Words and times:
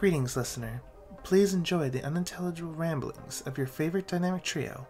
Greetings, 0.00 0.34
listener. 0.34 0.80
Please 1.24 1.52
enjoy 1.52 1.90
the 1.90 2.02
unintelligible 2.02 2.72
ramblings 2.72 3.42
of 3.42 3.58
your 3.58 3.66
favorite 3.66 4.08
dynamic 4.08 4.42
trio, 4.42 4.88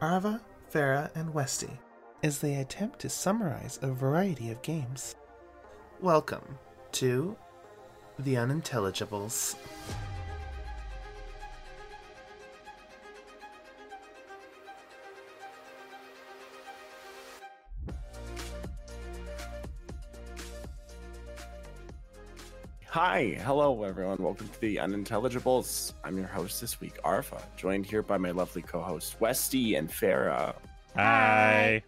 Arva, 0.00 0.40
Ferra, 0.72 1.10
and 1.16 1.34
Westy, 1.34 1.80
as 2.22 2.38
they 2.38 2.54
attempt 2.54 3.00
to 3.00 3.08
summarize 3.08 3.80
a 3.82 3.90
variety 3.90 4.52
of 4.52 4.62
games. 4.62 5.16
Welcome 6.00 6.60
to 6.92 7.36
The 8.20 8.34
Unintelligibles. 8.34 9.56
Hi, 22.96 23.36
hello 23.44 23.82
everyone. 23.82 24.16
Welcome 24.22 24.48
to 24.48 24.60
the 24.62 24.76
Unintelligibles. 24.76 25.92
I'm 26.02 26.16
your 26.16 26.28
host 26.28 26.62
this 26.62 26.80
week, 26.80 26.94
Arva, 27.04 27.42
joined 27.54 27.84
here 27.84 28.02
by 28.02 28.16
my 28.16 28.30
lovely 28.30 28.62
co-host 28.62 29.20
Westy 29.20 29.74
and 29.74 29.90
Ferra. 29.90 30.54
Hi. 30.94 31.82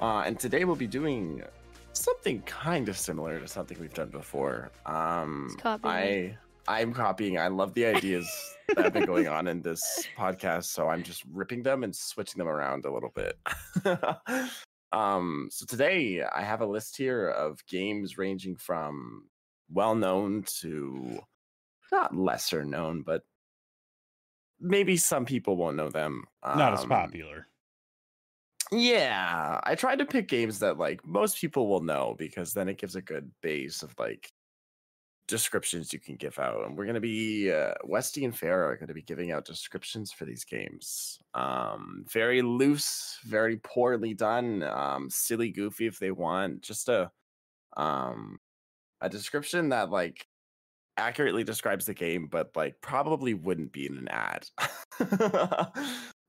Uh, 0.00 0.22
and 0.24 0.40
today 0.40 0.64
we'll 0.64 0.74
be 0.74 0.86
doing 0.86 1.42
something 1.92 2.40
kind 2.46 2.88
of 2.88 2.96
similar 2.96 3.40
to 3.40 3.46
something 3.46 3.78
we've 3.78 3.92
done 3.92 4.08
before. 4.08 4.70
Um, 4.86 5.54
copying 5.60 6.38
I 6.66 6.80
I'm 6.80 6.94
copying. 6.94 7.38
I 7.38 7.48
love 7.48 7.74
the 7.74 7.84
ideas 7.84 8.26
that 8.68 8.84
have 8.84 8.94
been 8.94 9.04
going 9.04 9.28
on 9.28 9.46
in 9.48 9.60
this 9.60 9.82
podcast, 10.18 10.64
so 10.64 10.88
I'm 10.88 11.02
just 11.02 11.24
ripping 11.30 11.62
them 11.62 11.84
and 11.84 11.94
switching 11.94 12.38
them 12.38 12.48
around 12.48 12.86
a 12.86 12.90
little 12.90 13.12
bit. 13.14 13.36
um, 14.92 15.48
so 15.50 15.66
today 15.66 16.22
I 16.22 16.40
have 16.40 16.62
a 16.62 16.66
list 16.66 16.96
here 16.96 17.28
of 17.28 17.58
games 17.66 18.16
ranging 18.16 18.56
from 18.56 19.24
well 19.72 19.94
known 19.94 20.44
to 20.60 21.20
not 21.92 22.16
lesser 22.16 22.64
known, 22.64 23.02
but 23.02 23.24
maybe 24.60 24.96
some 24.96 25.24
people 25.24 25.56
won't 25.56 25.76
know 25.76 25.90
them. 25.90 26.24
Not 26.54 26.72
as 26.72 26.84
Um, 26.84 26.86
popular. 26.86 27.48
yeah, 28.70 29.60
I 29.64 29.74
tried 29.74 29.98
to 29.98 30.06
pick 30.06 30.28
games 30.28 30.60
that 30.60 30.78
like 30.78 31.04
most 31.06 31.38
people 31.38 31.68
will 31.68 31.82
know 31.82 32.14
because 32.18 32.54
then 32.54 32.68
it 32.68 32.78
gives 32.78 32.96
a 32.96 33.02
good 33.02 33.32
base 33.42 33.82
of 33.82 33.98
like 33.98 34.32
descriptions 35.28 35.92
you 35.92 36.00
can 36.00 36.16
give 36.16 36.38
out. 36.38 36.64
And 36.66 36.76
we're 36.76 36.86
gonna 36.86 37.00
be 37.00 37.52
uh, 37.52 37.74
Westy 37.84 38.24
and 38.24 38.34
Ferra 38.34 38.66
are 38.72 38.76
gonna 38.78 38.94
be 38.94 39.02
giving 39.02 39.32
out 39.32 39.44
descriptions 39.46 40.12
for 40.12 40.24
these 40.26 40.44
games. 40.44 41.20
Um, 41.34 42.04
very 42.08 42.42
loose, 42.42 43.18
very 43.24 43.58
poorly 43.58 44.14
done, 44.14 44.62
um, 44.64 45.10
silly, 45.10 45.50
goofy 45.52 45.86
if 45.86 45.98
they 46.00 46.12
want. 46.12 46.62
Just 46.62 46.88
a 46.88 47.12
um 47.76 48.40
a 49.02 49.08
description 49.08 49.68
that 49.70 49.90
like 49.90 50.26
accurately 50.96 51.44
describes 51.44 51.86
the 51.86 51.94
game, 51.94 52.28
but 52.28 52.50
like 52.56 52.80
probably 52.80 53.34
wouldn't 53.34 53.72
be 53.72 53.86
in 53.86 53.98
an 53.98 54.08
ad. 54.08 54.46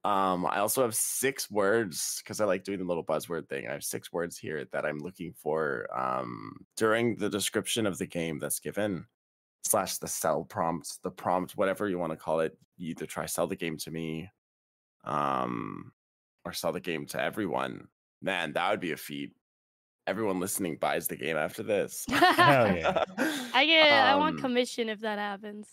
um, 0.04 0.46
I 0.46 0.58
also 0.58 0.82
have 0.82 0.96
six 0.96 1.50
words 1.50 2.22
because 2.24 2.42
I 2.42 2.46
like 2.46 2.64
doing 2.64 2.80
the 2.80 2.86
little 2.86 3.06
buzzword 3.06 3.48
thing. 3.48 3.68
I 3.68 3.74
have 3.74 3.84
six 3.84 4.12
words 4.12 4.38
here 4.38 4.66
that 4.72 4.86
I'm 4.86 5.00
looking 5.00 5.34
for 5.34 5.88
um 5.98 6.66
during 6.76 7.16
the 7.16 7.30
description 7.30 7.86
of 7.86 7.98
the 7.98 8.08
game 8.08 8.40
that's 8.40 8.60
given 8.60 9.06
slash 9.64 9.98
the 9.98 10.08
sell 10.08 10.44
prompt, 10.44 11.02
the 11.04 11.12
prompt, 11.12 11.56
whatever 11.56 11.88
you 11.88 11.98
want 11.98 12.12
to 12.12 12.18
call 12.18 12.42
it. 12.42 12.58
You 12.78 12.90
either 12.90 13.06
try 13.06 13.28
sell 13.28 13.48
the 13.48 13.56
game 13.56 13.78
to 13.78 13.92
me, 13.92 14.30
um, 15.06 15.92
or 16.44 16.54
sell 16.54 16.72
the 16.74 16.80
game 16.80 17.06
to 17.08 17.22
everyone. 17.22 17.88
Man, 18.22 18.54
that 18.54 18.72
would 18.72 18.80
be 18.80 18.94
a 18.94 18.98
feat. 18.98 19.34
Everyone 20.06 20.40
listening 20.40 20.78
buys 20.78 21.08
the 21.08 21.16
game 21.16 21.38
after 21.38 21.64
this. 21.64 22.06
Hell 22.10 22.18
yeah. 22.76 23.04
I 23.54 23.66
get. 23.66 23.92
I 23.92 24.16
want 24.16 24.36
Um, 24.36 24.42
commission 24.42 24.90
if 24.90 25.00
that 25.02 25.18
happens. 25.20 25.70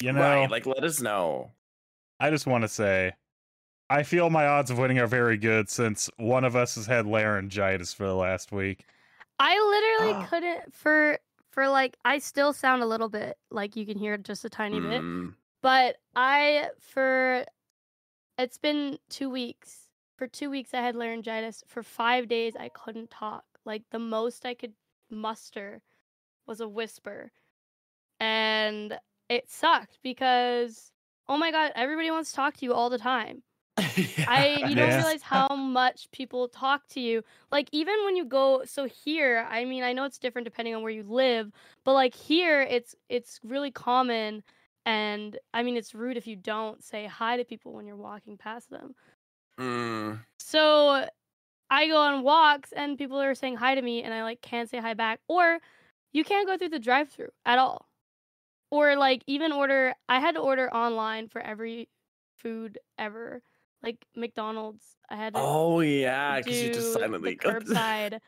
You 0.00 0.12
know, 0.12 0.20
right, 0.20 0.50
like 0.50 0.66
let 0.66 0.84
us 0.84 1.00
know. 1.00 1.50
I 2.20 2.30
just 2.30 2.46
want 2.46 2.62
to 2.62 2.68
say, 2.68 3.12
I 3.90 4.02
feel 4.04 4.30
my 4.30 4.46
odds 4.46 4.70
of 4.70 4.78
winning 4.78 4.98
are 4.98 5.06
very 5.06 5.36
good 5.36 5.68
since 5.68 6.08
one 6.16 6.44
of 6.44 6.54
us 6.56 6.76
has 6.76 6.86
had 6.86 7.06
laryngitis 7.06 7.92
for 7.92 8.06
the 8.06 8.14
last 8.14 8.52
week. 8.52 8.84
I 9.38 9.98
literally 10.00 10.26
couldn't 10.28 10.74
for 10.74 11.18
for 11.50 11.68
like. 11.68 11.96
I 12.04 12.18
still 12.18 12.52
sound 12.52 12.82
a 12.82 12.86
little 12.86 13.08
bit 13.08 13.36
like 13.50 13.74
you 13.76 13.84
can 13.86 13.98
hear 13.98 14.16
just 14.16 14.44
a 14.44 14.50
tiny 14.50 14.78
bit, 14.80 15.02
Mm, 15.02 15.34
but 15.60 15.96
I 16.14 16.68
for 16.80 17.44
it's 18.38 18.58
been 18.58 18.98
two 19.08 19.28
weeks. 19.30 19.88
For 20.16 20.26
two 20.28 20.50
weeks, 20.50 20.72
I 20.72 20.80
had 20.82 20.94
laryngitis. 20.94 21.64
For 21.66 21.82
five 21.82 22.28
days, 22.28 22.54
I 22.58 22.68
couldn't 22.68 23.10
talk. 23.10 23.44
Like 23.64 23.84
the 23.90 23.98
most 23.98 24.46
I 24.46 24.54
could 24.54 24.74
muster 25.10 25.82
was 26.46 26.60
a 26.60 26.68
whisper, 26.68 27.32
and 28.20 28.98
it 29.28 29.50
sucked 29.50 29.98
because 30.02 30.92
oh 31.28 31.38
my 31.38 31.50
god, 31.50 31.72
everybody 31.74 32.10
wants 32.10 32.30
to 32.30 32.36
talk 32.36 32.56
to 32.58 32.64
you 32.66 32.74
all 32.74 32.90
the 32.90 32.98
time. 32.98 33.42
I 34.26 34.62
you 34.66 34.76
don't 34.76 34.90
Yeah. 34.90 34.96
realize 34.96 35.22
how 35.22 35.48
much 35.48 36.10
people 36.12 36.48
talk 36.48 36.86
to 36.88 37.00
you. 37.00 37.22
Like 37.50 37.68
even 37.72 37.94
when 38.04 38.16
you 38.16 38.24
go 38.24 38.64
so 38.64 38.86
here, 38.86 39.46
I 39.50 39.64
mean, 39.64 39.82
I 39.82 39.92
know 39.92 40.04
it's 40.04 40.18
different 40.18 40.44
depending 40.46 40.74
on 40.74 40.82
where 40.82 40.92
you 40.92 41.02
live, 41.04 41.52
but 41.84 41.94
like 41.94 42.14
here 42.14 42.62
it's 42.62 42.94
it's 43.08 43.40
really 43.44 43.70
common 43.72 44.44
and 44.86 45.38
I 45.54 45.62
mean 45.62 45.76
it's 45.76 45.94
rude 45.94 46.16
if 46.16 46.26
you 46.26 46.36
don't 46.36 46.82
say 46.84 47.06
hi 47.06 47.36
to 47.36 47.44
people 47.44 47.72
when 47.72 47.86
you're 47.86 47.96
walking 47.96 48.36
past 48.38 48.70
them. 48.70 48.94
Mm, 49.58 50.24
So 50.38 51.08
I 51.72 51.88
go 51.88 51.98
on 51.98 52.22
walks 52.24 52.72
and 52.72 52.98
people 52.98 53.20
are 53.20 53.34
saying 53.34 53.56
hi 53.56 53.74
to 53.76 53.82
me 53.82 54.04
and 54.04 54.14
I 54.14 54.24
like 54.24 54.42
can't 54.42 54.70
say 54.70 54.78
hi 54.80 54.94
back 54.94 55.20
or 55.28 55.60
you 56.12 56.24
can't 56.24 56.46
go 56.48 56.58
through 56.58 56.70
the 56.70 56.80
drive-through 56.80 57.30
at 57.46 57.58
all. 57.58 57.88
Or 58.70 58.96
like 58.96 59.24
even 59.26 59.52
order 59.52 59.94
I 60.08 60.20
had 60.20 60.34
to 60.36 60.40
order 60.42 60.72
online 60.74 61.28
for 61.28 61.40
every 61.42 61.88
food 62.36 62.78
ever. 62.98 63.42
Like 63.82 64.06
McDonald's, 64.16 64.96
I 65.10 65.16
had 65.16 65.34
to 65.34 65.40
Oh 65.40 65.80
yeah, 65.80 66.38
because 66.38 66.62
you 66.62 66.70
just 66.70 66.92
silently 66.92 67.34
the 67.34 67.34
curbside 67.50 68.20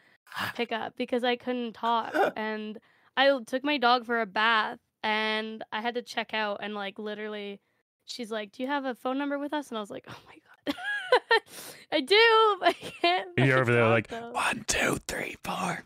pickup 0.54 0.97
because 0.97 1.25
I 1.25 1.37
couldn't 1.37 1.75
talk 1.75 2.16
and 2.37 2.78
I 3.16 3.38
took 3.47 3.65
my 3.65 3.78
dog 3.78 4.06
for 4.06 4.21
a 4.21 4.27
bath 4.27 4.81
and 5.03 5.65
I 5.72 5.81
had 5.83 5.94
to 5.97 6.03
check 6.03 6.34
out 6.34 6.59
and 6.62 6.75
like 6.75 6.99
literally 6.99 7.60
she's 8.06 8.31
like, 8.33 8.53
"Do 8.53 8.62
you 8.65 8.69
have 8.69 8.84
a 8.87 8.94
phone 8.94 9.19
number 9.19 9.38
with 9.38 9.53
us?" 9.54 9.71
And 9.71 9.78
I 9.78 9.83
was 9.83 9.91
like, 9.91 10.06
"Oh 10.09 10.22
my 10.27 10.34
god." 10.34 10.53
I 11.92 12.00
do, 12.00 12.56
but 12.60 12.69
I 12.69 12.72
can't. 12.72 13.28
You're 13.38 13.59
over 13.59 13.72
there 13.72 13.88
like 13.88 14.09
though. 14.09 14.31
one, 14.31 14.65
two, 14.66 14.98
three, 15.06 15.37
four. 15.44 15.84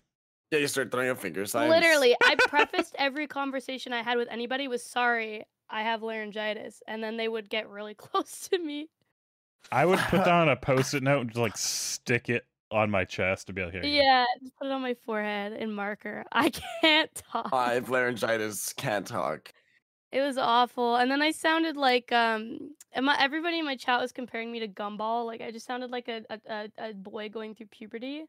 Yeah, 0.50 0.60
you 0.60 0.66
start 0.66 0.90
throwing 0.90 1.10
up 1.10 1.18
finger 1.18 1.44
signs. 1.44 1.70
Literally, 1.70 2.16
I 2.22 2.34
prefaced 2.48 2.96
every 2.98 3.26
conversation 3.26 3.92
I 3.92 4.02
had 4.02 4.16
with 4.16 4.28
anybody 4.30 4.68
with 4.68 4.80
"Sorry, 4.80 5.44
I 5.68 5.82
have 5.82 6.02
laryngitis," 6.02 6.82
and 6.86 7.02
then 7.02 7.16
they 7.16 7.28
would 7.28 7.50
get 7.50 7.68
really 7.68 7.94
close 7.94 8.48
to 8.48 8.58
me. 8.58 8.88
I 9.70 9.84
would 9.84 9.98
put 9.98 10.24
down 10.24 10.48
a 10.48 10.56
post-it 10.56 11.02
note 11.02 11.20
and 11.20 11.30
just 11.30 11.40
like 11.40 11.56
stick 11.56 12.28
it 12.30 12.46
on 12.70 12.90
my 12.90 13.04
chest 13.04 13.46
to 13.46 13.52
be 13.52 13.62
like, 13.62 13.72
here. 13.72 13.82
you 13.82 14.00
go. 14.00 14.04
Yeah, 14.04 14.24
just 14.40 14.56
put 14.56 14.66
it 14.66 14.72
on 14.72 14.82
my 14.82 14.94
forehead 15.04 15.54
in 15.54 15.72
marker. 15.72 16.24
I 16.32 16.50
can't 16.50 17.10
talk. 17.14 17.50
I 17.52 17.74
have 17.74 17.90
laryngitis, 17.90 18.72
can't 18.72 19.06
talk. 19.06 19.52
It 20.10 20.20
was 20.20 20.38
awful. 20.38 20.96
And 20.96 21.10
then 21.10 21.20
I 21.20 21.32
sounded 21.32 21.76
like 21.76 22.10
um 22.12 22.70
my, 23.00 23.16
everybody 23.20 23.58
in 23.58 23.64
my 23.64 23.76
chat 23.76 24.00
was 24.00 24.12
comparing 24.12 24.50
me 24.50 24.60
to 24.60 24.68
Gumball. 24.68 25.26
Like 25.26 25.40
I 25.40 25.50
just 25.50 25.66
sounded 25.66 25.90
like 25.90 26.08
a 26.08 26.22
a, 26.30 26.38
a, 26.48 26.68
a 26.90 26.94
boy 26.94 27.28
going 27.28 27.54
through 27.54 27.66
puberty. 27.66 28.24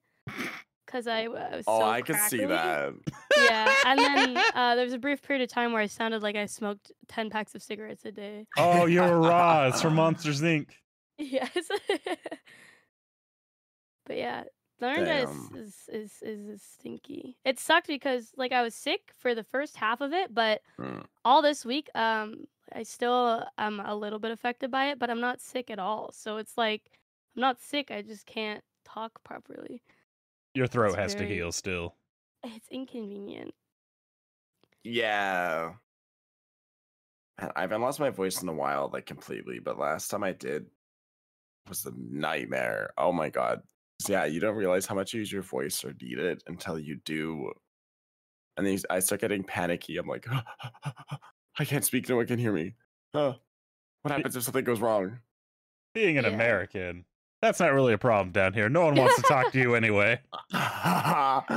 Cause 0.88 1.06
I 1.06 1.28
was 1.28 1.66
Oh, 1.68 1.82
so 1.82 1.86
I 1.86 2.02
can 2.02 2.18
see 2.30 2.44
that. 2.46 2.94
Yeah. 3.38 3.72
And 3.86 4.00
then 4.00 4.38
uh, 4.56 4.74
there 4.76 4.84
was 4.84 4.94
a 4.94 4.98
brief 4.98 5.22
period 5.22 5.44
of 5.44 5.50
time 5.50 5.72
where 5.72 5.82
I 5.84 5.86
sounded 5.86 6.24
like 6.24 6.36
I 6.36 6.48
smoked 6.48 6.92
ten 7.08 7.30
packs 7.30 7.54
of 7.54 7.62
cigarettes 7.62 8.06
a 8.06 8.12
day. 8.12 8.48
Oh, 8.58 8.88
you're 8.88 9.20
raw. 9.20 9.68
It's 9.68 9.84
from 9.84 9.96
Monsters 9.96 10.42
Inc. 10.42 10.70
Yes. 11.20 11.52
but 14.08 14.18
yeah, 14.18 14.46
laryngitis 14.82 15.36
is, 15.56 15.90
is 15.90 16.12
is 16.22 16.48
is 16.48 16.62
stinky. 16.62 17.38
It 17.46 17.60
sucked 17.60 17.88
because 17.88 18.32
like 18.38 18.52
I 18.52 18.62
was 18.62 18.76
sick 18.76 19.12
for 19.18 19.36
the 19.36 19.44
first 19.44 19.76
half 19.76 20.02
of 20.02 20.14
it, 20.14 20.34
but 20.34 20.62
Mm. 20.80 21.06
all 21.26 21.42
this 21.42 21.66
week, 21.66 21.90
um, 21.96 22.48
I 22.74 22.84
still 22.84 23.46
am 23.58 23.80
a 23.80 23.96
little 23.96 24.20
bit 24.20 24.32
affected 24.32 24.72
by 24.72 24.88
it, 24.92 25.00
but 25.00 25.10
I'm 25.10 25.22
not 25.22 25.42
sick 25.42 25.70
at 25.70 25.80
all. 25.80 26.12
So 26.14 26.38
it's 26.38 26.58
like 26.58 26.92
I'm 27.36 27.42
not 27.42 27.60
sick. 27.62 27.92
I 27.92 28.02
just 28.02 28.26
can't 28.26 28.64
talk 28.86 29.24
properly. 29.24 29.82
Your 30.56 30.68
throat 30.68 30.90
It's 30.90 30.96
has 30.96 31.16
to 31.16 31.26
heal 31.28 31.52
still. 31.52 31.96
It's 32.44 32.68
inconvenient. 32.70 33.54
Yeah. 34.84 35.74
Man, 37.40 37.52
I 37.56 37.62
haven't 37.62 37.82
lost 37.82 38.00
my 38.00 38.10
voice 38.10 38.42
in 38.42 38.50
a 38.50 38.54
while, 38.54 38.90
like 38.92 39.06
completely, 39.06 39.60
but 39.60 39.78
last 39.78 40.10
time 40.10 40.24
I 40.24 40.34
did 40.34 40.66
was 41.68 41.86
a 41.86 41.92
nightmare. 41.96 42.92
Oh 42.98 43.12
my 43.12 43.30
god. 43.30 43.62
So 44.02 44.14
yeah, 44.14 44.26
you 44.26 44.40
don't 44.40 44.56
realize 44.56 44.86
how 44.86 44.96
much 44.96 45.14
you 45.14 45.20
use 45.20 45.32
your 45.32 45.42
voice 45.42 45.84
or 45.84 45.94
need 46.02 46.20
it 46.20 46.44
until 46.48 46.80
you 46.80 46.96
do. 47.06 47.52
And 48.58 48.66
then 48.66 48.78
I 48.90 49.00
start 49.00 49.22
getting 49.22 49.44
panicky. 49.44 49.98
I'm 49.98 50.08
like, 50.08 50.26
I 51.60 51.66
can't 51.66 51.84
speak. 51.86 52.08
No 52.10 52.18
one 52.18 52.28
can 52.28 52.40
hear 52.40 52.54
me. 52.54 52.76
Huh. 53.14 53.36
What 54.02 54.12
happens 54.12 54.36
if 54.36 54.44
something 54.44 54.64
goes 54.64 54.80
wrong? 54.82 55.20
Being 55.94 56.18
an 56.18 56.26
Yeah. 56.26 56.32
American, 56.32 57.06
that's 57.42 57.60
not 57.60 57.74
really 57.74 57.94
a 57.94 57.98
problem 57.98 58.32
down 58.32 58.54
here. 58.54 58.70
No 58.70 58.86
one 58.86 58.96
wants 58.96 59.16
to 59.18 59.22
talk 59.24 59.52
to 59.54 59.60
you 59.60 59.76
anyway. 59.76 60.22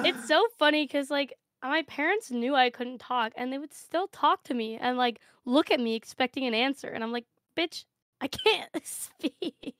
It's 0.05 0.27
so 0.27 0.47
funny 0.59 0.85
because 0.85 1.11
like 1.11 1.35
my 1.63 1.83
parents 1.83 2.31
knew 2.31 2.55
I 2.55 2.71
couldn't 2.71 2.99
talk, 2.99 3.33
and 3.37 3.53
they 3.53 3.59
would 3.59 3.73
still 3.75 4.09
talk 4.09 4.43
to 4.45 4.55
me 4.55 4.77
and 4.77 4.99
like 4.99 5.21
look 5.45 5.71
at 5.71 5.81
me 5.81 5.95
expecting 5.95 6.47
an 6.47 6.55
answer, 6.55 6.89
and 6.89 7.05
I'm 7.05 7.13
like, 7.13 7.27
bitch, 7.57 7.85
I 8.21 8.29
can't 8.29 8.71
speak. 8.85 9.77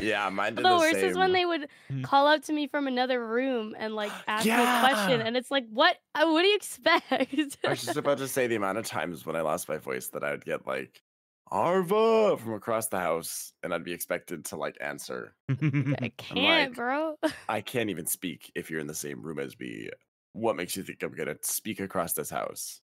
Yeah, 0.00 0.28
mine 0.28 0.54
did 0.54 0.64
The 0.64 0.68
the 0.70 0.76
worst 0.76 0.96
is 0.96 1.16
when 1.16 1.32
they 1.32 1.44
would 1.46 1.68
Mm. 1.90 2.04
call 2.04 2.26
out 2.26 2.42
to 2.44 2.52
me 2.52 2.66
from 2.66 2.86
another 2.86 3.24
room 3.24 3.74
and 3.78 3.94
like 3.94 4.12
ask 4.26 4.44
me 4.44 4.50
a 4.52 4.56
question, 4.80 5.20
and 5.22 5.36
it's 5.36 5.50
like, 5.50 5.66
what? 5.70 5.96
uh, 6.14 6.26
What 6.26 6.42
do 6.42 6.48
you 6.48 6.56
expect? 6.56 7.10
I 7.12 7.68
was 7.70 7.84
just 7.84 7.96
about 7.96 8.18
to 8.18 8.28
say 8.28 8.46
the 8.46 8.56
amount 8.56 8.78
of 8.78 8.84
times 8.86 9.24
when 9.24 9.36
I 9.36 9.40
lost 9.40 9.68
my 9.68 9.78
voice 9.78 10.08
that 10.08 10.22
I 10.24 10.32
would 10.32 10.44
get 10.44 10.66
like 10.66 11.02
Arva 11.50 12.36
from 12.38 12.54
across 12.54 12.88
the 12.88 12.98
house, 12.98 13.52
and 13.62 13.72
I'd 13.72 13.84
be 13.84 13.92
expected 13.92 14.46
to 14.46 14.56
like 14.56 14.76
answer. 14.80 15.34
I 15.48 16.12
can't, 16.16 16.70
like- 16.70 16.74
bro. 16.74 17.16
I 17.48 17.60
can't 17.62 17.88
even 17.90 18.06
speak 18.06 18.50
if 18.54 18.70
you're 18.70 18.80
in 18.80 18.88
the 18.88 18.94
same 18.94 19.22
room 19.22 19.38
as 19.38 19.58
me. 19.58 19.88
What 20.32 20.56
makes 20.56 20.76
you 20.76 20.82
think 20.82 21.02
I'm 21.02 21.12
gonna 21.12 21.36
speak 21.42 21.80
across 21.80 22.12
this 22.12 22.28
house? 22.30 22.80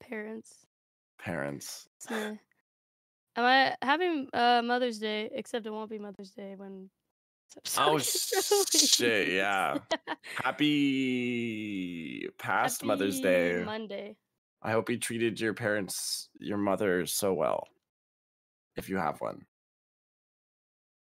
Parents. 0.00 0.66
Parents. 1.18 1.88
It's 1.98 2.10
meh. 2.10 2.34
Am 3.36 3.44
I 3.44 3.74
having 3.82 4.28
uh, 4.32 4.62
Mother's 4.64 4.98
Day? 4.98 5.30
Except 5.32 5.66
it 5.66 5.70
won't 5.70 5.90
be 5.90 5.98
Mother's 5.98 6.30
Day 6.30 6.54
when. 6.56 6.90
this 7.64 7.78
Oh 7.78 7.98
shit! 7.98 9.28
Yeah. 9.32 9.78
Happy 10.42 12.28
past 12.38 12.84
Mother's 12.84 13.20
Day. 13.20 13.62
Monday. 13.64 14.16
I 14.62 14.72
hope 14.72 14.90
you 14.90 14.98
treated 14.98 15.40
your 15.40 15.54
parents, 15.54 16.28
your 16.38 16.58
mother, 16.58 17.06
so 17.06 17.32
well. 17.32 17.66
If 18.76 18.88
you 18.88 18.96
have 18.96 19.20
one. 19.20 19.44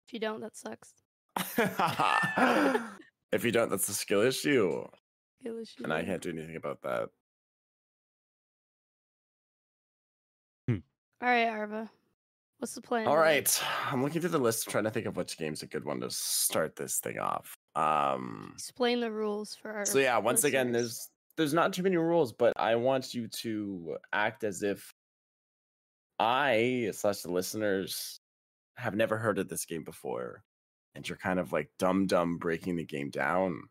If 0.08 0.14
you 0.14 0.20
don't, 0.20 0.42
that 0.42 0.56
sucks. 0.56 0.94
if 3.32 3.44
you 3.44 3.52
don't, 3.52 3.70
that's 3.70 3.90
a 3.90 3.94
skill 3.94 4.22
issue, 4.22 4.86
Feel 5.42 5.58
issue 5.60 5.84
and 5.84 5.94
I 5.94 6.04
can't 6.04 6.22
do 6.22 6.30
anything 6.30 6.58
about 6.58 6.82
that. 6.84 7.10
All 11.22 11.28
right, 11.28 11.48
Arva. 11.48 11.92
What's 12.60 12.76
the 12.76 12.82
plan? 12.82 13.08
All 13.08 13.18
right. 13.18 13.64
I'm 13.90 14.04
looking 14.04 14.20
through 14.20 14.32
the 14.32 14.38
list, 14.38 14.70
trying 14.70 14.84
to 14.84 14.90
think 14.90 15.06
of 15.06 15.16
which 15.16 15.38
game's 15.38 15.64
a 15.64 15.66
good 15.66 15.86
one 15.86 16.02
to 16.02 16.10
start 16.12 16.76
this 16.76 17.00
thing 17.00 17.18
off. 17.18 17.58
Um, 17.76 18.52
Explain 18.54 19.00
the 19.00 19.12
rules 19.12 19.56
for 19.56 19.72
our. 19.72 19.86
so 19.86 19.98
yeah, 20.00 20.18
once 20.18 20.44
again, 20.44 20.74
there's 20.74 21.10
there's 21.38 21.54
not 21.54 21.72
too 21.72 21.84
many 21.84 21.96
rules, 21.96 22.34
but 22.34 22.52
I 22.58 22.76
want 22.76 23.14
you 23.14 23.30
to 23.30 23.96
act 24.12 24.44
as 24.44 24.62
if 24.62 24.94
I 26.20 26.90
slash 26.92 27.22
the 27.22 27.32
listeners 27.32 28.20
have 28.76 28.94
never 28.94 29.18
heard 29.18 29.40
of 29.40 29.48
this 29.48 29.64
game 29.66 29.86
before, 29.86 30.44
and 30.96 31.08
you're 31.08 31.18
kind 31.18 31.40
of 31.40 31.54
like 31.54 31.70
dumb 31.80 32.08
dumb 32.08 32.38
breaking 32.38 32.76
the 32.76 32.84
game 32.84 33.10
down 33.10 33.64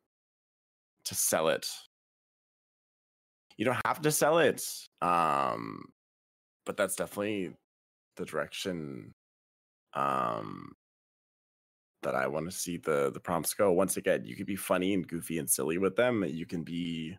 to 1.04 1.14
sell 1.14 1.48
it. 1.48 1.68
You 3.58 3.66
don't 3.66 3.80
have 3.84 4.00
to 4.00 4.10
sell 4.10 4.38
it, 4.38 4.64
um, 5.02 5.84
but 6.64 6.78
that's 6.78 6.96
definitely 6.96 7.52
the 8.18 8.26
direction 8.26 9.14
um 9.94 10.72
that 12.02 12.14
I 12.14 12.26
want 12.26 12.50
to 12.50 12.56
see 12.56 12.76
the 12.76 13.10
the 13.12 13.20
prompts 13.20 13.54
go. 13.54 13.72
Once 13.72 13.96
again, 13.96 14.24
you 14.24 14.36
could 14.36 14.46
be 14.46 14.56
funny 14.56 14.94
and 14.94 15.06
goofy 15.06 15.38
and 15.38 15.48
silly 15.48 15.78
with 15.78 15.96
them. 15.96 16.24
You 16.24 16.46
can 16.46 16.62
be 16.62 17.16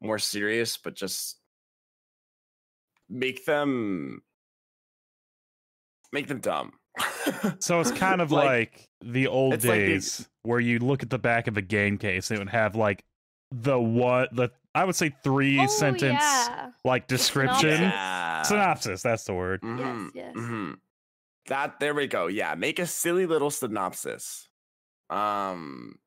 more 0.00 0.18
serious, 0.18 0.76
but 0.76 0.94
just 0.94 1.38
make 3.08 3.44
them 3.44 4.22
make 6.12 6.28
them 6.28 6.40
dumb. 6.40 6.72
So 7.58 7.80
it's 7.80 7.90
kind 7.90 8.20
of 8.20 8.30
like, 8.30 8.88
the 9.04 9.26
old 9.26 9.54
it's 9.54 9.64
like 9.64 9.80
the- 9.80 9.86
days 9.86 10.28
where 10.42 10.60
you 10.60 10.78
look 10.78 11.02
at 11.02 11.10
the 11.10 11.18
back 11.18 11.48
of 11.48 11.56
a 11.56 11.62
game 11.62 11.98
case 11.98 12.30
and 12.30 12.38
it 12.38 12.40
would 12.40 12.50
have 12.50 12.76
like 12.76 13.04
the 13.50 13.78
what 13.78 14.34
the 14.34 14.50
I 14.76 14.84
would 14.84 14.94
say 14.94 15.10
three 15.24 15.58
Oh, 15.58 15.66
sentence 15.66 16.20
yeah. 16.22 16.70
like 16.84 17.06
description 17.08 17.80
Yeah. 17.80 18.42
synopsis. 18.42 19.02
That's 19.02 19.24
the 19.24 19.34
word. 19.34 19.62
Mhm, 19.62 20.10
yes. 20.14 20.34
mhm. 20.36 20.78
That 21.46 21.80
there 21.80 21.94
we 21.94 22.06
go. 22.06 22.26
Yeah, 22.26 22.54
make 22.56 22.78
a 22.78 22.86
silly 22.86 23.26
little 23.26 23.50
synopsis. 23.50 24.48
Um, 25.08 25.98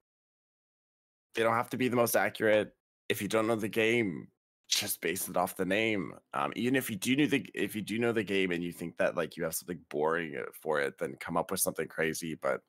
they 1.34 1.44
don't 1.44 1.56
have 1.56 1.70
to 1.72 1.78
be 1.78 1.88
the 1.88 1.96
most 1.96 2.16
accurate. 2.16 2.76
If 3.08 3.22
you 3.22 3.28
don't 3.28 3.48
know 3.48 3.56
the 3.56 3.70
game, 3.70 4.28
just 4.68 5.02
base 5.02 5.28
it 5.28 5.38
off 5.38 5.56
the 5.56 5.66
name. 5.66 6.14
Um, 6.34 6.54
even 6.56 6.76
if 6.76 6.90
you 6.92 6.96
do 6.96 7.16
know 7.16 7.26
the 7.26 7.50
if 7.56 7.76
you 7.76 7.82
do 7.82 7.98
know 7.98 8.12
the 8.12 8.24
game 8.24 8.52
and 8.52 8.64
you 8.64 8.72
think 8.72 8.98
that 8.98 9.16
like 9.16 9.36
you 9.36 9.44
have 9.46 9.56
something 9.56 9.80
boring 9.90 10.36
uh, 10.38 10.44
for 10.62 10.80
it, 10.80 10.98
then 11.00 11.16
come 11.20 11.38
up 11.38 11.50
with 11.50 11.60
something 11.62 11.88
crazy. 11.88 12.36
But 12.36 12.62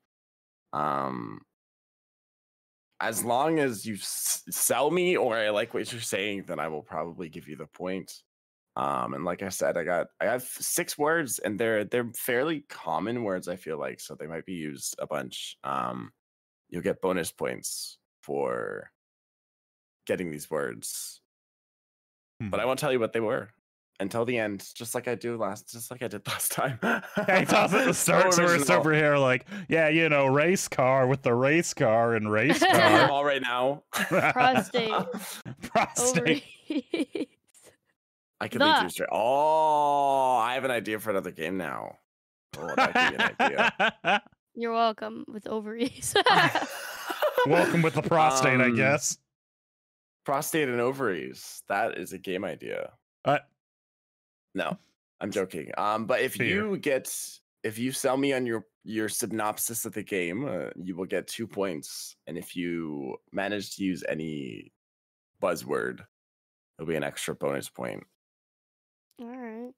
um, 0.73 1.41
as 3.01 3.23
long 3.25 3.59
as 3.59 3.85
you 3.85 3.95
s- 3.95 4.43
sell 4.51 4.91
me 4.91 5.17
or 5.17 5.35
I 5.37 5.49
like 5.51 5.73
what 5.73 5.91
you're 5.91 6.01
saying, 6.01 6.45
then 6.45 6.59
I 6.59 6.69
will 6.69 6.83
probably 6.83 7.29
give 7.29 7.47
you 7.47 7.57
the 7.57 7.67
point. 7.67 8.23
Um, 8.77 9.13
and 9.15 9.25
like 9.25 9.43
I 9.43 9.49
said, 9.49 9.77
I 9.77 9.83
got 9.85 10.07
I 10.21 10.25
have 10.25 10.43
six 10.43 10.97
words, 10.97 11.39
and 11.39 11.59
they're 11.59 11.85
they're 11.85 12.11
fairly 12.13 12.61
common 12.61 13.23
words. 13.23 13.47
I 13.49 13.57
feel 13.57 13.79
like 13.79 13.99
so 14.01 14.15
they 14.15 14.27
might 14.27 14.45
be 14.45 14.53
used 14.53 14.95
a 14.99 15.07
bunch. 15.07 15.57
Um, 15.63 16.13
you'll 16.69 16.83
get 16.83 17.01
bonus 17.01 17.31
points 17.31 17.99
for 18.23 18.91
getting 20.05 20.31
these 20.31 20.49
words, 20.49 21.21
but 22.49 22.59
I 22.59 22.65
Hmm. 22.65 22.65
won't 22.65 22.79
tell 22.79 22.91
you 22.91 22.99
what 22.99 23.13
they 23.13 23.19
were 23.19 23.51
until 24.01 24.25
the 24.25 24.37
end, 24.37 24.67
just 24.75 24.95
like 24.95 25.07
I 25.07 25.15
do 25.15 25.37
last, 25.37 25.71
just 25.71 25.91
like 25.91 26.01
I 26.03 26.07
did 26.07 26.27
last 26.27 26.51
time. 26.51 26.79
Yeah, 26.83 27.39
he 27.39 27.45
tells 27.45 27.73
at 27.73 27.85
the 27.85 27.93
So 27.93 28.19
start, 28.19 28.33
so 28.33 28.43
it's 28.43 28.51
original. 28.53 28.77
over 28.79 28.93
here 28.93 29.17
like, 29.17 29.45
yeah, 29.69 29.87
you 29.89 30.09
know, 30.09 30.25
race 30.25 30.67
car 30.67 31.07
with 31.07 31.21
the 31.21 31.33
race 31.33 31.73
car 31.73 32.15
and 32.15 32.31
race 32.31 32.61
I'm 32.67 33.09
all 33.11 33.23
right 33.23 33.41
now. 33.41 33.83
Prostate. 33.91 34.91
Prostate. 35.61 36.43
Ovaries. 36.71 37.27
I 38.41 38.47
could 38.47 38.59
The. 38.61 38.65
lead 38.65 38.83
you 38.83 38.89
straight. 38.89 39.09
Oh, 39.11 40.35
I 40.37 40.55
have 40.55 40.63
an 40.65 40.71
idea 40.71 40.99
for 40.99 41.11
another 41.11 41.31
game 41.31 41.57
now. 41.57 41.97
Oh, 42.57 42.73
that 42.75 42.93
gave 42.93 43.19
me 43.19 43.25
an 43.25 43.35
idea. 43.39 44.21
You're 44.55 44.73
welcome 44.73 45.23
with 45.27 45.47
ovaries. 45.47 46.13
Welcome 47.45 47.81
with 47.83 47.93
the 47.93 48.01
prostate, 48.01 48.59
I 48.59 48.65
Um, 48.65 48.75
guess. 48.75 49.17
Prostate 50.25 50.67
and 50.69 50.79
ovaries. 50.81 51.63
That 51.69 51.97
is 51.97 52.13
a 52.13 52.17
game 52.17 52.43
idea. 52.43 52.91
Uh, 53.23 53.39
No, 54.53 54.77
I'm 55.19 55.31
joking. 55.31 55.71
Um, 55.77 56.05
but 56.05 56.21
if 56.21 56.33
Fear. 56.33 56.47
you 56.47 56.77
get 56.77 57.13
if 57.63 57.77
you 57.77 57.91
sell 57.91 58.17
me 58.17 58.33
on 58.33 58.45
your 58.45 58.65
your 58.83 59.09
synopsis 59.09 59.85
of 59.85 59.93
the 59.93 60.03
game, 60.03 60.45
uh, 60.45 60.69
you 60.75 60.95
will 60.95 61.05
get 61.05 61.27
two 61.27 61.47
points, 61.47 62.15
and 62.27 62.37
if 62.37 62.55
you 62.55 63.15
manage 63.31 63.75
to 63.75 63.83
use 63.83 64.03
any 64.09 64.71
buzzword, 65.41 65.99
it'll 66.77 66.87
be 66.87 66.95
an 66.95 67.03
extra 67.03 67.35
bonus 67.35 67.69
point. 67.69 68.03
All 69.21 69.27
right. 69.27 69.73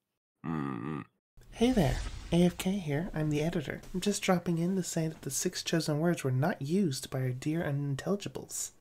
Mm. 0.45 1.03
Hey 1.51 1.71
there, 1.71 1.97
AFK 2.31 2.81
here. 2.81 3.09
I'm 3.13 3.29
the 3.29 3.41
editor. 3.41 3.81
I'm 3.93 4.01
just 4.01 4.21
dropping 4.21 4.57
in 4.57 4.75
to 4.75 4.83
say 4.83 5.07
that 5.07 5.21
the 5.21 5.29
six 5.29 5.61
chosen 5.63 5.99
words 5.99 6.23
were 6.23 6.31
not 6.31 6.61
used 6.61 7.09
by 7.09 7.19
our 7.21 7.29
dear 7.29 7.61
unintelligibles. 7.61 8.71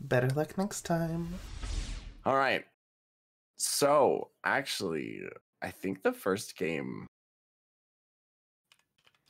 Better 0.00 0.28
luck 0.28 0.58
next 0.58 0.82
time. 0.82 1.34
All 2.26 2.36
right. 2.36 2.64
So 3.62 4.30
actually, 4.44 5.22
I 5.62 5.70
think 5.70 6.02
the 6.02 6.12
first 6.12 6.56
game. 6.56 7.06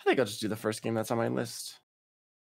I 0.00 0.04
think 0.04 0.18
I'll 0.18 0.24
just 0.24 0.40
do 0.40 0.48
the 0.48 0.56
first 0.56 0.82
game 0.82 0.94
that's 0.94 1.10
on 1.10 1.18
my 1.18 1.28
list. 1.28 1.78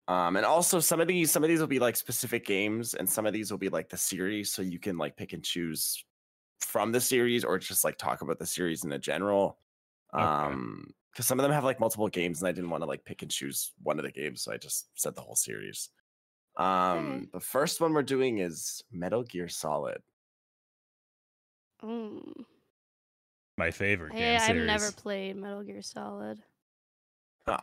Um, 0.09 0.37
and 0.37 0.45
also 0.45 0.81
some 0.81 1.01
of 1.01 1.07
these, 1.07 1.31
some 1.31 1.45
of 1.45 1.49
these 1.49 1.61
will 1.61 1.67
be 1.67 1.79
like 1.79 1.95
specific 1.95 2.45
games, 2.45 2.95
and 2.95 3.09
some 3.09 3.27
of 3.27 3.33
these 3.33 3.51
will 3.51 3.59
be 3.59 3.69
like 3.69 3.89
the 3.89 3.97
series, 3.97 4.51
so 4.51 4.61
you 4.61 4.79
can 4.79 4.99
like 4.99 5.17
pick 5.17 5.33
and 5.33 5.45
choose 5.45 6.05
from 6.61 6.91
the 6.91 7.01
series, 7.01 7.45
or 7.45 7.59
just 7.59 7.85
like 7.85 7.97
talk 7.97 8.23
about 8.23 8.41
the 8.41 8.47
series 8.47 8.85
in 8.85 8.93
a 8.93 8.99
general. 8.99 9.59
Okay. 10.13 10.23
Um, 10.23 10.93
because 11.13 11.27
some 11.27 11.39
of 11.39 11.45
them 11.45 11.53
have 11.53 11.65
like 11.65 11.81
multiple 11.81 12.09
games, 12.09 12.41
and 12.41 12.49
I 12.49 12.53
didn't 12.53 12.71
want 12.71 12.83
to 12.83 12.89
like 12.89 13.05
pick 13.05 13.23
and 13.23 13.31
choose 13.31 13.73
one 13.83 13.99
of 13.99 14.05
the 14.05 14.13
games, 14.13 14.43
so 14.43 14.53
I 14.53 14.57
just 14.57 14.89
said 14.95 15.15
the 15.15 15.23
whole 15.23 15.37
series. 15.37 15.91
Um, 16.57 17.29
the 17.33 17.41
first 17.41 17.81
one 17.81 17.93
we're 17.93 18.03
doing 18.03 18.39
is 18.39 18.83
Metal 18.91 19.23
Gear 19.23 19.49
Solid. 19.49 20.03
Mm. 21.85 22.45
My 23.57 23.71
favorite 23.71 24.13
Hey, 24.13 24.19
game 24.21 24.37
I've 24.41 24.47
series. 24.47 24.67
never 24.67 24.93
played 24.93 25.37
Metal 25.37 25.63
Gear 25.63 25.83
Solid. 25.83 26.39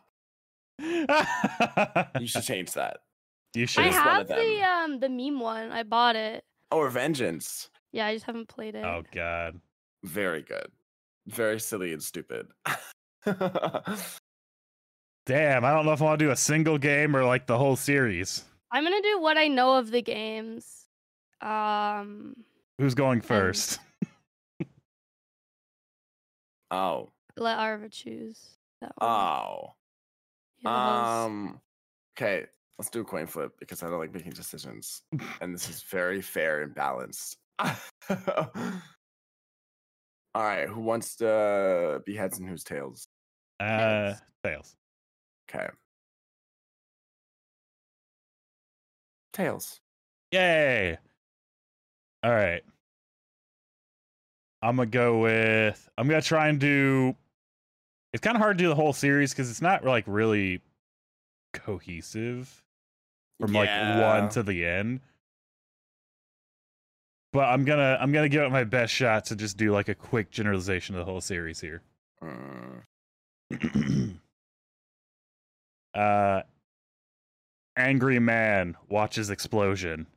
You 0.80 2.28
should 2.28 2.44
change 2.44 2.74
that. 2.74 2.98
you 3.54 3.66
should. 3.66 3.86
Choose 3.86 3.94
one 3.96 4.04
have 4.04 4.28
the 4.28 4.62
um 4.64 5.00
the 5.00 5.08
meme 5.10 5.40
one. 5.40 5.72
I 5.72 5.84
bought 5.84 6.16
it. 6.18 6.44
Oh, 6.72 6.78
Revengeance. 6.80 7.70
Yeah, 7.94 8.08
I 8.08 8.14
just 8.14 8.26
haven't 8.26 8.50
played 8.50 8.76
it. 8.76 8.84
Oh 8.84 9.04
god. 9.14 9.60
Very 10.04 10.42
good. 10.42 10.68
Very 11.28 11.60
silly 11.62 11.94
and 11.94 12.04
stupid. 12.04 12.48
Damn, 13.26 13.38
I 15.66 15.74
don't 15.74 15.86
know 15.86 15.94
if 15.94 16.02
I 16.02 16.06
want 16.06 16.20
to 16.20 16.26
do 16.26 16.32
a 16.32 16.36
single 16.36 16.78
game 16.78 17.16
or 17.16 17.24
like 17.24 17.48
the 17.48 17.58
whole 17.58 17.76
series. 17.78 18.44
I'm 18.72 18.84
gonna 18.84 19.02
do 19.02 19.20
what 19.22 19.38
I 19.38 19.48
know 19.48 19.78
of 19.78 19.92
the 19.92 20.02
games. 20.02 20.88
Um, 21.42 22.36
Who's 22.78 22.96
going 22.96 23.22
first? 23.22 23.80
Oh. 26.72 27.10
let 27.38 27.58
Arva 27.58 27.90
choose 27.90 28.40
that 28.82 28.92
one. 28.98 29.10
Oh. 29.10 29.74
You're 30.60 30.72
the 30.74 30.80
host. 30.80 31.10
Um 31.10 31.62
okay. 32.18 32.46
Let's 32.78 32.90
do 32.90 33.02
a 33.02 33.06
coin 33.06 33.28
flip 33.28 33.54
because 33.60 33.84
I 33.84 33.90
don't 33.90 34.00
like 34.00 34.14
making 34.14 34.34
decisions. 34.34 35.02
And 35.40 35.54
this 35.54 35.70
is 35.70 35.82
very 35.84 36.22
fair 36.22 36.62
and 36.62 36.76
balanced. 36.76 37.38
All 40.36 40.44
right, 40.44 40.68
who 40.68 40.82
wants 40.82 41.16
to 41.18 42.02
be 42.06 42.14
heads 42.14 42.40
and 42.40 42.50
who's 42.50 42.66
tails? 42.66 43.08
Uh, 43.62 43.66
Heads. 43.66 44.22
tails. 44.44 44.76
Okay. 45.50 45.68
Tails. 49.32 49.80
Yay! 50.32 50.98
All 52.22 52.32
right. 52.32 52.64
I'm 54.62 54.78
gonna 54.78 54.88
go 54.88 55.20
with. 55.20 55.90
I'm 55.98 56.08
gonna 56.08 56.22
try 56.22 56.48
and 56.48 56.60
do. 56.60 57.16
It's 58.14 58.22
kind 58.22 58.36
of 58.36 58.42
hard 58.42 58.58
to 58.58 58.64
do 58.64 58.70
the 58.70 58.76
whole 58.76 58.94
series 58.94 59.32
because 59.32 59.50
it's 59.50 59.62
not 59.62 59.84
like 59.84 60.06
really 60.08 60.62
cohesive 61.54 62.64
from 63.40 63.54
like 63.54 63.70
one 63.70 64.30
to 64.30 64.44
the 64.44 64.66
end. 64.66 65.02
But 67.34 67.50
I'm 67.50 67.66
gonna 67.66 67.98
I'm 68.00 68.12
gonna 68.12 68.30
give 68.30 68.44
it 68.44 68.52
my 68.52 68.64
best 68.64 68.94
shot 68.94 69.26
to 69.26 69.36
just 69.36 69.58
do 69.58 69.72
like 69.72 69.90
a 69.90 69.96
quick 69.96 70.32
generalization 70.32 70.96
of 70.96 71.00
the 71.00 71.12
whole 71.12 71.22
series 71.22 71.60
here. 71.60 71.82
Mm. 72.24 72.84
uh 75.94 76.42
angry 77.78 78.20
man 78.20 78.76
watches 78.90 79.30
explosion 79.30 80.08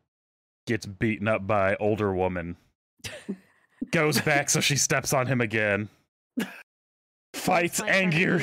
gets 0.66 0.87
beaten 0.87 1.28
up 1.28 1.47
by 1.47 1.76
older 1.76 2.14
woman 2.14 2.57
goes 3.90 4.21
back 4.21 4.50
so 4.50 4.61
she 4.61 4.76
steps 4.76 5.12
on 5.12 5.26
him 5.26 5.40
again. 5.40 5.88
Fights 7.35 7.80
angrier 7.80 8.42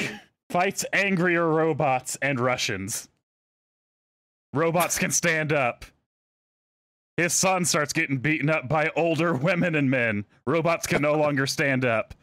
fights 0.49 0.85
angrier 0.93 1.47
robots 1.47 2.17
and 2.21 2.39
russians. 2.39 3.09
Robots 4.53 4.97
can 4.97 5.11
stand 5.11 5.51
up. 5.51 5.85
His 7.17 7.33
son 7.33 7.65
starts 7.65 7.93
getting 7.93 8.17
beaten 8.17 8.49
up 8.49 8.67
by 8.67 8.89
older 8.95 9.33
women 9.33 9.75
and 9.75 9.89
men. 9.89 10.25
Robots 10.45 10.87
can 10.87 11.01
no 11.01 11.13
longer 11.15 11.47
stand 11.47 11.85
up. 11.85 12.13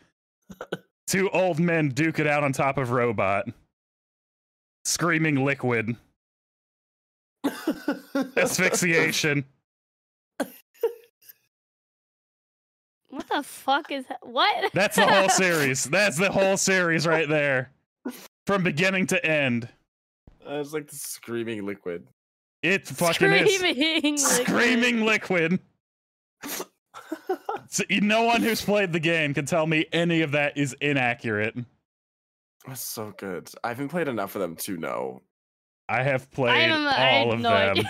Two 1.07 1.29
old 1.31 1.59
men 1.59 1.89
duke 1.89 2.19
it 2.19 2.27
out 2.27 2.45
on 2.45 2.53
top 2.53 2.79
of 2.79 2.91
robot. 2.91 3.47
Screaming 4.85 5.45
liquid. 5.45 5.97
Asphyxiation 8.37 9.45
What 13.13 13.29
the 13.29 13.43
fuck 13.43 13.93
is 13.93 14.07
that? 14.07 14.19
What? 14.23 14.71
that's 14.75 14.97
the 14.97 15.07
whole 15.07 15.29
series 15.29 15.85
that's 15.85 16.17
the 16.19 16.33
whole 16.33 16.57
series 16.57 17.07
right 17.07 17.29
there 17.29 17.71
from 18.47 18.63
beginning 18.65 19.07
to 19.09 19.25
end 19.25 19.69
Uh, 20.49 20.55
it's 20.55 20.73
like 20.73 20.89
the 20.89 20.97
screaming 20.97 21.65
liquid. 21.67 22.07
it 22.63 22.87
fucking 22.89 23.33
is 23.33 23.55
Screaming. 23.55 24.15
liquid. 24.15 24.19
screaming 24.19 25.05
liquid 25.05 25.61
so, 27.69 27.85
no 27.91 28.23
one 28.25 28.43
who's 28.43 28.63
played 28.63 28.93
the 28.93 29.01
game 29.01 29.35
can 29.35 29.45
tell 29.47 29.67
me 29.67 29.85
any 29.93 30.23
of 30.23 30.33
that 30.33 30.57
is 30.57 30.75
inaccurate 30.81 31.55
That's 32.67 32.81
so 32.81 33.13
good. 33.17 33.51
I 33.63 33.69
haven't 33.69 33.89
played 33.89 34.09
enough 34.09 34.35
of 34.37 34.41
them 34.43 34.57
to 34.57 34.77
know. 34.77 35.23
i 35.89 36.03
have 36.03 36.31
played 36.31 36.51
I 36.53 36.55
played 36.55 36.71
have, 36.71 36.87
I 36.87 36.93
have 36.95 37.27
all 37.27 37.33
of 37.35 37.41
no 37.41 37.51
them 37.51 37.71
idea 37.79 37.85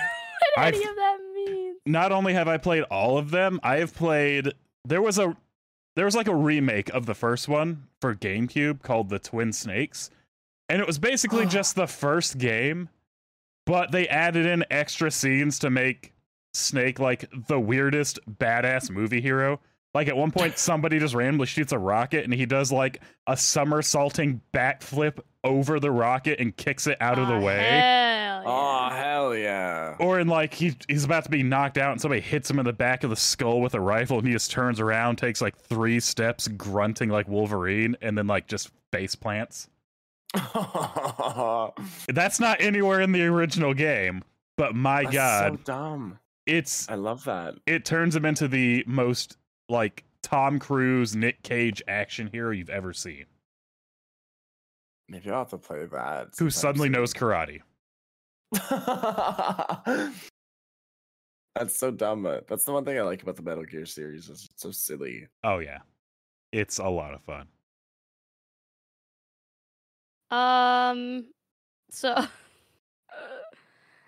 what 0.56 0.64
I've- 0.64 0.76
any 0.78 0.86
of 0.88 0.96
that 0.96 1.18
means. 1.34 1.76
not 1.86 2.12
only 2.12 2.34
have 2.34 2.48
I 2.48 2.58
played 2.58 2.82
all 2.90 3.16
of 3.18 3.30
them, 3.30 3.60
I 3.62 3.76
have 3.78 3.94
played. 3.94 4.52
There 4.84 5.02
was 5.02 5.18
a 5.18 5.36
there 5.94 6.04
was 6.04 6.16
like 6.16 6.28
a 6.28 6.34
remake 6.34 6.88
of 6.90 7.06
the 7.06 7.14
first 7.14 7.48
one 7.48 7.88
for 8.00 8.14
GameCube 8.14 8.82
called 8.82 9.10
The 9.10 9.18
Twin 9.18 9.52
Snakes, 9.52 10.10
and 10.68 10.80
it 10.80 10.86
was 10.86 10.98
basically 10.98 11.46
just 11.58 11.74
the 11.74 11.86
first 11.86 12.38
game, 12.38 12.88
but 13.66 13.92
they 13.92 14.08
added 14.08 14.46
in 14.46 14.64
extra 14.70 15.10
scenes 15.10 15.58
to 15.60 15.70
make 15.70 16.12
Snake 16.54 16.98
like 16.98 17.30
the 17.48 17.60
weirdest 17.60 18.18
badass 18.28 18.90
movie 18.90 19.20
hero. 19.20 19.60
Like 19.94 20.08
at 20.08 20.16
one 20.16 20.30
point, 20.30 20.56
somebody 20.58 20.98
just 20.98 21.14
randomly 21.14 21.46
shoots 21.46 21.72
a 21.72 21.78
rocket, 21.78 22.24
and 22.24 22.32
he 22.32 22.46
does 22.46 22.72
like 22.72 23.02
a 23.26 23.36
somersaulting 23.36 24.40
backflip 24.54 25.18
over 25.44 25.78
the 25.80 25.90
rocket 25.90 26.40
and 26.40 26.56
kicks 26.56 26.86
it 26.86 26.96
out 27.00 27.18
of 27.18 27.28
the 27.28 27.34
Aw, 27.34 27.40
way. 27.44 27.58
Hell 27.58 27.68
yeah. 27.78 28.42
Oh 28.44 28.88
hell 28.90 29.36
yeah! 29.36 29.96
Or 30.00 30.18
in 30.18 30.28
like 30.28 30.54
he 30.54 30.74
he's 30.88 31.04
about 31.04 31.24
to 31.24 31.30
be 31.30 31.42
knocked 31.42 31.76
out 31.78 31.92
and 31.92 32.00
somebody 32.00 32.20
hits 32.22 32.50
him 32.50 32.58
in 32.58 32.64
the 32.64 32.72
back 32.72 33.04
of 33.04 33.10
the 33.10 33.16
skull 33.16 33.60
with 33.60 33.74
a 33.74 33.80
rifle 33.80 34.18
and 34.18 34.26
he 34.26 34.32
just 34.32 34.50
turns 34.50 34.80
around, 34.80 35.16
takes 35.16 35.40
like 35.42 35.56
three 35.58 36.00
steps, 36.00 36.48
grunting 36.48 37.08
like 37.10 37.28
Wolverine, 37.28 37.96
and 38.00 38.16
then 38.16 38.26
like 38.26 38.46
just 38.48 38.70
face 38.92 39.14
plants. 39.14 39.68
That's 42.08 42.40
not 42.40 42.60
anywhere 42.60 43.00
in 43.00 43.12
the 43.12 43.22
original 43.24 43.74
game, 43.74 44.22
but 44.56 44.74
my 44.74 45.02
That's 45.04 45.14
god, 45.14 45.52
so 45.52 45.56
dumb. 45.64 46.18
it's 46.46 46.88
I 46.88 46.94
love 46.94 47.24
that. 47.24 47.54
it 47.66 47.84
turns 47.84 48.16
him 48.16 48.24
into 48.24 48.48
the 48.48 48.84
most 48.86 49.36
like 49.68 50.04
Tom 50.22 50.58
Cruise, 50.58 51.14
Nick 51.16 51.42
Cage 51.42 51.82
action 51.88 52.28
hero 52.32 52.50
you've 52.50 52.70
ever 52.70 52.92
seen. 52.92 53.26
Maybe 55.08 55.30
I'll 55.30 55.40
have 55.40 55.50
to 55.50 55.58
play 55.58 55.84
that. 55.86 56.28
Who 56.38 56.48
suddenly 56.48 56.86
soon. 56.86 56.92
knows 56.92 57.12
karate. 57.12 57.60
That's 61.54 61.78
so 61.78 61.90
dumb. 61.90 62.22
That's 62.48 62.64
the 62.64 62.72
one 62.72 62.84
thing 62.84 62.98
I 62.98 63.02
like 63.02 63.22
about 63.22 63.36
the 63.36 63.42
Metal 63.42 63.64
Gear 63.64 63.84
series. 63.84 64.28
Is 64.28 64.48
it's 64.50 64.62
so 64.62 64.70
silly. 64.70 65.28
Oh 65.44 65.58
yeah. 65.58 65.78
It's 66.50 66.78
a 66.78 66.88
lot 66.88 67.14
of 67.14 67.20
fun. 67.22 67.48
Um. 70.30 71.26
So. 71.90 72.14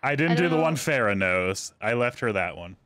I 0.02 0.16
didn't 0.16 0.32
I 0.32 0.36
do 0.36 0.42
the 0.44 0.56
don't 0.56 0.60
one 0.62 0.74
know. 0.74 0.78
Ferra 0.78 1.16
knows. 1.16 1.72
I 1.80 1.94
left 1.94 2.20
her 2.20 2.32
that 2.32 2.56
one. 2.56 2.76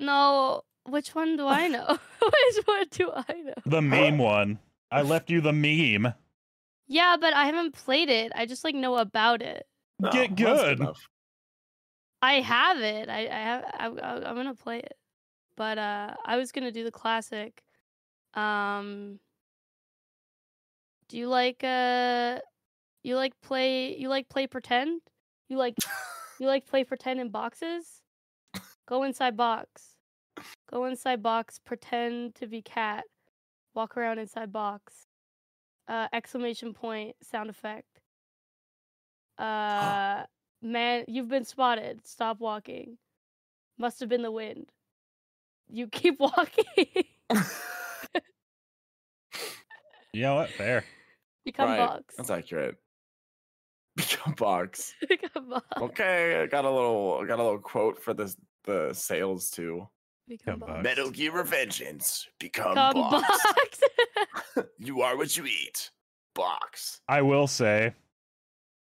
Well, 0.00 0.06
no. 0.06 0.62
Which 0.90 1.14
one 1.14 1.36
do 1.36 1.46
I 1.46 1.68
know? 1.68 1.86
Which 2.22 2.64
one 2.64 2.86
do 2.90 3.12
I 3.14 3.34
know? 3.42 3.54
The 3.66 3.82
meme 3.82 4.18
one. 4.18 4.58
I 4.90 5.02
left 5.02 5.30
you 5.30 5.40
the 5.40 5.52
meme. 5.52 6.12
Yeah, 6.88 7.16
but 7.20 7.34
I 7.34 7.44
haven't 7.44 7.74
played 7.74 8.08
it. 8.08 8.32
I 8.34 8.46
just 8.46 8.64
like 8.64 8.74
know 8.74 8.96
about 8.96 9.42
it. 9.42 9.66
No, 10.00 10.10
Get 10.10 10.34
good. 10.34 10.84
I 12.22 12.34
have 12.40 12.80
it. 12.80 13.08
I, 13.08 13.20
I 13.20 13.38
have. 13.38 13.64
I, 13.64 13.86
I, 13.86 14.28
I'm 14.28 14.36
gonna 14.36 14.54
play 14.54 14.78
it. 14.78 14.96
But 15.56 15.78
uh, 15.78 16.14
I 16.24 16.36
was 16.36 16.50
gonna 16.50 16.72
do 16.72 16.82
the 16.84 16.90
classic. 16.90 17.62
Um. 18.34 19.20
Do 21.08 21.18
you 21.18 21.28
like 21.28 21.62
uh? 21.62 22.40
You 23.02 23.16
like 23.16 23.34
play? 23.42 23.96
You 23.96 24.08
like 24.08 24.28
play 24.28 24.46
pretend? 24.46 25.02
You 25.48 25.58
like 25.58 25.76
you 26.40 26.46
like 26.46 26.66
play 26.66 26.84
pretend 26.84 27.20
in 27.20 27.28
boxes? 27.28 28.02
Go 28.88 29.04
inside 29.04 29.36
box. 29.36 29.89
Go 30.70 30.84
inside 30.84 31.22
box. 31.22 31.58
Pretend 31.58 32.34
to 32.36 32.46
be 32.46 32.62
cat. 32.62 33.04
Walk 33.74 33.96
around 33.96 34.18
inside 34.18 34.52
box. 34.52 35.06
Uh, 35.88 36.06
exclamation 36.12 36.72
point 36.72 37.16
sound 37.22 37.50
effect. 37.50 38.00
Uh, 39.38 40.22
man, 40.62 41.04
you've 41.08 41.28
been 41.28 41.44
spotted. 41.44 42.06
Stop 42.06 42.40
walking. 42.40 42.98
Must 43.78 43.98
have 44.00 44.08
been 44.08 44.22
the 44.22 44.30
wind. 44.30 44.70
You 45.68 45.88
keep 45.88 46.20
walking. 46.20 47.04
You 50.12 50.22
know 50.22 50.34
what? 50.36 50.50
Fair. 50.50 50.84
Become 51.44 51.68
Right, 51.68 51.78
box. 51.78 52.16
That's 52.16 52.30
accurate. 52.30 52.76
Become 53.96 54.34
box. 54.34 54.94
Become 55.08 55.50
box. 55.50 55.66
Okay, 55.80 56.42
I 56.42 56.46
got 56.46 56.64
a 56.64 56.70
little, 56.70 57.20
I 57.22 57.26
got 57.26 57.38
a 57.38 57.42
little 57.42 57.58
quote 57.58 58.02
for 58.02 58.14
this 58.14 58.36
the 58.64 58.92
sales 58.92 59.50
too. 59.50 59.88
Become 60.30 60.60
Become 60.60 60.60
box. 60.60 60.70
box. 60.70 60.84
Metal 60.84 61.10
Gear 61.10 61.32
Revengeance. 61.32 62.26
Become, 62.38 62.74
Become 62.74 62.92
box. 62.94 63.28
box. 64.54 64.66
you 64.78 65.02
are 65.02 65.16
what 65.16 65.36
you 65.36 65.44
eat. 65.44 65.90
Box. 66.36 67.00
I 67.08 67.20
will 67.22 67.48
say 67.48 67.94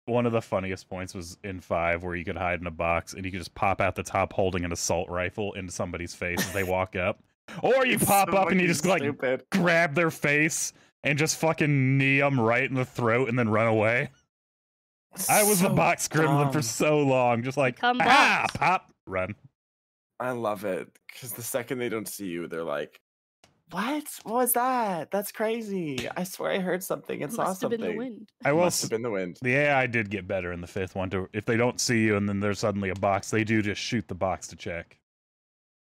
one 0.06 0.24
of 0.24 0.30
the 0.32 0.40
funniest 0.40 0.88
points 0.88 1.14
was 1.14 1.38
in 1.42 1.60
five 1.60 2.04
where 2.04 2.14
you 2.14 2.24
could 2.24 2.36
hide 2.36 2.60
in 2.60 2.66
a 2.68 2.72
box 2.72 3.14
and 3.14 3.24
you 3.24 3.32
could 3.32 3.40
just 3.40 3.54
pop 3.56 3.80
out 3.80 3.96
the 3.96 4.04
top 4.04 4.32
holding 4.32 4.64
an 4.64 4.70
assault 4.70 5.08
rifle 5.10 5.52
into 5.54 5.72
somebody's 5.72 6.14
face 6.14 6.38
as 6.38 6.52
they 6.52 6.62
walk 6.64 6.94
up. 6.96 7.18
Or 7.62 7.84
you 7.84 7.94
It's 7.94 8.04
pop 8.04 8.30
so 8.30 8.36
up 8.36 8.50
and 8.50 8.60
you 8.60 8.72
fucking 8.72 9.08
just 9.08 9.18
like 9.20 9.50
grab 9.50 9.94
their 9.96 10.12
face 10.12 10.72
and 11.02 11.18
just 11.18 11.36
fucking 11.38 11.98
knee 11.98 12.20
them 12.20 12.38
right 12.38 12.64
in 12.64 12.74
the 12.76 12.84
throat 12.84 13.28
and 13.28 13.36
then 13.36 13.48
run 13.48 13.66
away. 13.66 14.10
I 15.28 15.42
was 15.42 15.60
the 15.60 15.68
So 15.68 15.74
box 15.74 16.06
gremlin 16.06 16.52
for 16.52 16.62
so 16.62 17.00
long, 17.00 17.42
just 17.42 17.58
like 17.58 17.74
Become 17.74 17.98
ah, 18.00 18.46
pop, 18.54 18.92
run. 19.06 19.34
I 20.22 20.30
love 20.30 20.64
it 20.64 20.88
because 21.12 21.32
the 21.32 21.42
second 21.42 21.78
they 21.78 21.88
don't 21.88 22.08
see 22.08 22.26
you, 22.26 22.46
they're 22.46 22.62
like, 22.62 23.00
"What? 23.70 24.04
What 24.22 24.34
was 24.34 24.52
that? 24.52 25.10
That's 25.10 25.32
crazy! 25.32 26.08
I 26.16 26.24
swear 26.24 26.52
I 26.52 26.58
heard 26.60 26.82
something 26.82 27.22
and 27.22 27.32
saw 27.32 27.44
Must 27.44 27.62
have 27.62 27.72
something." 27.72 27.80
been 27.80 27.90
the 27.90 27.96
wind. 27.98 28.30
I 28.44 28.52
will. 28.52 28.62
Must 28.62 28.82
have 28.82 28.90
been 28.90 29.02
the 29.02 29.10
wind. 29.10 29.38
The 29.42 29.56
AI 29.56 29.86
did 29.88 30.10
get 30.10 30.28
better 30.28 30.52
in 30.52 30.60
the 30.60 30.66
fifth 30.66 30.94
one. 30.94 31.10
To 31.10 31.28
if 31.32 31.44
they 31.44 31.56
don't 31.56 31.80
see 31.80 32.04
you 32.04 32.16
and 32.16 32.28
then 32.28 32.40
there's 32.40 32.60
suddenly 32.60 32.90
a 32.90 32.94
box, 32.94 33.30
they 33.30 33.42
do 33.44 33.62
just 33.62 33.80
shoot 33.80 34.06
the 34.06 34.14
box 34.14 34.46
to 34.48 34.56
check. 34.56 34.98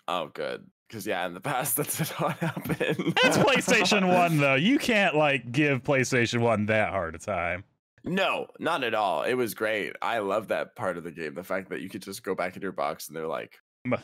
Oh, 0.06 0.28
good. 0.28 0.66
Because 0.88 1.06
yeah, 1.06 1.26
in 1.26 1.34
the 1.34 1.40
past 1.52 1.76
that 1.76 1.88
did 1.88 2.10
not 2.20 2.38
happen. 2.38 3.14
It's 3.24 3.38
PlayStation 3.38 4.06
One 4.14 4.38
though. 4.38 4.54
You 4.56 4.78
can't 4.78 5.16
like 5.16 5.50
give 5.50 5.82
PlayStation 5.82 6.40
One 6.40 6.66
that 6.66 6.90
hard 6.90 7.14
a 7.14 7.18
time. 7.18 7.64
No, 8.04 8.46
not 8.58 8.82
at 8.82 8.94
all. 8.94 9.24
It 9.24 9.34
was 9.34 9.54
great. 9.54 9.94
I 10.00 10.18
love 10.20 10.48
that 10.48 10.74
part 10.74 10.96
of 10.96 11.04
the 11.04 11.10
game. 11.10 11.34
The 11.34 11.44
fact 11.44 11.68
that 11.70 11.80
you 11.80 11.88
could 11.90 12.02
just 12.02 12.22
go 12.22 12.34
back 12.34 12.56
in 12.56 12.62
your 12.62 12.72
box 12.72 13.08
and 13.08 13.16
they're 13.16 13.26
like, 13.26 13.58
M- 13.84 13.98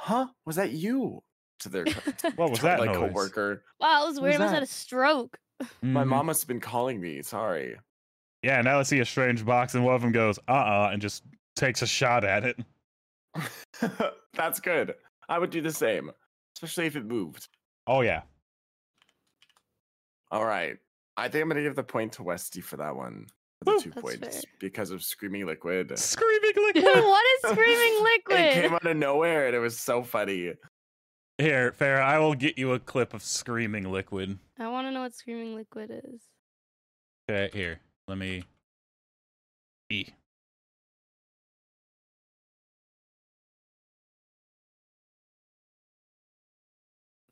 "Huh? 0.00 0.28
Was 0.46 0.56
that 0.56 0.72
you?" 0.72 1.22
To 1.60 1.68
their 1.68 1.84
What 2.36 2.50
was 2.50 2.60
that 2.60 2.78
like 2.80 2.88
noise? 2.90 3.12
coworker. 3.12 3.64
Wow, 3.78 4.04
it 4.04 4.08
was 4.08 4.20
weird. 4.20 4.32
was 4.32 4.40
I 4.40 4.44
must 4.44 4.46
have 4.46 4.50
that? 4.50 4.54
had 4.54 4.62
a 4.62 4.66
stroke. 4.66 5.38
My 5.82 6.04
Mhm. 6.04 6.08
mom 6.08 6.26
must 6.26 6.40
have 6.42 6.48
been 6.48 6.60
calling 6.60 7.00
me. 7.00 7.20
Sorry. 7.22 7.76
Yeah, 8.42 8.62
now 8.62 8.78
I 8.78 8.82
see 8.84 9.00
a 9.00 9.04
strange 9.04 9.44
box, 9.44 9.74
and 9.74 9.84
one 9.84 9.94
of 9.94 10.00
them 10.00 10.12
goes, 10.12 10.38
"Uh, 10.48 10.52
uh 10.52 10.90
and 10.92 11.02
just 11.02 11.24
takes 11.56 11.82
a 11.82 11.86
shot 11.86 12.24
at 12.24 12.44
it. 12.44 12.58
That's 14.34 14.58
good. 14.60 14.94
I 15.28 15.38
would 15.38 15.50
do 15.50 15.60
the 15.60 15.70
same, 15.72 16.10
especially 16.56 16.86
if 16.86 16.96
it 16.96 17.04
moved. 17.04 17.48
Oh 17.86 18.00
yeah, 18.00 18.22
All 20.30 20.44
right. 20.46 20.78
I 21.16 21.28
think 21.28 21.42
I'm 21.42 21.48
gonna 21.48 21.62
give 21.62 21.76
the 21.76 21.82
point 21.82 22.12
to 22.14 22.22
Westy 22.22 22.60
for 22.62 22.76
that 22.78 22.96
one. 22.96 23.26
For 23.64 23.74
the 23.74 23.80
two 23.82 23.90
That's 23.90 24.00
points 24.02 24.36
fair. 24.42 24.52
because 24.58 24.90
of 24.90 25.02
Screaming 25.02 25.44
Liquid. 25.46 25.98
screaming 25.98 26.52
liquid. 26.56 26.84
what 26.84 27.24
is 27.44 27.50
screaming 27.52 28.02
Liquid? 28.02 28.40
It 28.40 28.62
came 28.62 28.72
out 28.74 28.86
of 28.86 28.96
nowhere 28.96 29.46
and 29.46 29.54
it 29.54 29.58
was 29.58 29.78
so 29.78 30.02
funny. 30.02 30.54
Here, 31.38 31.72
Ferra, 31.72 32.02
I 32.02 32.18
will 32.18 32.34
get 32.34 32.58
you 32.58 32.72
a 32.72 32.78
clip 32.78 33.12
of 33.14 33.22
screaming 33.22 33.90
liquid. 33.90 34.38
I 34.58 34.68
want 34.68 34.86
to 34.86 34.90
know 34.92 35.00
what 35.02 35.14
screaming 35.14 35.54
liquid 35.56 35.90
is. 36.04 36.20
Okay, 37.30 37.50
here. 37.52 37.80
Let 38.08 38.18
me. 38.18 38.44
E. 39.90 40.06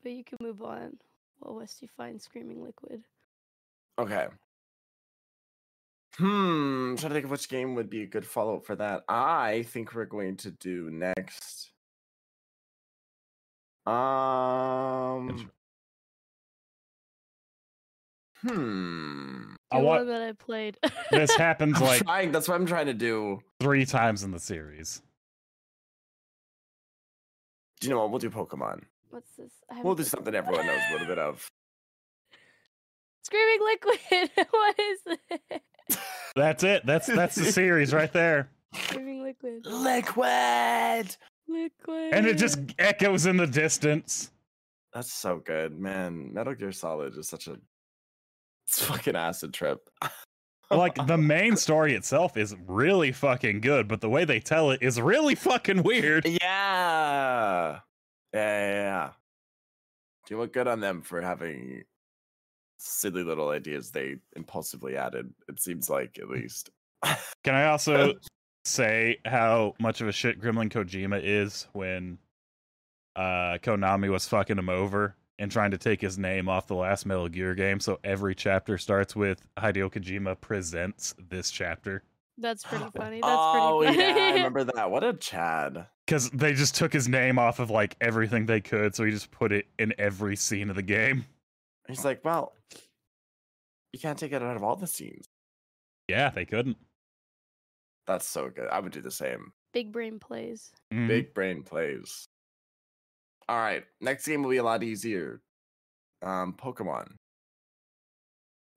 But 0.03 0.11
you 0.13 0.23
can 0.23 0.37
move 0.41 0.61
on 0.61 0.97
while 1.39 1.55
Westy 1.55 1.89
finds 1.97 2.23
screaming 2.23 2.63
liquid. 2.63 3.03
Okay. 3.99 4.27
Hmm. 6.19 6.95
trying 6.95 7.09
to 7.09 7.13
think 7.13 7.25
of 7.25 7.31
which 7.31 7.47
game 7.47 7.75
would 7.75 7.89
be 7.89 8.03
a 8.03 8.05
good 8.05 8.25
follow 8.25 8.57
up 8.57 8.65
for 8.65 8.75
that. 8.75 9.03
I 9.07 9.63
think 9.69 9.93
we're 9.95 10.03
going 10.05 10.35
to 10.37 10.51
do 10.51 10.89
next. 10.91 11.71
Um. 13.87 15.49
Hmm. 18.41 19.53
I 19.71 19.77
want- 19.77 19.99
one 20.01 20.07
that 20.07 20.21
I 20.21 20.31
played. 20.33 20.77
This 21.11 21.33
happens 21.37 21.77
I'm 21.77 21.83
like 21.83 22.01
trying. 22.03 22.31
That's 22.31 22.47
what 22.49 22.55
I'm 22.55 22.65
trying 22.65 22.87
to 22.87 22.93
do. 22.93 23.39
three 23.61 23.85
times 23.85 24.23
in 24.23 24.31
the 24.31 24.39
series. 24.39 25.01
Do 27.79 27.87
you 27.87 27.93
know 27.93 28.01
what? 28.01 28.09
We'll 28.09 28.19
do 28.19 28.29
Pokemon. 28.29 28.83
What's 29.09 29.31
this? 29.37 29.51
I 29.71 29.81
We'll 29.81 29.95
do 29.95 30.03
something 30.03 30.33
Pokemon. 30.33 30.37
everyone 30.37 30.67
knows 30.67 30.81
a 30.89 30.91
little 30.93 31.07
bit 31.07 31.17
of. 31.19 31.47
Screaming 33.23 33.59
liquid. 33.63 34.47
what 34.51 34.79
is 34.79 34.99
this? 35.05 35.59
That's 36.35 36.63
it. 36.63 36.85
That's 36.85 37.07
that's 37.07 37.35
the 37.35 37.51
series 37.51 37.93
right 37.93 38.11
there. 38.11 38.49
Screaming 38.73 39.23
liquid. 39.23 39.65
Liquid. 39.65 41.15
Liquid. 41.47 42.13
And 42.13 42.27
it 42.27 42.37
just 42.37 42.59
echoes 42.77 43.25
in 43.25 43.37
the 43.37 43.47
distance. 43.47 44.31
That's 44.93 45.11
so 45.11 45.41
good, 45.43 45.79
man. 45.79 46.33
Metal 46.33 46.53
Gear 46.53 46.71
Solid 46.71 47.17
is 47.17 47.27
such 47.27 47.47
a 47.47 47.57
it's 48.67 48.83
fucking 48.83 49.15
acid 49.15 49.53
trip. 49.53 49.89
Like 50.71 51.07
the 51.07 51.17
main 51.17 51.55
story 51.55 51.95
itself 51.95 52.37
is 52.37 52.55
really 52.67 53.11
fucking 53.11 53.61
good, 53.61 53.87
but 53.87 54.01
the 54.01 54.09
way 54.09 54.23
they 54.23 54.39
tell 54.39 54.69
it 54.69 54.83
is 54.83 55.01
really 55.01 55.33
fucking 55.33 55.81
weird. 55.81 56.27
yeah. 56.27 56.39
Yeah, 56.41 57.79
yeah, 58.33 58.71
yeah. 58.73 59.09
Do 60.27 60.35
you 60.35 60.39
look 60.39 60.53
good 60.53 60.67
on 60.67 60.79
them 60.79 61.01
for 61.01 61.21
having 61.21 61.85
silly 62.79 63.23
little 63.23 63.49
ideas 63.49 63.91
they 63.91 64.15
impulsively 64.35 64.97
added? 64.97 65.31
It 65.47 65.61
seems 65.61 65.89
like 65.89 66.17
at 66.19 66.29
least. 66.29 66.69
Can 67.43 67.55
I 67.55 67.65
also 67.67 68.13
say 68.65 69.19
how 69.25 69.75
much 69.79 70.01
of 70.01 70.07
a 70.07 70.11
shit 70.11 70.41
Gremlin 70.41 70.71
Kojima 70.71 71.21
is 71.23 71.67
when 71.73 72.17
uh 73.15 73.57
Konami 73.61 74.09
was 74.09 74.27
fucking 74.27 74.57
him 74.57 74.69
over 74.69 75.15
and 75.39 75.49
trying 75.49 75.71
to 75.71 75.77
take 75.77 76.01
his 76.01 76.17
name 76.17 76.49
off 76.49 76.67
the 76.67 76.75
last 76.75 77.05
Metal 77.05 77.29
Gear 77.29 77.55
game, 77.55 77.79
so 77.79 77.97
every 78.03 78.35
chapter 78.35 78.77
starts 78.77 79.15
with 79.15 79.41
Hideo 79.57 79.89
Kojima 79.91 80.39
presents 80.41 81.15
this 81.29 81.49
chapter. 81.49 82.03
That's 82.37 82.63
pretty 82.63 82.85
funny. 82.95 83.21
That's 83.21 83.33
oh 83.33 83.81
pretty 83.81 83.97
funny. 83.97 84.19
yeah, 84.19 84.25
I 84.25 84.31
remember 84.33 84.65
that. 84.65 84.91
What 84.91 85.03
a 85.03 85.13
Chad. 85.13 85.87
Because 86.05 86.29
they 86.31 86.53
just 86.53 86.75
took 86.75 86.91
his 86.91 87.07
name 87.07 87.39
off 87.39 87.59
of 87.59 87.69
like 87.69 87.95
everything 88.01 88.45
they 88.45 88.61
could, 88.61 88.95
so 88.95 89.05
he 89.05 89.11
just 89.11 89.31
put 89.31 89.51
it 89.51 89.65
in 89.79 89.93
every 89.97 90.35
scene 90.35 90.69
of 90.69 90.75
the 90.75 90.83
game. 90.83 91.25
He's 91.89 92.05
like, 92.05 92.23
well, 92.23 92.53
you 93.91 93.99
can't 93.99 94.17
take 94.17 94.31
it 94.31 94.41
out 94.43 94.55
of 94.55 94.63
all 94.63 94.75
the 94.75 94.87
scenes. 94.87 95.25
Yeah, 96.07 96.29
they 96.29 96.45
couldn't. 96.45 96.77
That's 98.07 98.27
so 98.27 98.49
good. 98.49 98.67
I 98.69 98.79
would 98.79 98.91
do 98.91 99.01
the 99.01 99.11
same. 99.11 99.51
Big 99.73 99.91
brain 99.91 100.19
plays. 100.19 100.71
Mhm. 100.93 101.07
Big 101.07 101.33
brain 101.33 101.63
plays. 101.63 102.25
All 103.47 103.57
right, 103.57 103.83
next 104.01 104.27
game 104.27 104.43
will 104.43 104.51
be 104.51 104.57
a 104.57 104.63
lot 104.63 104.83
easier. 104.83 105.41
Um, 106.21 106.53
Pokemon. 106.53 107.15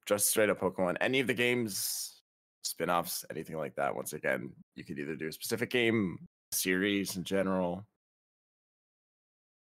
Just 0.06 0.30
straight 0.30 0.50
up 0.50 0.60
Pokemon. 0.60 0.96
Any 1.00 1.20
of 1.20 1.26
the 1.26 1.34
games, 1.34 2.22
spin-offs, 2.64 3.24
anything 3.30 3.56
like 3.56 3.74
that. 3.76 3.94
Once 3.94 4.14
again, 4.14 4.52
you 4.74 4.84
could 4.84 4.98
either 4.98 5.14
do 5.16 5.28
a 5.28 5.32
specific 5.32 5.70
game, 5.70 6.18
series 6.52 7.16
in 7.16 7.24
general. 7.24 7.86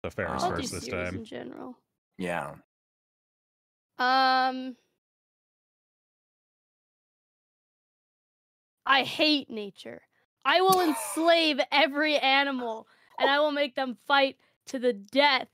The 0.02 0.10
Ferris 0.10 0.42
I'll 0.42 0.50
I'll 0.50 0.56
do 0.56 0.62
first 0.62 0.72
this 0.72 0.84
series 0.84 1.08
time. 1.10 1.18
in 1.18 1.24
general. 1.24 1.78
Yeah. 2.18 2.54
Um, 4.00 4.76
I 8.86 9.02
hate 9.02 9.50
nature. 9.50 10.00
I 10.42 10.62
will 10.62 10.80
enslave 10.80 11.60
every 11.70 12.16
animal, 12.16 12.88
and 13.18 13.28
I 13.28 13.40
will 13.40 13.52
make 13.52 13.74
them 13.74 13.98
fight 14.08 14.38
to 14.68 14.78
the 14.78 14.94
death. 14.94 15.48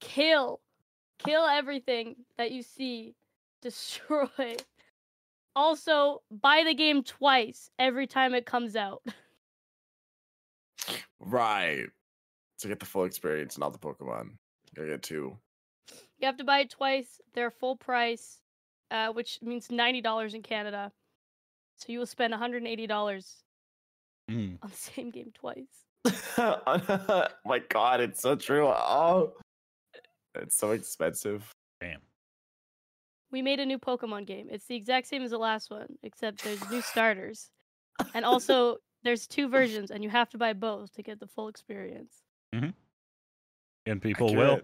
Kill, 0.00 0.60
kill 1.18 1.44
everything 1.44 2.14
that 2.38 2.52
you 2.52 2.62
see. 2.62 3.14
Destroy. 3.62 4.56
Also, 5.56 6.22
buy 6.30 6.62
the 6.64 6.74
game 6.74 7.02
twice 7.02 7.68
every 7.80 8.06
time 8.06 8.32
it 8.32 8.46
comes 8.46 8.76
out. 8.76 9.02
Right. 11.18 11.86
To 12.60 12.68
get 12.68 12.78
the 12.78 12.86
full 12.86 13.04
experience 13.04 13.56
and 13.56 13.64
all 13.64 13.70
the 13.70 13.78
Pokemon. 13.78 14.36
Gotta 14.76 14.88
get 14.88 15.02
two. 15.02 15.36
You 16.18 16.26
have 16.26 16.36
to 16.38 16.44
buy 16.44 16.60
it 16.60 16.70
twice. 16.70 17.20
They're 17.34 17.50
full 17.50 17.76
price, 17.76 18.40
uh, 18.90 19.08
which 19.12 19.38
means 19.42 19.70
ninety 19.70 20.00
dollars 20.00 20.34
in 20.34 20.42
Canada. 20.42 20.92
So 21.76 21.92
you 21.92 21.98
will 21.98 22.06
spend 22.06 22.30
one 22.32 22.40
hundred 22.40 22.58
and 22.58 22.68
eighty 22.68 22.86
dollars 22.86 23.42
Mm. 24.30 24.58
on 24.62 24.70
the 24.70 24.76
same 24.94 25.10
game 25.10 25.30
twice. 25.34 25.84
My 27.44 27.60
god, 27.68 28.00
it's 28.00 28.20
so 28.20 28.34
true. 28.36 28.66
Oh. 28.66 29.34
It's 30.34 30.56
so 30.56 30.72
expensive. 30.72 31.48
Damn. 31.80 32.00
We 33.30 33.40
made 33.40 33.60
a 33.60 33.66
new 33.66 33.78
Pokemon 33.78 34.26
game. 34.26 34.48
It's 34.50 34.66
the 34.66 34.74
exact 34.76 35.06
same 35.06 35.22
as 35.22 35.30
the 35.30 35.38
last 35.38 35.70
one, 35.70 35.86
except 36.02 36.42
there's 36.44 36.68
new 36.70 36.82
starters. 36.82 37.50
And 38.14 38.24
also 38.24 38.76
there's 39.02 39.26
two 39.26 39.48
versions 39.48 39.90
and 39.90 40.02
you 40.04 40.10
have 40.10 40.28
to 40.30 40.38
buy 40.38 40.52
both 40.52 40.92
to 40.94 41.02
get 41.02 41.20
the 41.20 41.26
full 41.26 41.48
experience. 41.48 42.22
And 42.52 44.02
people 44.02 44.34
will. 44.34 44.60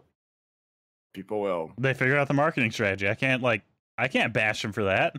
Accurate. 1.13 1.27
People 1.27 1.41
will. 1.41 1.73
They 1.79 1.95
figure 1.95 2.17
out 2.17 2.29
the 2.29 2.35
marketing 2.35 2.71
strategy. 2.71 3.09
I 3.09 3.15
can't 3.15 3.43
like 3.43 3.63
I 3.99 4.09
can't 4.09 4.33
bash 4.33 4.63
them 4.63 4.73
for 4.73 4.85
that. 4.85 5.15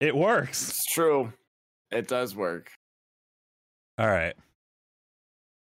It 0.00 0.16
works. 0.16 0.68
It's 0.70 0.86
true. 0.92 1.32
It 1.90 2.08
does 2.08 2.34
work. 2.34 2.70
All 3.98 4.08
right. 4.08 4.34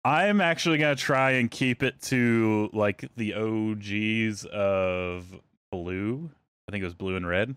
I'm 0.04 0.40
actually 0.40 0.78
gonna 0.78 0.94
try 0.96 1.32
and 1.32 1.50
keep 1.50 1.82
it 1.82 2.00
to 2.02 2.68
like 2.72 3.08
the 3.16 3.34
OGs 3.34 4.44
of 4.46 5.24
blue. 5.72 6.30
I 6.68 6.72
think 6.72 6.82
it 6.82 6.86
was 6.86 6.94
blue 6.94 7.16
and 7.16 7.26
red. 7.26 7.54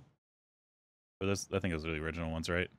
Or 1.22 1.28
those, 1.28 1.48
I 1.52 1.60
think 1.60 1.74
those 1.74 1.86
are 1.86 1.92
the 1.92 2.00
original 2.00 2.32
ones, 2.32 2.50
right? 2.50 2.70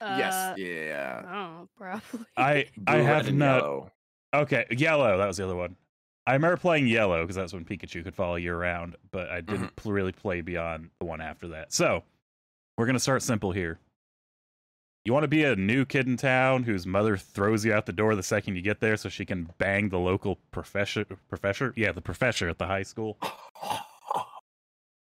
Uh, 0.00 0.16
yes. 0.18 0.58
Yeah. 0.58 1.22
Oh, 1.26 1.68
probably. 1.76 2.26
I 2.36 2.66
I 2.86 2.96
Blue, 2.96 2.96
red, 2.96 3.04
have 3.04 3.28
and 3.28 3.38
not. 3.38 3.56
yellow. 3.62 3.92
Okay, 4.34 4.66
yellow. 4.70 5.18
That 5.18 5.26
was 5.26 5.36
the 5.36 5.44
other 5.44 5.56
one. 5.56 5.76
I 6.26 6.32
remember 6.32 6.56
playing 6.56 6.88
yellow 6.88 7.22
because 7.22 7.36
that's 7.36 7.52
when 7.52 7.64
Pikachu 7.64 8.02
could 8.02 8.14
follow 8.14 8.34
you 8.34 8.52
around, 8.52 8.96
but 9.12 9.28
I 9.28 9.40
didn't 9.40 9.66
mm-hmm. 9.66 9.74
pl- 9.76 9.92
really 9.92 10.12
play 10.12 10.40
beyond 10.40 10.90
the 10.98 11.06
one 11.06 11.20
after 11.20 11.48
that. 11.48 11.72
So 11.72 12.02
we're 12.76 12.86
gonna 12.86 12.98
start 12.98 13.22
simple 13.22 13.52
here. 13.52 13.78
You 15.04 15.12
want 15.12 15.22
to 15.22 15.28
be 15.28 15.44
a 15.44 15.54
new 15.54 15.84
kid 15.84 16.08
in 16.08 16.16
town 16.16 16.64
whose 16.64 16.84
mother 16.84 17.16
throws 17.16 17.64
you 17.64 17.72
out 17.72 17.86
the 17.86 17.92
door 17.92 18.16
the 18.16 18.24
second 18.24 18.56
you 18.56 18.62
get 18.62 18.80
there, 18.80 18.96
so 18.96 19.08
she 19.08 19.24
can 19.24 19.50
bang 19.56 19.88
the 19.88 20.00
local 20.00 20.38
professor. 20.50 21.04
Professor, 21.28 21.72
yeah, 21.76 21.92
the 21.92 22.00
professor 22.00 22.48
at 22.48 22.58
the 22.58 22.66
high 22.66 22.82
school. 22.82 23.16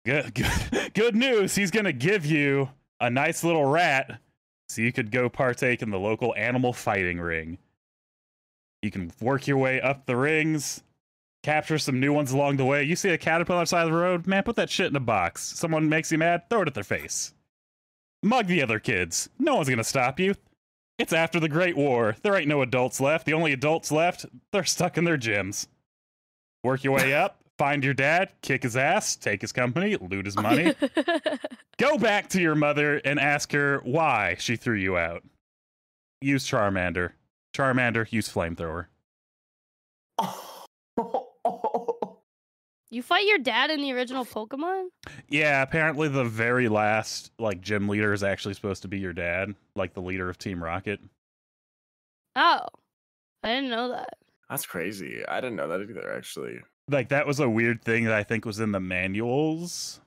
Good, 0.05 0.33
good, 0.71 0.93
good 0.93 1.15
news. 1.17 1.55
He's 1.55 1.69
gonna 1.69 1.91
give 1.91 2.25
you 2.25 2.69
a 3.01 3.09
nice 3.09 3.43
little 3.43 3.65
rat, 3.65 4.21
so 4.69 4.81
you 4.81 4.93
could 4.93 5.11
go 5.11 5.27
partake 5.27 5.81
in 5.81 5.89
the 5.89 5.99
local 5.99 6.33
animal 6.37 6.71
fighting 6.71 7.19
ring. 7.19 7.57
You 8.81 8.91
can 8.91 9.11
work 9.19 9.47
your 9.47 9.57
way 9.57 9.81
up 9.81 10.05
the 10.05 10.15
rings, 10.15 10.81
capture 11.43 11.77
some 11.77 11.99
new 11.99 12.13
ones 12.13 12.31
along 12.31 12.57
the 12.57 12.65
way. 12.65 12.83
You 12.83 12.95
see 12.95 13.09
a 13.09 13.17
caterpillar 13.17 13.65
side 13.65 13.85
of 13.85 13.91
the 13.91 13.97
road, 13.97 14.27
man, 14.27 14.43
put 14.43 14.55
that 14.57 14.69
shit 14.69 14.87
in 14.87 14.95
a 14.95 15.01
box. 15.01 15.41
Someone 15.43 15.89
makes 15.89 16.11
you 16.11 16.17
mad, 16.17 16.49
throw 16.49 16.61
it 16.61 16.67
at 16.67 16.73
their 16.73 16.83
face. 16.83 17.33
Mug 18.21 18.47
the 18.47 18.61
other 18.61 18.79
kids. 18.79 19.29
No 19.39 19.55
one's 19.55 19.69
gonna 19.69 19.83
stop 19.83 20.19
you. 20.19 20.35
It's 20.97 21.13
after 21.13 21.39
the 21.39 21.47
Great 21.47 21.77
War. 21.77 22.17
There 22.21 22.35
ain't 22.35 22.49
no 22.49 22.61
adults 22.61 22.99
left. 22.99 23.25
The 23.25 23.33
only 23.33 23.53
adults 23.53 23.91
left, 23.91 24.25
they're 24.51 24.65
stuck 24.65 24.97
in 24.97 25.05
their 25.05 25.17
gyms. 25.17 25.67
Work 26.63 26.83
your 26.83 26.93
way 26.93 27.13
up, 27.13 27.39
find 27.57 27.83
your 27.85 27.93
dad, 27.93 28.31
kick 28.41 28.63
his 28.63 28.75
ass, 28.75 29.15
take 29.15 29.39
his 29.39 29.53
company, 29.53 29.95
loot 29.95 30.25
his 30.25 30.35
money. 30.35 30.75
Go 31.77 31.97
back 31.97 32.27
to 32.29 32.41
your 32.41 32.55
mother 32.55 32.97
and 33.05 33.17
ask 33.17 33.53
her 33.53 33.79
why 33.85 34.35
she 34.39 34.57
threw 34.57 34.75
you 34.75 34.97
out. 34.97 35.23
Use 36.19 36.45
Charmander. 36.45 37.11
Charmander, 37.55 38.11
use 38.11 38.27
Flamethrower. 38.27 38.87
Oh. 40.17 40.48
You 42.89 43.03
fight 43.03 43.27
your 43.27 43.37
dad 43.37 43.69
in 43.69 43.81
the 43.81 43.91
original 43.93 44.25
Pokemon? 44.25 44.87
Yeah, 45.27 45.61
apparently 45.61 46.07
the 46.07 46.23
very 46.23 46.69
last 46.69 47.31
like 47.39 47.61
gym 47.61 47.87
leader 47.87 48.13
is 48.13 48.23
actually 48.23 48.53
supposed 48.53 48.81
to 48.81 48.87
be 48.87 48.99
your 48.99 49.13
dad, 49.13 49.55
like 49.75 49.93
the 49.93 50.01
leader 50.01 50.29
of 50.29 50.37
Team 50.37 50.63
Rocket. 50.63 50.99
Oh, 52.35 52.65
I 53.43 53.47
didn't 53.53 53.69
know 53.69 53.89
that. 53.89 54.17
That's 54.49 54.65
crazy. 54.65 55.23
I 55.27 55.41
didn't 55.41 55.57
know 55.57 55.67
that 55.67 55.81
either, 55.81 56.11
actually. 56.15 56.59
Like 56.89 57.09
that 57.09 57.27
was 57.27 57.39
a 57.39 57.49
weird 57.49 57.83
thing 57.83 58.05
that 58.05 58.13
I 58.13 58.23
think 58.23 58.45
was 58.45 58.59
in 58.59 58.71
the 58.71 58.79
manuals. 58.79 60.01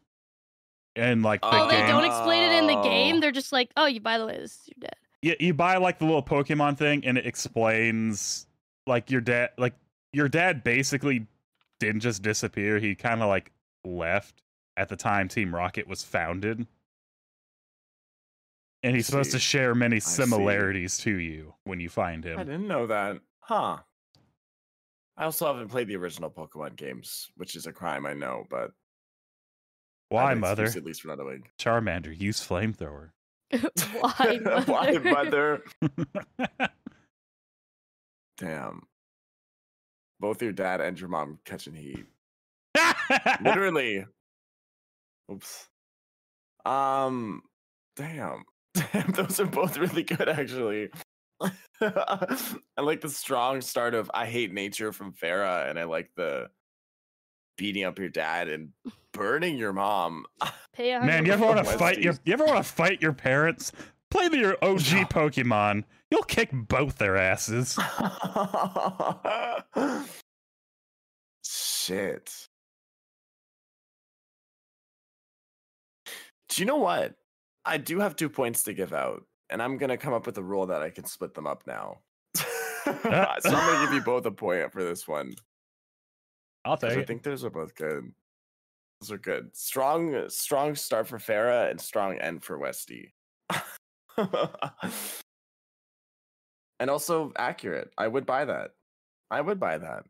And 0.96 1.22
like 1.22 1.40
the 1.40 1.48
Oh, 1.52 1.68
they 1.68 1.86
don't 1.86 2.04
explain 2.04 2.42
it 2.42 2.58
in 2.58 2.66
the 2.66 2.82
game. 2.82 3.20
They're 3.20 3.32
just 3.32 3.52
like, 3.52 3.70
oh, 3.76 3.86
you 3.86 4.00
by 4.00 4.18
the 4.18 4.26
way, 4.26 4.36
this 4.38 4.52
is 4.52 4.68
your 4.68 4.80
dad. 4.80 4.96
Yeah, 5.22 5.34
you 5.38 5.54
buy 5.54 5.76
like 5.76 6.00
the 6.00 6.04
little 6.04 6.22
Pokemon 6.22 6.76
thing, 6.76 7.04
and 7.06 7.16
it 7.16 7.26
explains 7.26 8.46
like 8.86 9.10
your 9.10 9.20
dad, 9.20 9.50
like 9.56 9.74
your 10.12 10.28
dad 10.28 10.64
basically 10.64 11.26
didn't 11.86 12.00
just 12.00 12.22
disappear. 12.22 12.78
He 12.78 12.94
kind 12.94 13.22
of 13.22 13.28
like 13.28 13.52
left 13.84 14.42
at 14.76 14.88
the 14.88 14.96
time 14.96 15.28
Team 15.28 15.54
Rocket 15.54 15.86
was 15.86 16.02
founded, 16.02 16.66
and 18.82 18.96
he's 18.96 19.06
supposed 19.06 19.32
to 19.32 19.38
share 19.38 19.74
many 19.74 20.00
similarities 20.00 20.98
to 20.98 21.10
you 21.10 21.54
when 21.64 21.80
you 21.80 21.88
find 21.88 22.24
him. 22.24 22.38
I 22.38 22.44
didn't 22.44 22.68
know 22.68 22.86
that. 22.86 23.18
Huh. 23.40 23.78
I 25.16 25.24
also 25.24 25.46
haven't 25.46 25.68
played 25.68 25.88
the 25.88 25.96
original 25.96 26.30
Pokemon 26.30 26.76
games, 26.76 27.30
which 27.36 27.54
is 27.54 27.66
a 27.66 27.72
crime, 27.72 28.06
I 28.06 28.14
know, 28.14 28.44
but 28.48 28.70
Why, 30.08 30.30
have 30.30 30.38
mother? 30.38 30.64
At 30.64 30.84
least 30.84 31.02
for 31.02 31.08
not 31.08 31.18
knowing. 31.18 31.48
Charmander, 31.58 32.18
use 32.18 32.40
flamethrower. 32.40 33.10
Why, 34.00 34.38
mother? 34.42 34.72
Why, 34.72 34.92
mother? 34.98 35.62
Damn. 38.38 38.82
Both 40.22 40.40
your 40.40 40.52
dad 40.52 40.80
and 40.80 40.98
your 40.98 41.08
mom 41.08 41.40
catching 41.44 41.74
heat. 41.74 42.06
Literally. 43.42 44.06
Oops. 45.30 45.68
Um. 46.64 47.42
Damn. 47.96 48.44
Damn. 48.74 49.10
Those 49.10 49.40
are 49.40 49.46
both 49.46 49.76
really 49.76 50.04
good, 50.04 50.28
actually. 50.28 50.90
I 51.80 52.80
like 52.80 53.00
the 53.00 53.08
strong 53.08 53.60
start 53.62 53.94
of 53.94 54.12
"I 54.14 54.26
hate 54.26 54.52
nature" 54.52 54.92
from 54.92 55.12
Ferra, 55.12 55.68
and 55.68 55.76
I 55.76 55.84
like 55.84 56.10
the 56.16 56.48
beating 57.58 57.82
up 57.82 57.98
your 57.98 58.08
dad 58.08 58.48
and 58.48 58.68
burning 59.12 59.58
your 59.58 59.72
mom. 59.72 60.26
Man, 60.78 61.26
you 61.26 61.32
ever 61.32 61.44
want 61.44 61.58
to 61.58 61.64
fight 61.64 61.98
your 61.98 62.14
you 62.24 62.32
ever 62.32 62.44
want 62.44 62.64
to 62.64 62.72
fight 62.72 63.02
your 63.02 63.12
parents? 63.12 63.72
Play 64.12 64.28
the, 64.28 64.38
your 64.38 64.56
OG 64.62 64.82
Yeah. 64.92 65.04
Pokemon. 65.04 65.82
You'll 66.12 66.22
kick 66.24 66.50
both 66.52 66.98
their 66.98 67.16
asses. 67.16 67.78
Shit. 71.42 72.48
Do 76.50 76.60
you 76.60 76.66
know 76.66 76.76
what? 76.76 77.14
I 77.64 77.78
do 77.78 77.98
have 78.00 78.14
two 78.14 78.28
points 78.28 78.62
to 78.64 78.74
give 78.74 78.92
out, 78.92 79.24
and 79.48 79.62
I'm 79.62 79.78
gonna 79.78 79.96
come 79.96 80.12
up 80.12 80.26
with 80.26 80.36
a 80.36 80.42
rule 80.42 80.66
that 80.66 80.82
I 80.82 80.90
can 80.90 81.06
split 81.06 81.32
them 81.32 81.46
up 81.46 81.62
now. 81.66 82.00
Uh. 82.84 83.40
so 83.40 83.48
I'm 83.48 83.72
gonna 83.72 83.86
give 83.86 83.94
you 83.94 84.00
both 84.04 84.26
a 84.26 84.30
point 84.30 84.70
for 84.70 84.84
this 84.84 85.08
one. 85.08 85.32
I'll 86.66 86.76
take 86.76 86.90
I 86.90 87.00
it. 87.00 87.06
think 87.06 87.22
those 87.22 87.42
are 87.42 87.48
both 87.48 87.74
good. 87.74 88.12
Those 89.00 89.12
are 89.12 89.18
good. 89.18 89.56
Strong, 89.56 90.28
strong 90.28 90.74
start 90.74 91.06
for 91.06 91.18
Ferra 91.18 91.70
and 91.70 91.80
strong 91.80 92.18
end 92.18 92.44
for 92.44 92.58
Westy. 92.58 93.14
And 96.82 96.90
also 96.90 97.32
accurate. 97.36 97.90
I 97.96 98.08
would 98.08 98.26
buy 98.26 98.44
that. 98.44 98.72
I 99.30 99.40
would 99.40 99.60
buy 99.60 99.78
that. 99.78 100.02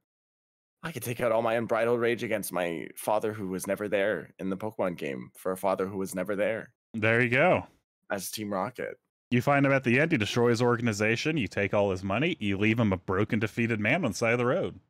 I 0.82 0.90
could 0.90 1.02
take 1.02 1.20
out 1.20 1.30
all 1.30 1.42
my 1.42 1.54
unbridled 1.54 2.00
rage 2.00 2.22
against 2.24 2.50
my 2.50 2.88
father 2.96 3.34
who 3.34 3.48
was 3.48 3.66
never 3.66 3.88
there 3.88 4.30
in 4.38 4.48
the 4.48 4.56
Pokemon 4.56 4.96
game 4.96 5.30
for 5.36 5.52
a 5.52 5.56
father 5.56 5.86
who 5.86 5.98
was 5.98 6.14
never 6.14 6.34
there 6.34 6.72
There 6.94 7.20
you 7.20 7.28
go. 7.28 7.66
as 8.10 8.30
Team 8.30 8.50
Rocket. 8.52 8.96
You 9.30 9.42
find 9.42 9.66
him 9.66 9.72
at 9.72 9.84
the 9.84 10.00
end, 10.00 10.12
you 10.12 10.18
destroy 10.18 10.48
his 10.48 10.62
organization, 10.62 11.36
you 11.36 11.46
take 11.46 11.74
all 11.74 11.90
his 11.90 12.02
money, 12.02 12.36
you 12.40 12.56
leave 12.56 12.80
him 12.80 12.92
a 12.92 12.96
broken, 12.96 13.38
defeated 13.38 13.80
man 13.80 14.04
on 14.04 14.12
the 14.12 14.16
side 14.16 14.32
of 14.32 14.38
the 14.38 14.46
road. 14.46 14.80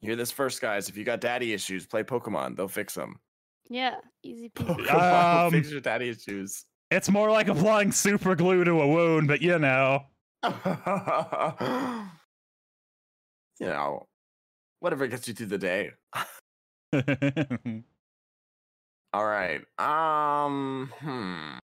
Hear 0.00 0.16
this 0.16 0.30
first, 0.32 0.60
guys. 0.60 0.88
If 0.88 0.96
you 0.96 1.04
got 1.04 1.20
daddy 1.20 1.52
issues, 1.52 1.86
play 1.86 2.02
Pokemon. 2.02 2.56
They'll 2.56 2.68
fix 2.68 2.94
them. 2.94 3.20
Yeah, 3.68 3.94
easy 4.24 4.48
peasy. 4.54 4.86
Pokemon 4.86 5.44
Um, 5.46 5.52
fix 5.52 5.70
your 5.70 5.80
daddy 5.80 6.08
issues. 6.08 6.64
It's 6.90 7.08
more 7.10 7.30
like 7.30 7.46
applying 7.48 7.92
super 7.92 8.34
glue 8.34 8.64
to 8.64 8.80
a 8.80 8.86
wound, 8.88 9.28
but 9.28 9.40
you 9.40 9.58
know. 9.58 10.04
you 13.60 13.66
know, 13.66 14.06
whatever 14.80 15.06
gets 15.06 15.28
you 15.28 15.34
through 15.34 15.46
the 15.46 15.58
day. 15.58 15.90
All 19.12 19.26
right. 19.26 19.60
Um. 19.78 20.90
Hmm. 21.00 21.58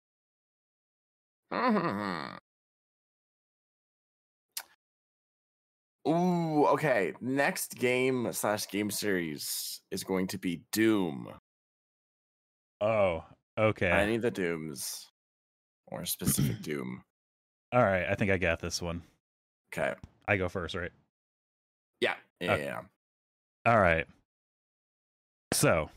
Ooh. 6.09 6.67
Okay. 6.67 7.13
Next 7.21 7.77
game 7.77 8.33
slash 8.33 8.69
game 8.69 8.91
series 8.91 9.81
is 9.91 10.03
going 10.03 10.27
to 10.29 10.39
be 10.39 10.63
Doom. 10.73 11.29
oh, 12.81 13.25
okay. 13.57 13.91
I 13.91 14.03
okay. 14.03 14.11
need 14.11 14.23
the 14.23 14.31
Dooms, 14.31 15.07
or 15.87 16.05
specific 16.05 16.61
Doom. 16.63 17.03
All 17.75 17.83
right, 17.83 18.07
I 18.09 18.15
think 18.15 18.31
I 18.31 18.39
got 18.39 18.61
this 18.61 18.81
one. 18.81 19.03
Okay. 19.73 19.95
I 20.29 20.37
go 20.37 20.49
first, 20.49 20.77
right? 20.77 20.93
Yeah. 22.01 22.15
Yeah. 22.41 22.53
Okay. 22.53 22.73
All 23.67 23.81
right. 23.81 24.07
So, 25.53 25.91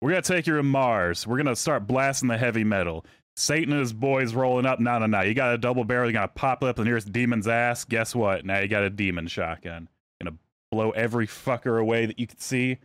we're 0.00 0.10
going 0.10 0.22
to 0.22 0.32
take 0.34 0.48
you 0.48 0.56
to 0.56 0.62
Mars. 0.64 1.24
We're 1.24 1.36
going 1.36 1.46
to 1.46 1.54
start 1.54 1.86
blasting 1.86 2.28
the 2.28 2.36
heavy 2.36 2.64
metal. 2.64 3.06
Satan 3.36 3.72
and 3.72 3.80
his 3.80 3.92
boys 3.92 4.34
rolling 4.34 4.66
up. 4.66 4.80
No, 4.80 4.98
no, 4.98 5.06
no. 5.06 5.20
You 5.20 5.34
got 5.34 5.54
a 5.54 5.58
double 5.58 5.84
barrel. 5.84 6.06
You're 6.06 6.14
going 6.14 6.28
to 6.28 6.34
pop 6.34 6.64
up 6.64 6.74
the 6.74 6.84
nearest 6.84 7.12
demon's 7.12 7.46
ass. 7.46 7.84
Guess 7.84 8.16
what? 8.16 8.44
Now 8.44 8.58
you 8.58 8.66
got 8.66 8.82
a 8.82 8.90
demon 8.90 9.28
shotgun. 9.28 9.88
Going 10.20 10.34
to 10.34 10.38
blow 10.72 10.90
every 10.90 11.28
fucker 11.28 11.80
away 11.80 12.06
that 12.06 12.18
you 12.18 12.26
can 12.26 12.40
see. 12.40 12.78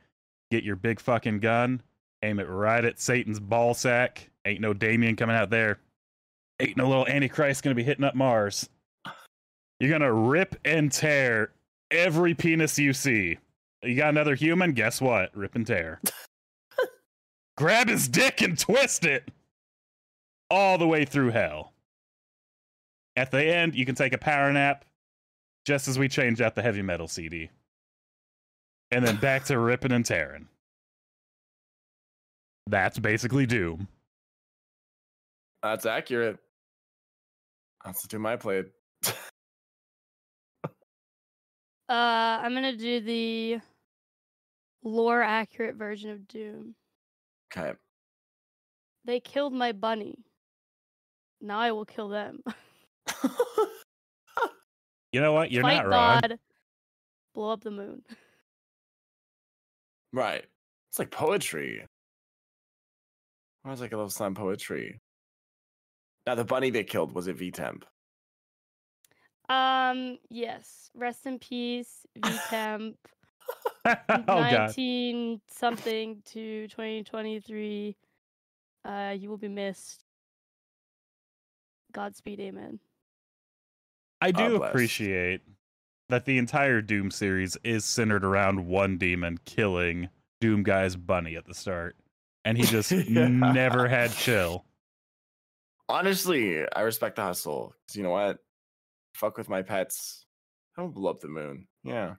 Get 0.52 0.64
your 0.64 0.76
big 0.76 1.00
fucking 1.00 1.40
gun. 1.40 1.82
Aim 2.22 2.40
it 2.40 2.48
right 2.48 2.86
at 2.86 3.00
Satan's 3.00 3.40
ball 3.40 3.74
sack. 3.74 4.30
Ain't 4.46 4.62
no 4.62 4.74
Damien 4.74 5.16
coming 5.16 5.36
out 5.36 5.50
there. 5.50 5.80
Ain't 6.64 6.78
no 6.78 6.88
little 6.88 7.08
Antichrist 7.08 7.64
to 7.76 7.76
be 7.76 7.84
hitting 7.84 8.06
up 8.06 8.16
Mars. 8.16 8.70
You're 9.80 9.90
to 10.02 10.14
rip 10.14 10.56
and 10.64 10.90
tear 10.90 11.52
every 11.92 12.34
penis 12.34 12.80
you 12.80 12.94
see. 12.94 13.38
You 13.82 13.96
got 13.96 14.10
another 14.10 14.34
human? 14.34 14.72
Guess 14.72 15.02
what? 15.02 15.36
Rip 15.36 15.56
and 15.56 15.68
tear. 15.68 16.00
Grab 17.58 17.90
his 17.90 18.08
dick 18.08 18.42
and 18.42 18.58
twist 18.58 19.04
it 19.04 19.30
all 20.50 20.78
the 20.78 20.88
way 20.88 21.04
through 21.04 21.32
hell. 21.32 21.74
At 23.18 23.30
the 23.30 23.44
end, 23.44 23.76
you 23.76 23.86
can 23.86 23.96
take 23.96 24.14
a 24.14 24.18
power 24.18 24.52
nap 24.54 24.86
just 25.66 25.90
as 25.90 26.00
we 26.00 26.08
change 26.08 26.40
out 26.40 26.56
the 26.56 26.62
heavy 26.62 26.82
metal 26.82 27.10
CD. 27.10 27.50
And 28.92 29.06
then 29.06 29.18
back 29.18 29.44
to 29.46 29.60
ripping 29.60 29.92
and 29.92 30.06
tearing. 30.06 30.48
That's 32.68 33.00
basically 33.00 33.46
Doom. 33.46 33.90
That's 35.62 35.86
accurate. 35.86 36.40
That's 37.84 38.02
the 38.02 38.08
Doom 38.08 38.26
I 38.26 38.36
played. 38.36 38.66
Uh, 41.90 42.40
I'm 42.42 42.54
gonna 42.54 42.78
do 42.78 43.02
the 43.02 43.60
lore 44.84 45.22
accurate 45.22 45.76
version 45.76 46.12
of 46.12 46.28
Doom. 46.30 46.76
Okay. 47.52 47.74
They 49.04 49.20
killed 49.20 49.54
my 49.54 49.74
bunny. 49.74 50.18
Now 51.42 51.60
I 51.60 51.74
will 51.74 51.86
kill 51.86 52.08
them. 52.08 52.42
You 55.14 55.22
know 55.22 55.32
what? 55.32 55.52
You're 55.52 55.62
Fight 55.62 55.76
not 55.76 55.88
wrong. 55.88 56.22
God. 56.22 56.40
Blow 57.36 57.52
up 57.52 57.64
the 57.64 57.70
moon. 57.70 58.02
right. 60.14 60.44
It's 60.90 60.98
like 60.98 61.12
poetry. 61.12 61.86
Or 63.64 63.72
it's 63.72 63.80
like 63.80 63.94
a 63.94 63.96
little 63.96 64.10
slam 64.10 64.34
poetry. 64.34 65.00
Now 66.26 66.36
the 66.36 66.46
bunny 66.46 66.70
they 66.70 66.84
killed 66.84 67.14
was 67.14 67.28
it 67.28 67.36
V 67.36 67.52
Temp? 67.52 67.86
Um, 69.50 70.18
yes. 70.30 70.90
Rest 70.96 71.26
in 71.26 71.38
peace, 71.40 72.06
VTemp. 72.18 72.96
oh, 73.86 73.96
God. 74.28 74.50
19 74.68 75.42
something 75.50 76.22
to 76.28 76.68
2023. 76.70 77.98
Uh, 78.86 79.16
you 79.18 79.30
will 79.30 79.38
be 79.38 79.50
missed. 79.50 80.06
Godspeed, 81.92 82.40
amen. 82.40 82.80
I 84.22 84.32
do 84.32 84.58
bless. 84.58 84.70
appreciate 84.70 85.42
that 86.10 86.26
the 86.26 86.38
entire 86.38 86.82
Doom 86.82 87.12
series 87.12 87.58
is 87.64 87.84
centered 87.86 88.24
around 88.24 88.66
one 88.66 88.98
demon 88.98 89.40
killing 89.46 90.10
Doom 90.40 90.64
Guy's 90.64 90.96
bunny 90.96 91.36
at 91.36 91.46
the 91.46 91.54
start, 91.54 91.98
and 92.46 92.58
he 92.58 92.64
just 92.64 92.92
Yeah. 93.10 93.28
never 93.28 93.88
had 93.88 94.12
chill. 94.14 94.66
Honestly, 95.90 96.66
I 96.70 96.82
respect 96.82 97.16
the 97.18 97.24
hustle. 97.24 97.76
'cause 97.88 97.96
you 97.96 98.04
know 98.04 98.12
what? 98.12 98.40
Fuck 99.16 99.38
with 99.38 99.50
my 99.50 99.62
pets. 99.62 100.26
I 100.78 100.82
will 100.82 100.90
blow 100.90 101.12
up 101.12 101.20
the 101.20 101.28
moon. 101.28 101.68
Yeah. 101.84 102.16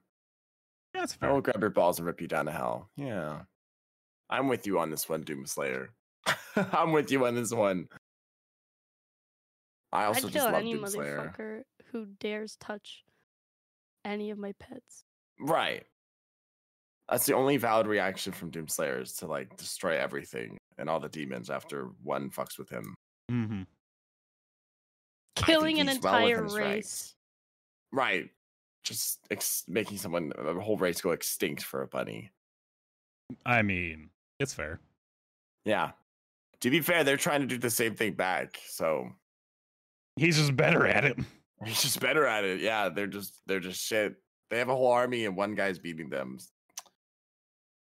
That's 0.92 1.14
I 1.14 1.16
fair. 1.16 1.32
will 1.32 1.40
grab 1.40 1.60
your 1.60 1.70
balls 1.70 1.98
and 1.98 2.06
rip 2.06 2.20
you 2.20 2.28
down 2.28 2.46
to 2.46 2.52
hell. 2.52 2.90
Yeah. 2.96 3.44
I'm 4.30 4.48
with 4.48 4.66
you 4.66 4.78
on 4.78 4.90
this 4.90 5.08
one, 5.08 5.22
Doom 5.22 5.46
Slayer. 5.46 5.92
I'm 6.56 6.92
with 6.92 7.10
you 7.10 7.26
on 7.26 7.34
this 7.34 7.52
one. 7.52 7.88
I 9.92 10.04
also 10.04 10.28
I'd 10.28 10.32
just 10.32 10.34
kill 10.34 10.44
love 10.52 10.54
any 10.54 10.74
Doom 10.74 10.86
Slayer. 10.86 11.32
motherfucker 11.38 11.62
who 11.86 12.06
dares 12.06 12.56
touch 12.56 13.04
any 14.04 14.30
of 14.30 14.38
my 14.38 14.52
pets. 14.58 15.04
Right. 15.40 15.84
That's 17.08 17.26
the 17.26 17.34
only 17.34 17.56
valid 17.58 17.86
reaction 17.86 18.32
from 18.32 18.50
Doom 18.50 18.68
Slayer 18.68 19.00
is 19.00 19.14
to 19.16 19.26
like 19.26 19.56
destroy 19.56 19.98
everything 19.98 20.58
and 20.78 20.88
all 20.88 21.00
the 21.00 21.08
demons 21.08 21.50
after 21.50 21.86
one 22.02 22.30
fucks 22.30 22.56
with 22.58 22.68
him. 22.70 22.94
Hmm 23.28 23.62
Killing 25.36 25.80
an 25.80 25.88
he's 25.88 26.00
well 26.00 26.14
entire 26.16 26.42
race. 26.42 26.54
rights. 26.54 27.14
Right. 27.92 28.30
Just 28.84 29.18
ex- 29.30 29.64
making 29.66 29.98
someone, 29.98 30.32
a 30.38 30.54
whole 30.60 30.76
race 30.76 31.00
go 31.00 31.10
extinct 31.10 31.64
for 31.64 31.82
a 31.82 31.88
bunny. 31.88 32.30
I 33.44 33.62
mean, 33.62 34.10
it's 34.38 34.54
fair. 34.54 34.78
Yeah. 35.64 35.92
To 36.60 36.70
be 36.70 36.80
fair, 36.80 37.02
they're 37.02 37.16
trying 37.16 37.40
to 37.40 37.46
do 37.46 37.58
the 37.58 37.70
same 37.70 37.94
thing 37.94 38.12
back. 38.12 38.58
So 38.68 39.10
He's 40.16 40.36
just 40.36 40.54
better 40.56 40.86
at 40.86 41.04
it. 41.04 41.18
he's 41.64 41.82
just 41.82 41.98
better 41.98 42.26
at 42.26 42.44
it. 42.44 42.60
Yeah. 42.60 42.88
They're 42.90 43.06
just, 43.08 43.40
they're 43.46 43.60
just 43.60 43.82
shit. 43.82 44.14
They 44.50 44.58
have 44.58 44.68
a 44.68 44.76
whole 44.76 44.92
army 44.92 45.24
and 45.26 45.36
one 45.36 45.54
guy's 45.54 45.78
beating 45.80 46.10
them. 46.10 46.38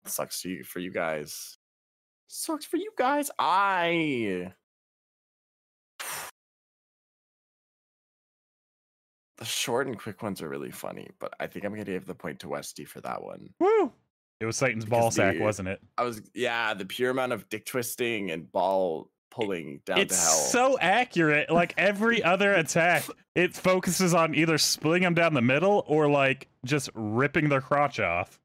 Sucks 0.06 0.42
to 0.42 0.50
you, 0.50 0.64
for 0.64 0.80
you 0.80 0.92
guys. 0.92 1.58
Sucks 2.28 2.66
for 2.66 2.78
you 2.78 2.92
guys. 2.98 3.30
I. 3.38 4.54
The 9.38 9.46
short 9.46 9.88
and 9.88 10.00
quick 10.00 10.24
ones 10.24 10.42
are 10.42 10.48
really 10.50 10.72
funny, 10.72 11.10
but 11.20 11.34
I 11.40 11.48
think 11.48 11.66
I'm 11.66 11.72
gonna 11.72 11.84
give 11.84 12.06
the 12.06 12.16
point 12.16 12.40
to 12.42 12.50
Westy 12.50 12.86
for 12.86 13.02
that 13.02 13.22
one. 13.24 13.50
Woo! 13.60 13.92
It 14.40 14.46
was 14.46 14.58
Satan's 14.58 14.86
ball 14.86 15.10
Because 15.10 15.16
sack, 15.16 15.40
wasn't 15.40 15.68
it? 15.70 15.82
I 15.98 16.04
was 16.04 16.22
yeah, 16.34 16.74
the 16.74 16.86
pure 16.86 17.12
amount 17.12 17.32
of 17.34 17.48
dick 17.50 17.66
twisting 17.66 18.32
and 18.32 18.52
ball 18.52 19.10
pulling 19.32 19.82
down 19.86 19.98
It's 20.00 20.16
to 20.18 20.22
hell. 20.22 20.40
It's 20.40 20.52
so 20.52 20.80
accurate. 20.80 21.50
Like 21.50 21.74
every 21.78 22.24
other 22.24 22.54
attack, 22.56 23.04
it 23.36 23.54
focuses 23.54 24.14
on 24.14 24.36
either 24.36 24.58
splitting 24.58 25.04
them 25.04 25.14
down 25.14 25.34
the 25.34 25.42
middle 25.42 25.84
or 25.88 26.10
like 26.10 26.48
just 26.66 26.90
ripping 26.94 27.50
their 27.50 27.62
crotch 27.62 28.00
off. 28.00 28.40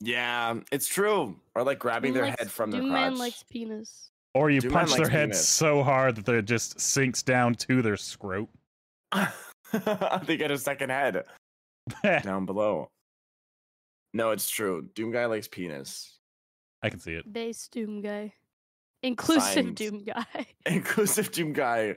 yeah, 0.00 0.54
it's 0.70 0.86
true. 0.86 1.36
Or 1.56 1.64
like 1.64 1.78
grabbing 1.80 2.12
Doom 2.12 2.22
their 2.22 2.30
likes- 2.30 2.40
head 2.42 2.50
from 2.52 2.70
their 2.70 2.80
Doom 2.80 2.90
crotch. 2.90 3.00
man 3.10 3.18
likes 3.18 3.42
penis. 3.50 4.10
Or 4.34 4.48
you 4.50 4.60
Doom 4.60 4.72
punch 4.72 4.94
their 4.94 5.08
head 5.08 5.30
penis. 5.30 5.48
so 5.48 5.82
hard 5.82 6.16
that 6.16 6.34
it 6.34 6.44
just 6.44 6.78
sinks 6.80 7.22
down 7.24 7.54
to 7.56 7.82
their 7.82 7.94
scrote. 7.96 8.48
they 10.26 10.36
get 10.36 10.50
a 10.50 10.58
second 10.58 10.90
head 10.90 11.24
down 12.22 12.46
below. 12.46 12.90
No, 14.12 14.30
it's 14.30 14.50
true. 14.50 14.88
Doom 14.94 15.12
guy 15.12 15.26
likes 15.26 15.48
penis. 15.48 16.18
I 16.82 16.90
can 16.90 16.98
see 17.00 17.12
it. 17.14 17.30
Base 17.32 17.68
Doom 17.68 18.00
guy. 18.00 18.32
Inclusive 19.02 19.52
Signed. 19.64 19.76
Doom 19.76 20.02
guy. 20.04 20.46
Inclusive 20.66 21.30
Doom 21.30 21.52
guy. 21.52 21.96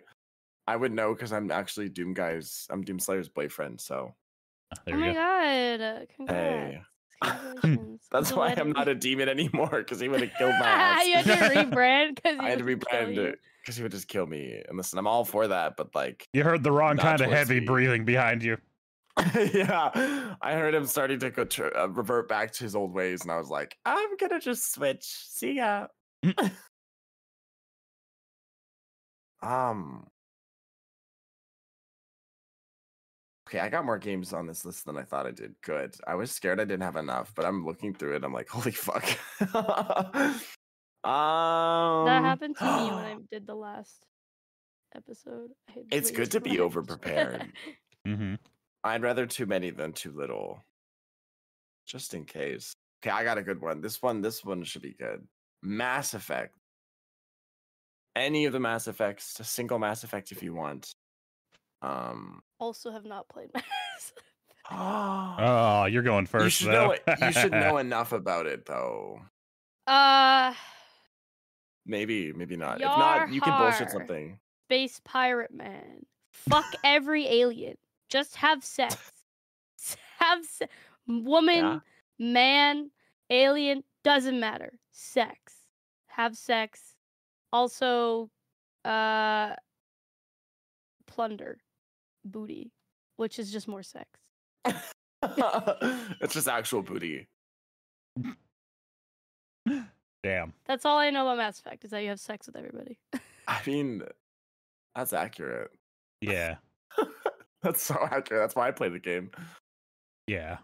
I 0.68 0.76
would 0.76 0.94
know 0.94 1.14
because 1.14 1.34
I'm 1.34 1.52
actually 1.52 1.90
Doom 1.90 2.14
guy's. 2.14 2.68
I'm 2.70 2.84
Doom 2.84 3.00
Slayer's 3.00 3.30
boyfriend. 3.30 3.82
So 3.82 4.14
Ah, 4.74 4.82
There 4.86 4.96
oh 4.96 4.98
my 5.00 5.08
go. 5.08 5.14
god. 5.14 5.82
uh, 5.82 6.00
Congrats. 6.16 6.86
hey, 7.24 7.88
that's 8.12 8.32
why 8.34 8.54
I'm 8.58 8.72
not 8.72 8.88
a 8.88 8.96
demon 8.96 9.30
anymore 9.30 9.70
because 9.80 10.00
he 10.00 10.08
would 10.08 10.22
have 10.22 10.32
killed 10.38 10.54
my 10.60 10.66
ass. 10.68 11.06
you 11.06 11.16
had 11.16 11.26
to 11.26 11.56
rebrand 11.56 12.16
because 12.16 12.38
I 12.40 12.50
had 12.50 12.60
to 12.60 12.66
rebrand 12.66 13.18
it 13.18 13.40
because 13.63 13.78
he 13.78 13.84
would 13.84 13.93
just 13.93 14.10
kill 14.10 14.28
me. 14.28 14.62
And 14.67 14.78
listen, 14.78 14.99
I'm 14.99 15.08
all 15.08 15.23
for 15.23 15.47
that, 15.47 15.78
but 15.78 15.95
like, 15.95 16.28
You 16.34 16.43
heard 16.43 16.63
the 16.63 16.71
wrong 16.71 16.97
kind 16.97 17.21
of 17.21 17.32
heavy 17.32 17.62
breathing 17.62 18.04
behind 18.04 18.43
you. 18.43 18.58
yeah, 19.54 20.36
I 20.41 20.54
heard 20.54 20.73
him 20.73 20.86
starting 20.86 21.19
to 21.19 21.30
go 21.30 21.45
tr- 21.45 21.76
uh, 21.78 21.88
revert 21.88 22.28
back 22.28 22.52
to 22.54 22.63
his 22.63 22.76
old 22.76 22.93
ways, 22.93 23.21
and 23.21 23.32
I 23.32 23.38
was 23.38 23.49
like, 23.49 23.78
I'm 23.86 24.17
gonna 24.17 24.39
just 24.39 24.73
switch. 24.73 25.04
See 25.04 25.54
ya. 25.54 25.88
um. 29.41 30.08
Okay, 33.47 33.60
I 33.60 33.69
got 33.69 33.86
more 33.86 33.99
games 33.99 34.34
on 34.34 34.47
this 34.47 34.65
list 34.65 34.86
than 34.88 34.97
I 34.97 35.04
thought 35.04 35.28
I 35.28 35.32
did. 35.32 35.54
Good. 35.62 35.95
I 36.08 36.15
was 36.15 36.32
scared 36.32 36.60
I 36.60 36.63
didn't 36.63 36.82
have 36.82 36.95
enough, 36.95 37.34
but 37.36 37.45
I'm 37.45 37.63
looking 37.63 37.93
through 37.93 38.15
it. 38.15 38.23
I'm 38.23 38.34
like, 38.34 38.49
holy 38.49 38.71
fuck. 38.71 39.06
um, 41.04 42.06
That 42.06 42.24
happened 42.24 42.58
to 42.58 42.63
me 42.63 42.70
when 42.92 43.06
I 43.06 43.16
did 43.32 43.46
the 43.48 43.56
last 43.56 44.06
episode. 44.96 45.50
It's 45.92 46.12
good 46.12 46.32
to 46.32 46.39
too 46.39 46.44
be 46.44 46.50
much. 46.52 46.60
over-prepared. 46.60 47.52
Mm-hmm. 48.06 48.36
I'd 48.84 49.02
rather 49.02 49.26
too 49.26 49.46
many 49.46 49.70
than 49.70 49.94
too 49.94 50.12
little. 50.12 50.62
Just 51.88 52.13
in 52.13 52.26
case. 52.26 52.74
Okay, 53.02 53.12
I 53.12 53.24
got 53.24 53.38
a 53.38 53.42
good 53.42 53.62
one. 53.62 53.80
This 53.80 54.02
one, 54.02 54.20
this 54.22 54.44
one 54.44 54.62
should 54.66 54.82
be 54.82 54.94
good. 55.00 55.26
Mass 55.62 56.13
Effect. 56.13 56.54
Any 58.13 58.44
of 58.44 58.52
the 58.52 58.60
Mass 58.60 58.89
Effects, 58.89 59.39
a 59.39 59.46
single 59.46 59.80
Mass 59.80 60.04
Effect 60.04 60.34
if 60.34 60.44
you 60.44 60.54
want. 60.54 60.92
Um 61.82 62.42
also 62.60 62.92
have 62.92 63.06
not 63.06 63.30
played 63.30 63.52
Mass. 63.56 64.13
Oh, 64.70 65.86
you're 65.89 66.04
going 66.04 66.26
first. 66.26 66.44
you 66.46 66.50
should 66.66 66.68
though. 66.74 66.88
know 66.88 66.92
it. 66.92 67.04
You 67.22 67.32
should 67.32 67.52
know 67.54 67.78
enough 67.88 68.12
about 68.12 68.48
it 68.48 68.66
though. 68.66 69.22
uh 69.88 70.54
Maybe, 71.86 72.32
maybe 72.34 72.56
not. 72.56 72.76
if 72.76 72.82
not, 72.88 73.32
you 73.32 73.41
can 73.41 73.58
bullshit 73.58 73.89
something. 73.91 74.39
Space 74.67 75.02
Pirate 75.04 75.54
Man. 75.54 76.06
Fuck 76.32 76.65
every 76.84 77.28
alien. 77.28 77.76
Just 78.10 78.36
have 78.38 78.63
sex. 78.63 79.12
Have 80.19 80.46
se- 80.46 80.67
woman, 81.08 81.56
Yeah. 81.65 81.80
man, 82.17 82.91
alien, 83.30 83.84
doesn't 84.04 84.39
matter. 84.39 84.80
Sex. 84.91 85.54
Have 86.08 86.38
sex. 86.38 86.96
Also, 87.52 88.30
uh, 88.86 89.56
plunder, 91.08 91.60
booty, 92.24 92.72
which 93.17 93.38
is 93.39 93.52
just 93.52 93.67
more 93.67 93.84
sex. 93.84 94.08
it's 94.65 96.34
just 96.34 96.48
actual 96.48 96.82
booty. 96.82 97.28
Damn. 100.24 100.54
That's 100.66 100.86
all 100.86 100.98
I 100.98 101.10
know 101.10 101.28
about 101.28 101.38
Mass 101.38 101.60
Effect 101.60 101.84
is 101.84 101.92
that 101.92 102.02
you 102.02 102.10
have 102.10 102.20
sex 102.20 102.48
with 102.48 102.56
everybody. 102.56 102.98
I 103.48 103.60
mean, 103.68 104.04
that's 104.96 105.14
accurate. 105.14 105.72
Yeah. 106.22 106.56
That's 107.62 107.82
so 107.82 107.96
accurate. 108.02 108.44
That's 108.44 108.56
why 108.56 108.68
I 108.68 108.72
play 108.72 108.90
the 108.90 109.00
game. 109.00 109.32
Yeah. 110.28 110.58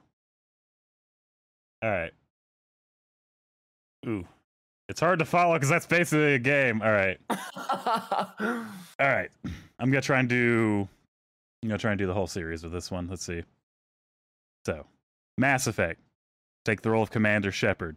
All 1.81 1.89
right. 1.89 2.11
Ooh. 4.05 4.27
It's 4.89 4.99
hard 4.99 5.19
to 5.19 5.25
follow 5.25 5.53
because 5.53 5.69
that's 5.69 5.85
basically 5.85 6.33
a 6.33 6.39
game. 6.39 6.81
All 6.81 6.91
right. 6.91 7.17
All 7.29 8.65
right. 8.99 9.29
I'm 9.79 9.91
gonna 9.91 10.01
try 10.01 10.19
and 10.19 10.27
do. 10.27 10.89
I'm 11.63 11.69
gonna 11.69 11.77
try 11.77 11.91
and 11.91 11.99
do 11.99 12.07
the 12.07 12.13
whole 12.13 12.27
series 12.27 12.63
with 12.63 12.73
this 12.73 12.91
one. 12.91 13.07
Let's 13.07 13.23
see. 13.23 13.43
So, 14.65 14.85
Mass 15.37 15.67
Effect. 15.67 16.01
Take 16.65 16.81
the 16.81 16.89
role 16.89 17.03
of 17.03 17.11
Commander 17.11 17.51
Shepard. 17.51 17.95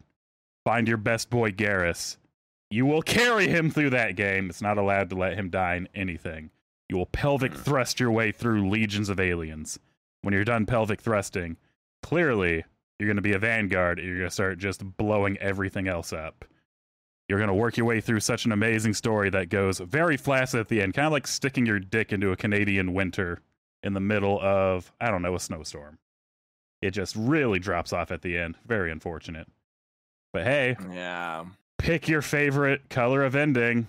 Find 0.65 0.87
your 0.87 0.97
best 0.97 1.31
boy 1.31 1.51
Garrus. 1.51 2.17
You 2.71 2.87
will 2.87 3.03
carry 3.03 3.49
him 3.49 3.71
through 3.71 3.91
that 3.91 4.17
game. 4.17 4.49
It's 4.49 4.63
not 4.63 4.79
allowed 4.79 5.11
to 5.11 5.17
let 5.17 5.35
him 5.35 5.51
die 5.51 5.75
in 5.75 5.89
anything. 5.95 6.51
You 6.89 6.97
will 6.97 7.07
pelvic 7.07 7.53
Hmm. 7.53 7.59
thrust 7.63 8.01
your 8.01 8.11
way 8.11 8.33
through 8.33 8.69
legions 8.69 9.09
of 9.09 9.21
aliens. 9.21 9.79
When 10.23 10.33
you're 10.35 10.45
done 10.45 10.67
pelvic 10.67 11.01
thrusting, 11.01 11.57
clearly 12.03 12.65
you're 12.99 13.09
going 13.09 13.17
to 13.17 13.23
be 13.23 13.33
a 13.33 13.39
vanguard 13.39 13.99
and 13.99 14.07
you're 14.07 14.19
going 14.19 14.29
to 14.29 14.35
start 14.35 14.59
just 14.59 14.97
blowing 14.97 15.37
everything 15.39 15.89
else 15.89 16.13
up. 16.13 16.45
You're 17.29 17.39
going 17.39 17.49
to 17.49 17.55
work 17.55 17.77
your 17.77 17.87
way 17.87 18.01
through 18.01 18.21
such 18.21 18.45
an 18.45 18.53
amazing 18.53 18.95
story 18.95 19.31
that 19.31 19.49
goes 19.49 19.79
very 19.81 20.17
flat 20.17 20.55
at 20.55 20.69
the 20.69 20.83
end, 20.83 20.95
kind 20.95 21.07
of 21.07 21.13
like 21.13 21.27
sticking 21.27 21.67
your 21.67 21.79
dick 21.81 22.13
into 22.13 22.31
a 22.31 22.37
Canadian 22.37 22.95
winter 22.95 23.41
in 23.83 23.95
the 23.95 24.01
middle 24.01 24.39
of, 24.41 24.93
I 25.01 25.11
don't 25.11 25.23
know, 25.23 25.35
a 25.35 25.41
snowstorm. 25.41 25.99
It 26.81 26.91
just 26.91 27.17
really 27.17 27.59
drops 27.59 27.93
off 27.93 28.11
at 28.11 28.23
the 28.23 28.37
end. 28.37 28.57
Very 28.67 28.91
unfortunate. 28.93 29.49
But 30.33 30.45
hey, 30.45 30.77
yeah. 30.91 31.45
pick 31.79 32.09
your 32.09 32.23
favorite 32.23 32.89
color 32.89 33.23
of 33.23 33.37
ending 33.37 33.89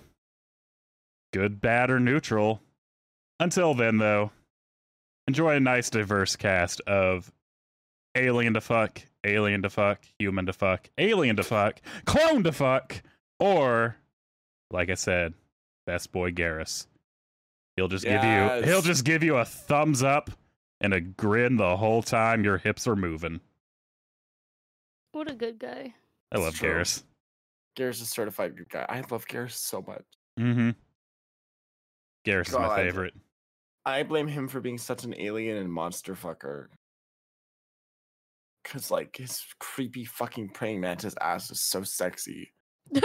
good, 1.34 1.60
bad, 1.60 1.90
or 1.90 2.00
neutral. 2.00 2.62
Until 3.40 3.74
then, 3.74 3.98
though, 3.98 4.32
enjoy 5.28 5.56
a 5.56 5.60
nice, 5.60 5.90
diverse 5.90 6.36
cast 6.38 6.80
of 6.82 7.32
alien 8.16 8.54
to 8.54 8.62
fuck, 8.62 9.02
alien 9.26 9.64
to 9.64 9.70
fuck, 9.70 10.06
human 10.20 10.46
to 10.46 10.54
fuck, 10.54 10.90
alien 10.98 11.36
to 11.36 11.44
fuck, 11.44 11.82
clone 12.06 12.44
to 12.44 12.52
fuck, 12.52 13.02
or, 13.40 13.98
like 14.72 14.90
I 14.90 14.94
said, 14.94 15.34
best 15.86 16.12
boy 16.12 16.32
Garrus. 16.32 16.86
He'll 17.76 17.88
just 17.88 18.06
give 18.06 18.24
you 18.24 18.62
he'll 18.64 18.84
just 18.84 19.04
give 19.04 19.24
you 19.24 19.38
a 19.38 19.46
thumbs 19.46 20.04
up 20.04 20.30
and 20.80 20.94
a 20.94 21.02
grin 21.02 21.58
the 21.58 21.76
whole 21.76 22.04
time 22.04 22.44
your 22.44 22.60
hips 22.60 22.88
are 22.88 22.96
moving. 22.96 23.42
What 25.12 25.30
a 25.30 25.34
good 25.34 25.58
guy. 25.58 25.96
I 26.34 26.38
love 26.38 26.56
true. 26.56 26.69
Garrus. 26.69 27.04
Garrus 27.78 27.91
is 27.96 28.02
a 28.02 28.06
certified 28.06 28.58
good 28.58 28.69
guy. 28.69 28.86
I 28.89 29.04
love 29.12 29.28
Garrus 29.28 29.52
so 29.52 29.84
much. 29.88 30.04
Mm-hmm. 30.39 30.72
Garrus 32.26 32.48
is 32.48 32.54
my 32.54 32.76
favorite. 32.76 33.13
I 33.86 34.04
blame 34.04 34.28
him 34.28 34.48
for 34.48 34.62
being 34.62 34.78
such 34.78 35.04
an 35.04 35.13
alien 35.17 35.58
and 35.58 35.72
monster 35.72 36.15
fucker. 36.15 36.67
Cause 38.63 38.89
like 38.89 39.17
his 39.17 39.43
creepy 39.60 40.06
fucking 40.06 40.50
praying 40.50 40.80
mantis 40.80 41.15
ass 41.19 41.52
is 41.52 41.62
so 41.62 41.84
sexy. 41.84 42.54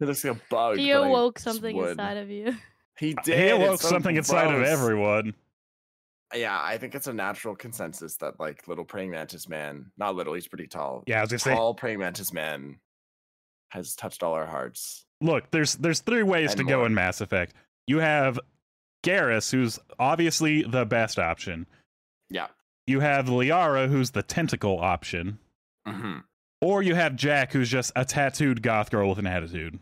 It 0.00 0.06
looks 0.06 0.24
like 0.24 0.36
a 0.36 0.40
bug. 0.50 0.76
he 0.76 0.90
awoke 0.90 1.38
something 1.38 1.76
would. 1.76 1.90
inside 1.90 2.16
of 2.16 2.28
you. 2.28 2.56
He 2.98 3.08
He 3.08 3.14
did. 3.22 3.38
it's 3.38 3.52
awoke 3.52 3.80
so 3.80 3.88
something 3.88 4.16
inside 4.16 4.52
of 4.52 4.62
everyone. 4.62 5.34
Yeah, 6.34 6.58
I 6.60 6.78
think 6.78 6.94
it's 6.94 7.06
a 7.06 7.12
natural 7.12 7.54
consensus 7.54 8.16
that 8.16 8.40
like 8.40 8.66
little 8.68 8.84
praying 8.84 9.10
mantis 9.10 9.48
man, 9.48 9.92
not 9.96 10.14
little, 10.16 10.34
he's 10.34 10.48
pretty 10.48 10.66
tall. 10.66 11.04
Yeah, 11.06 11.18
I 11.18 11.20
was 11.22 11.30
gonna 11.30 11.38
say 11.38 11.54
tall 11.54 11.74
praying 11.74 11.98
mantis 12.00 12.32
man 12.32 12.78
has 13.70 13.94
touched 13.94 14.22
all 14.22 14.34
our 14.34 14.46
hearts. 14.46 15.04
look, 15.20 15.50
there's 15.50 15.74
there's 15.76 16.00
three 16.00 16.22
ways 16.22 16.50
And 16.52 16.58
to 16.58 16.64
go 16.64 16.84
in 16.84 16.94
Mass 16.94 17.20
Effect. 17.20 17.54
You 17.86 17.98
have 17.98 18.38
Garrus, 19.04 19.50
who's 19.50 19.78
obviously 19.98 20.62
the 20.62 20.84
best 20.86 21.18
option. 21.18 21.66
Yeah. 22.30 22.48
You 22.86 23.00
have 23.00 23.26
Liara, 23.26 23.88
who's 23.88 24.10
the 24.10 24.22
tentacle 24.22 24.78
option. 24.80 25.38
hmm 25.86 26.18
Or 26.60 26.82
you 26.82 26.94
have 26.94 27.16
Jack, 27.16 27.52
who's 27.52 27.68
just 27.68 27.92
a 27.96 28.04
tattooed 28.04 28.62
goth 28.62 28.90
girl 28.90 29.08
with 29.08 29.18
an 29.18 29.26
attitude. 29.26 29.78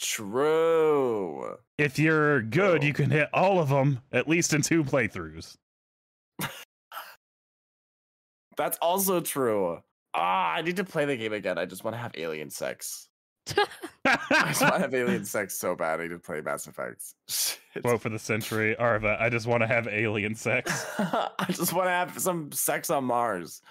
True. 0.00 1.56
If 1.76 1.98
you're 1.98 2.40
good, 2.42 2.80
True. 2.80 2.86
you 2.88 2.94
can 2.94 3.10
hit 3.10 3.28
all 3.34 3.60
of 3.60 3.68
them 3.68 4.00
at 4.12 4.28
least 4.28 4.54
in 4.54 4.62
two 4.62 4.82
playthroughs. 4.82 5.56
That's 8.56 8.78
also 8.78 9.20
true. 9.20 9.78
Ah, 10.14 10.54
I 10.54 10.62
need 10.62 10.76
to 10.76 10.84
play 10.84 11.04
the 11.04 11.16
game 11.16 11.32
again. 11.32 11.58
I 11.58 11.66
just 11.66 11.84
want 11.84 11.94
to 11.94 11.98
have 11.98 12.12
alien 12.16 12.50
sex. 12.50 13.08
I 13.56 13.66
just 14.48 14.60
want 14.62 14.74
to 14.74 14.80
have 14.80 14.94
alien 14.94 15.24
sex 15.26 15.56
so 15.58 15.74
bad. 15.74 16.00
I 16.00 16.04
need 16.04 16.10
to 16.10 16.18
play 16.18 16.40
Mass 16.40 16.66
Effect. 16.66 17.02
Shit. 17.28 17.58
Quote 17.82 18.00
for 18.00 18.08
the 18.08 18.18
century, 18.18 18.76
Arva, 18.76 19.16
I 19.20 19.28
just 19.28 19.46
want 19.46 19.62
to 19.62 19.66
have 19.66 19.86
alien 19.86 20.34
sex. 20.34 20.86
I 20.98 21.46
just 21.48 21.72
want 21.72 21.86
to 21.86 21.90
have 21.90 22.18
some 22.18 22.50
sex 22.52 22.90
on 22.90 23.04
Mars. 23.04 23.62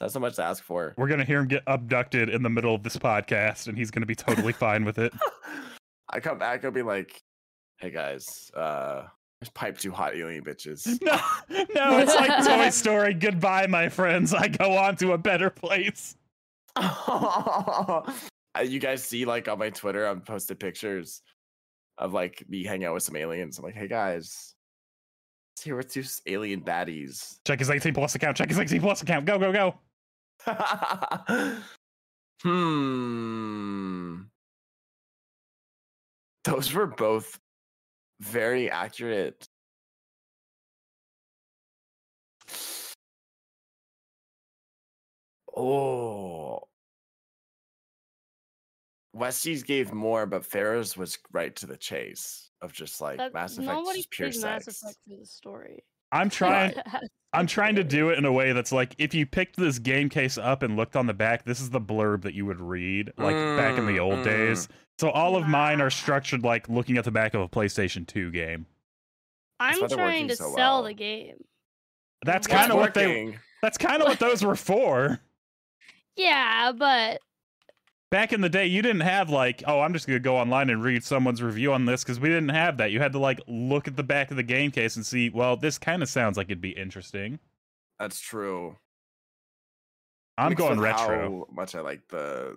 That's 0.00 0.12
so 0.12 0.20
much 0.20 0.36
to 0.36 0.44
ask 0.44 0.62
for. 0.62 0.94
We're 0.96 1.08
gonna 1.08 1.24
hear 1.24 1.40
him 1.40 1.48
get 1.48 1.64
abducted 1.66 2.28
in 2.28 2.42
the 2.44 2.50
middle 2.50 2.72
of 2.74 2.84
this 2.84 2.96
podcast, 2.96 3.66
and 3.66 3.76
he's 3.76 3.90
gonna 3.90 4.06
be 4.06 4.14
totally 4.14 4.52
fine 4.52 4.84
with 4.84 4.98
it. 4.98 5.12
I 6.10 6.20
come 6.20 6.38
back, 6.38 6.64
I'll 6.64 6.70
be 6.70 6.82
like, 6.82 7.22
hey 7.78 7.90
guys, 7.90 8.50
uh, 8.56 9.04
there's 9.40 9.50
pipe 9.50 9.78
too 9.78 9.92
hot 9.92 10.14
alien 10.16 10.44
bitches. 10.44 10.98
No, 11.50 11.64
no, 11.74 11.98
it's 11.98 12.14
like 12.14 12.44
Toy 12.44 12.70
Story. 12.70 13.14
Goodbye, 13.14 13.66
my 13.66 13.88
friends. 13.88 14.34
I 14.34 14.48
go 14.48 14.76
on 14.76 14.96
to 14.96 15.12
a 15.12 15.18
better 15.18 15.50
place. 15.50 16.16
Uh, 18.56 18.62
you 18.62 18.80
guys 18.80 19.04
see, 19.04 19.26
like, 19.26 19.46
on 19.46 19.58
my 19.58 19.68
Twitter, 19.70 20.06
I've 20.06 20.24
posted 20.24 20.58
pictures 20.58 21.22
of 21.98 22.12
like 22.12 22.44
me 22.48 22.64
hanging 22.64 22.86
out 22.86 22.94
with 22.94 23.02
some 23.02 23.14
aliens. 23.14 23.58
I'm 23.58 23.64
like, 23.64 23.74
hey 23.74 23.86
guys, 23.86 24.54
let's 25.52 25.64
here 25.64 25.76
with 25.76 25.92
two 25.92 26.02
alien 26.26 26.62
baddies. 26.62 27.38
Check 27.46 27.58
his 27.58 27.70
18 27.70 27.92
plus 27.94 28.14
account. 28.14 28.36
Check 28.36 28.48
his 28.48 28.58
18 28.58 28.80
plus 28.80 29.02
account. 29.02 29.26
Go, 29.26 29.38
go, 29.38 29.52
go. 29.52 29.74
hmm. 32.42 33.97
Those 36.48 36.72
were 36.72 36.86
both 36.86 37.38
very 38.20 38.70
accurate. 38.70 39.46
Oh. 45.56 46.60
Westy's 49.12 49.62
gave 49.62 49.92
more, 49.92 50.26
but 50.26 50.44
Ferra's 50.44 50.96
was 50.96 51.18
right 51.32 51.54
to 51.56 51.66
the 51.66 51.76
chase 51.76 52.50
of 52.62 52.72
just 52.72 53.00
like 53.00 53.18
That- 53.18 53.34
Mass 53.34 53.54
Effect, 53.58 53.66
nobody 53.72 53.98
just 53.98 54.10
pure 54.10 54.28
plays 54.28 54.42
Mass. 54.44 54.66
Effect 54.68 54.96
for 55.08 55.16
the 55.18 55.26
story. 55.26 55.84
I'm 56.12 56.30
trying. 56.30 56.74
I'm 57.34 57.46
to 57.46 57.54
trying 57.54 57.74
to 57.74 57.84
do 57.84 58.08
it 58.08 58.16
in 58.18 58.24
a 58.24 58.32
way 58.32 58.52
that's 58.52 58.72
like 58.72 58.94
if 58.98 59.12
you 59.12 59.26
picked 59.26 59.56
this 59.56 59.78
game 59.78 60.08
case 60.08 60.38
up 60.38 60.62
and 60.62 60.76
looked 60.76 60.96
on 60.96 61.06
the 61.06 61.12
back, 61.14 61.44
this 61.44 61.60
is 61.60 61.68
the 61.68 61.80
blurb 61.80 62.22
that 62.22 62.32
you 62.32 62.46
would 62.46 62.60
read 62.60 63.12
like 63.18 63.34
back 63.34 63.76
in 63.78 63.84
the 63.86 63.98
Mm, 63.98 64.02
old 64.02 64.18
mm. 64.20 64.24
days. 64.24 64.68
So 64.98 65.10
all 65.10 65.36
of 65.36 65.46
mine 65.46 65.80
are 65.80 65.90
structured 65.90 66.42
like 66.42 66.68
looking 66.68 66.98
at 66.98 67.04
the 67.04 67.10
back 67.10 67.34
of 67.34 67.40
a 67.40 67.48
PlayStation 67.48 68.06
2 68.06 68.30
game. 68.30 68.66
I'm 69.60 69.88
trying 69.88 70.28
to 70.28 70.36
so 70.36 70.52
sell 70.54 70.54
well. 70.54 70.82
the 70.84 70.94
game. 70.94 71.44
That's 72.24 72.46
kind 72.46 72.72
of 72.72 72.78
what 72.78 72.94
they. 72.94 73.38
That's 73.62 73.78
kind 73.78 74.02
of 74.02 74.08
what 74.08 74.18
those 74.18 74.44
were 74.44 74.56
for. 74.56 75.20
Yeah, 76.16 76.72
but 76.72 77.20
Back 78.10 78.32
in 78.32 78.40
the 78.40 78.48
day, 78.48 78.66
you 78.66 78.80
didn't 78.80 79.02
have 79.02 79.28
like, 79.28 79.62
oh, 79.66 79.80
I'm 79.80 79.92
just 79.92 80.06
going 80.06 80.16
to 80.16 80.20
go 80.22 80.38
online 80.38 80.70
and 80.70 80.82
read 80.82 81.04
someone's 81.04 81.42
review 81.42 81.74
on 81.74 81.84
this 81.84 82.02
because 82.02 82.18
we 82.18 82.30
didn't 82.30 82.48
have 82.48 82.78
that. 82.78 82.90
You 82.90 83.00
had 83.00 83.12
to 83.12 83.18
like 83.18 83.38
look 83.46 83.86
at 83.86 83.96
the 83.96 84.02
back 84.02 84.30
of 84.30 84.38
the 84.38 84.42
game 84.42 84.70
case 84.70 84.96
and 84.96 85.04
see, 85.04 85.28
well, 85.28 85.56
this 85.56 85.78
kind 85.78 86.02
of 86.02 86.08
sounds 86.08 86.38
like 86.38 86.46
it'd 86.46 86.62
be 86.62 86.70
interesting. 86.70 87.38
That's 87.98 88.18
true. 88.18 88.76
I'm 90.38 90.50
Mixed 90.50 90.58
going 90.58 90.80
retro. 90.80 91.46
How 91.48 91.54
much 91.54 91.74
I 91.74 91.80
like 91.80 92.00
the 92.08 92.56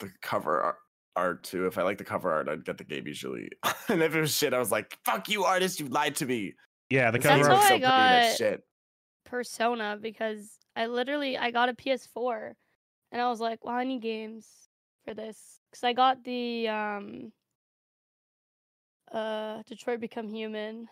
the 0.00 0.10
cover 0.22 0.60
ar- 0.60 0.78
art 1.16 1.42
too. 1.44 1.66
If 1.66 1.78
I 1.78 1.82
like 1.82 1.98
the 1.98 2.04
cover 2.04 2.32
art, 2.32 2.48
I'd 2.48 2.64
get 2.64 2.78
the 2.78 2.84
game 2.84 3.06
usually. 3.06 3.48
and 3.88 4.02
if 4.02 4.14
it 4.14 4.20
was 4.20 4.34
shit, 4.36 4.54
I 4.54 4.58
was 4.58 4.70
like, 4.70 4.96
"Fuck 5.04 5.28
you, 5.28 5.44
artist! 5.44 5.80
You 5.80 5.86
lied 5.86 6.16
to 6.16 6.26
me." 6.26 6.54
Yeah, 6.90 7.10
the 7.10 7.18
cover 7.18 7.36
game 7.36 7.44
That's 7.44 7.48
art. 7.48 7.62
how 7.62 7.64
I 7.64 7.68
so 7.68 7.68
pretty 7.68 7.84
and 7.84 8.24
it's 8.26 8.38
got- 8.40 8.46
shit. 8.46 8.60
Persona 9.26 9.98
because 10.00 10.58
I 10.74 10.86
literally 10.86 11.38
I 11.38 11.50
got 11.52 11.68
a 11.68 11.74
PS4 11.74 12.52
and 13.12 13.22
I 13.22 13.28
was 13.28 13.38
like, 13.40 13.64
well, 13.64 13.74
I 13.76 13.84
need 13.84 14.02
games 14.02 14.46
for 15.04 15.14
this 15.14 15.60
because 15.70 15.84
I 15.84 15.92
got 15.92 16.24
the 16.24 16.66
um 16.68 17.32
uh 19.12 19.62
Detroit 19.66 20.00
Become 20.00 20.28
Human 20.28 20.88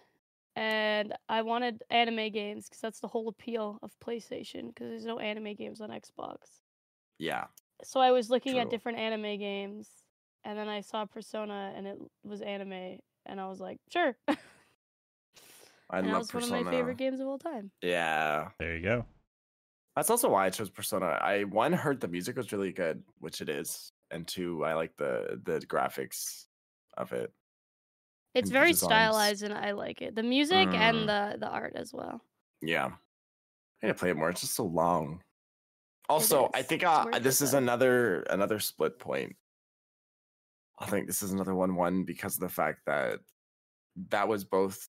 and 0.56 1.14
I 1.28 1.42
wanted 1.42 1.82
anime 1.90 2.30
games 2.30 2.68
because 2.68 2.80
that's 2.80 3.00
the 3.00 3.08
whole 3.08 3.28
appeal 3.28 3.78
of 3.82 3.92
PlayStation 4.04 4.68
because 4.68 4.88
there's 4.88 5.04
no 5.04 5.18
anime 5.18 5.54
games 5.54 5.80
on 5.80 5.90
Xbox. 5.90 6.36
Yeah, 7.18 7.44
So 7.82 7.98
I 8.00 8.12
was 8.12 8.30
looking 8.30 8.58
at 8.60 8.70
different 8.70 8.98
anime 8.98 9.38
games 9.38 9.88
and 10.48 10.58
then 10.58 10.66
I 10.68 10.80
saw 10.80 11.04
Persona 11.04 11.72
and 11.76 11.86
it 11.86 11.98
was 12.24 12.40
anime 12.40 12.98
and 13.26 13.38
I 13.40 13.46
was 13.48 13.60
like, 13.60 13.78
sure. 13.92 14.16
I 15.90 15.98
and 15.98 16.06
that 16.08 16.12
love 16.12 16.20
was 16.20 16.34
one 16.34 16.42
of 16.42 16.50
my 16.64 16.70
favorite 16.70 16.96
games 16.96 17.20
of 17.20 17.26
all 17.28 17.38
time. 17.38 17.70
Yeah, 17.82 18.48
There 18.58 18.76
you 18.76 18.82
go. 18.82 19.04
that's 19.94 20.10
also 20.10 20.28
why 20.30 20.46
I 20.46 20.50
chose 20.50 20.70
Persona. 20.70 21.06
I 21.06 21.44
one 21.44 21.72
heard 21.72 22.00
the 22.00 22.08
music 22.08 22.36
was 22.36 22.50
really 22.52 22.72
good, 22.72 23.02
which 23.20 23.40
it 23.40 23.48
is, 23.48 23.92
and 24.10 24.26
two, 24.26 24.64
I 24.64 24.74
like 24.74 24.96
the 24.96 25.40
the 25.44 25.60
graphics 25.60 26.46
of 26.96 27.12
it. 27.12 27.32
It's 28.34 28.50
very 28.50 28.72
designs. 28.72 28.90
stylized 28.92 29.42
and 29.42 29.54
I 29.54 29.72
like 29.72 30.00
it. 30.02 30.14
The 30.14 30.22
music 30.22 30.68
Mm. 30.68 30.74
and 30.74 31.08
the 31.08 31.36
the 31.40 31.48
art 31.48 31.72
as 31.74 31.92
well. 31.92 32.20
Yeah. 32.62 32.86
I 33.82 33.86
need 33.86 33.92
to 33.92 33.98
play 33.98 34.10
it 34.10 34.16
more. 34.16 34.28
It's 34.30 34.40
just 34.40 34.54
so 34.54 34.64
long. 34.66 35.22
Also, 36.08 36.50
I 36.54 36.62
think 36.62 36.82
It's 36.82 36.90
uh, 36.90 37.18
this 37.20 37.40
is 37.40 37.54
another 37.54 38.22
another 38.30 38.58
split 38.60 38.98
point. 38.98 39.36
I 40.80 40.86
think 40.86 41.06
this 41.06 41.22
is 41.22 41.32
another 41.32 41.54
one 41.54 41.74
one 41.74 42.04
because 42.04 42.34
of 42.34 42.40
the 42.40 42.48
fact 42.48 42.80
that 42.86 43.20
that 44.10 44.28
was 44.28 44.44
both 44.44 44.88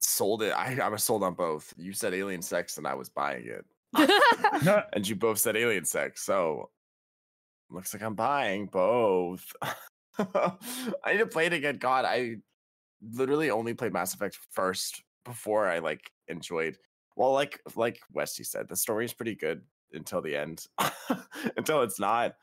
sold 0.00 0.42
it. 0.42 0.52
I, 0.52 0.78
I 0.82 0.88
was 0.88 1.04
sold 1.04 1.22
on 1.22 1.34
both. 1.34 1.72
You 1.76 1.92
said 1.92 2.14
alien 2.14 2.42
sex 2.42 2.78
and 2.78 2.86
I 2.86 2.94
was 2.94 3.08
buying 3.08 3.46
it. 3.46 3.64
and 4.92 5.08
you 5.08 5.16
both 5.16 5.38
said 5.38 5.56
alien 5.56 5.84
sex, 5.84 6.22
so 6.22 6.70
looks 7.70 7.94
like 7.94 8.02
I'm 8.02 8.14
buying 8.14 8.66
both. 8.66 9.52
I 10.18 11.12
need 11.12 11.18
to 11.18 11.26
play 11.26 11.46
it 11.46 11.52
again. 11.52 11.78
God, 11.78 12.04
I 12.04 12.36
literally 13.12 13.50
only 13.50 13.74
played 13.74 13.92
Mass 13.92 14.14
Effect 14.14 14.38
first 14.50 15.02
before 15.24 15.68
I 15.68 15.78
like 15.78 16.10
enjoyed. 16.28 16.76
Well, 17.16 17.32
like 17.32 17.60
like 17.76 18.00
Westy 18.12 18.44
said, 18.44 18.68
the 18.68 18.76
story 18.76 19.04
is 19.04 19.14
pretty 19.14 19.34
good 19.34 19.62
until 19.92 20.20
the 20.20 20.36
end, 20.36 20.66
until 21.56 21.82
it's 21.82 22.00
not. 22.00 22.34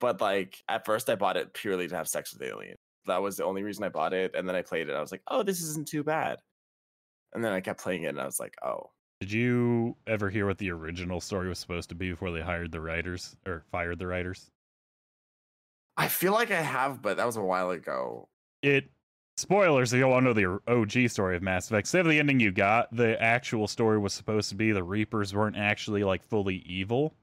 But 0.00 0.20
like 0.20 0.62
at 0.68 0.84
first, 0.86 1.08
I 1.10 1.14
bought 1.16 1.36
it 1.36 1.54
purely 1.54 1.88
to 1.88 1.96
have 1.96 2.08
sex 2.08 2.32
with 2.32 2.42
Alien. 2.42 2.76
That 3.06 3.22
was 3.22 3.36
the 3.36 3.44
only 3.44 3.62
reason 3.62 3.84
I 3.84 3.88
bought 3.88 4.12
it, 4.12 4.34
and 4.34 4.48
then 4.48 4.56
I 4.56 4.62
played 4.62 4.88
it. 4.88 4.94
I 4.94 5.00
was 5.00 5.12
like, 5.12 5.22
oh, 5.28 5.42
this 5.42 5.60
isn't 5.62 5.88
too 5.88 6.02
bad. 6.04 6.38
And 7.34 7.44
then 7.44 7.52
I 7.52 7.60
kept 7.60 7.80
playing 7.80 8.04
it, 8.04 8.08
and 8.08 8.20
I 8.20 8.24
was 8.26 8.40
like, 8.40 8.54
oh, 8.64 8.90
Did 9.20 9.30
you 9.32 9.96
ever 10.06 10.30
hear 10.30 10.46
what 10.46 10.58
the 10.58 10.70
original 10.70 11.20
story 11.20 11.48
was 11.48 11.58
supposed 11.58 11.88
to 11.90 11.94
be 11.94 12.10
before 12.10 12.30
they 12.32 12.40
hired 12.40 12.72
the 12.72 12.80
writers 12.80 13.36
or 13.46 13.62
fired 13.70 13.98
the 13.98 14.06
writers? 14.06 14.50
I 15.96 16.08
feel 16.08 16.32
like 16.32 16.50
I 16.50 16.60
have, 16.62 17.02
but 17.02 17.16
that 17.18 17.26
was 17.26 17.36
a 17.36 17.42
while 17.42 17.70
ago. 17.70 18.28
It 18.62 18.90
spoilers 19.36 19.92
if 19.92 19.98
you 19.98 20.08
want 20.08 20.24
to 20.26 20.34
know 20.34 20.60
the 20.66 20.72
OG 20.72 21.10
story 21.10 21.36
of 21.36 21.42
Mass 21.42 21.68
Effect. 21.70 21.86
Save 21.86 22.06
the 22.06 22.18
ending 22.18 22.40
you 22.40 22.52
got. 22.52 22.94
The 22.94 23.20
actual 23.22 23.66
story 23.68 23.98
was 23.98 24.12
supposed 24.12 24.48
to 24.50 24.54
be 24.54 24.72
the 24.72 24.82
Reapers 24.82 25.34
weren't 25.34 25.56
actually 25.56 26.04
like 26.04 26.22
fully 26.22 26.56
evil. 26.66 27.14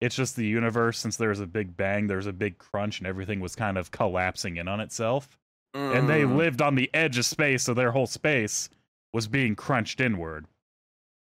It's 0.00 0.16
just 0.16 0.34
the 0.36 0.46
universe, 0.46 0.98
since 0.98 1.16
there 1.16 1.28
was 1.28 1.40
a 1.40 1.46
big 1.46 1.76
bang, 1.76 2.06
there 2.06 2.16
was 2.16 2.26
a 2.26 2.32
big 2.32 2.58
crunch, 2.58 2.98
and 2.98 3.06
everything 3.06 3.40
was 3.40 3.54
kind 3.54 3.76
of 3.76 3.90
collapsing 3.90 4.56
in 4.56 4.66
on 4.68 4.80
itself. 4.80 5.36
And 5.74 6.08
they 6.08 6.22
Mm. 6.22 6.36
lived 6.36 6.62
on 6.62 6.74
the 6.74 6.90
edge 6.94 7.16
of 7.18 7.24
space, 7.26 7.62
so 7.62 7.74
their 7.74 7.92
whole 7.92 8.06
space 8.06 8.70
was 9.12 9.28
being 9.28 9.54
crunched 9.54 10.00
inward, 10.00 10.46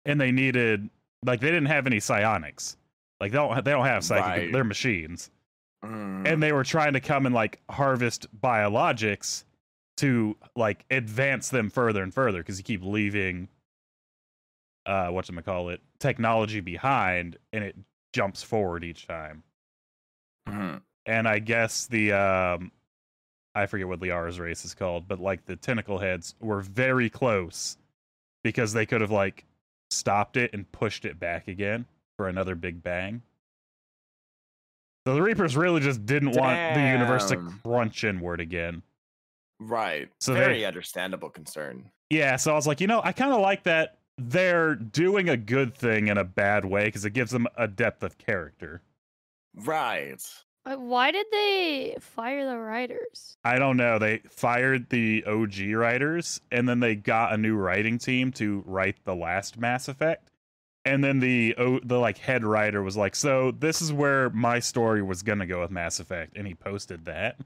and 0.05 0.19
they 0.21 0.31
needed 0.31 0.89
like 1.23 1.39
they 1.39 1.47
didn't 1.47 1.65
have 1.67 1.87
any 1.87 1.99
psionics. 1.99 2.77
Like 3.19 3.31
they 3.31 3.37
don't 3.37 3.55
they 3.65 3.71
don't 3.71 3.85
have 3.85 4.03
psychic. 4.03 4.25
Right. 4.25 4.51
They're 4.53 4.63
machines, 4.63 5.31
Mm. 5.83 6.27
and 6.27 6.43
they 6.43 6.51
were 6.51 6.63
trying 6.63 6.93
to 6.93 6.99
come 6.99 7.25
and 7.25 7.33
like 7.33 7.61
harvest 7.69 8.27
biologics 8.39 9.45
to 9.97 10.35
like 10.55 10.83
advance 10.91 11.49
them 11.49 11.69
further 11.69 12.03
and 12.03 12.13
further 12.13 12.39
because 12.39 12.57
you 12.57 12.63
keep 12.63 12.83
leaving 12.83 13.47
uh 14.85 15.07
what's 15.07 15.31
what 15.31 15.45
call 15.45 15.69
it 15.69 15.81
technology 15.99 16.59
behind 16.59 17.37
and 17.53 17.63
it 17.63 17.75
jumps 18.15 18.41
forward 18.41 18.85
each 18.85 19.05
time 19.07 19.43
Mhm. 20.47 20.81
and 21.05 21.27
i 21.27 21.37
guess 21.37 21.85
the 21.85 22.13
um 22.13 22.71
i 23.55 23.65
forget 23.65 23.89
what 23.89 23.99
liara's 23.99 24.39
race 24.39 24.63
is 24.63 24.73
called 24.73 25.05
but 25.05 25.19
like 25.19 25.45
the 25.45 25.57
tentacle 25.57 25.97
heads 25.99 26.33
were 26.39 26.61
very 26.61 27.09
close 27.09 27.77
because 28.41 28.71
they 28.71 28.85
could 28.85 29.01
have 29.01 29.11
like 29.11 29.43
stopped 29.89 30.37
it 30.37 30.53
and 30.53 30.71
pushed 30.71 31.03
it 31.03 31.19
back 31.19 31.49
again 31.49 31.85
for 32.15 32.29
another 32.29 32.55
big 32.55 32.81
bang 32.81 33.21
so 35.05 35.13
the 35.13 35.21
reapers 35.21 35.57
really 35.57 35.81
just 35.81 36.05
didn't 36.05 36.31
want 36.37 36.73
the 36.73 36.81
universe 36.81 37.27
to 37.29 37.35
Damn. 37.35 37.59
crunch 37.59 38.03
inward 38.05 38.39
again 38.39 38.81
Right. 39.57 40.09
So 40.19 40.33
Very 40.33 40.59
they- 40.59 40.65
understandable 40.65 41.29
concern. 41.29 41.89
Yeah, 42.09 42.35
so 42.35 42.51
I 42.51 42.55
was 42.55 42.67
like, 42.67 42.81
you 42.81 42.87
know, 42.87 42.99
I 43.05 43.13
kind 43.13 43.31
of 43.31 43.39
like 43.39 43.63
that 43.63 43.99
they're 44.17 44.75
doing 44.75 45.29
a 45.29 45.37
good 45.37 45.75
thing 45.75 46.07
in 46.07 46.17
a 46.17 46.23
bad 46.23 46.65
way 46.65 46.85
because 46.85 47.05
it 47.05 47.11
gives 47.11 47.31
them 47.31 47.47
a 47.57 47.67
depth 47.67 48.03
of 48.03 48.17
character. 48.17 48.81
Right. 49.55 50.21
Why 50.63 51.11
did 51.11 51.27
they 51.31 51.95
fire 51.99 52.45
the 52.49 52.57
writers? 52.57 53.37
I 53.43 53.59
don't 53.59 53.77
know. 53.77 53.99
They 53.99 54.19
fired 54.29 54.89
the 54.89 55.23
OG 55.25 55.73
writers 55.75 56.41
and 56.51 56.67
then 56.67 56.79
they 56.79 56.95
got 56.95 57.33
a 57.33 57.37
new 57.37 57.55
writing 57.55 57.99
team 57.99 58.31
to 58.33 58.63
write 58.65 58.95
the 59.03 59.15
last 59.15 59.59
Mass 59.59 59.87
Effect. 59.87 60.31
And 60.83 61.03
then 61.03 61.19
the 61.19 61.55
o- 61.57 61.79
the 61.83 61.99
like 61.99 62.17
head 62.19 62.43
writer 62.43 62.81
was 62.83 62.95
like, 62.95 63.15
"So 63.15 63.51
this 63.51 63.81
is 63.81 63.91
where 63.91 64.29
my 64.29 64.59
story 64.59 65.01
was 65.01 65.23
going 65.23 65.39
to 65.39 65.47
go 65.47 65.61
with 65.61 65.71
Mass 65.71 65.99
Effect." 65.99 66.37
And 66.37 66.45
he 66.45 66.53
posted 66.53 67.05
that 67.05 67.39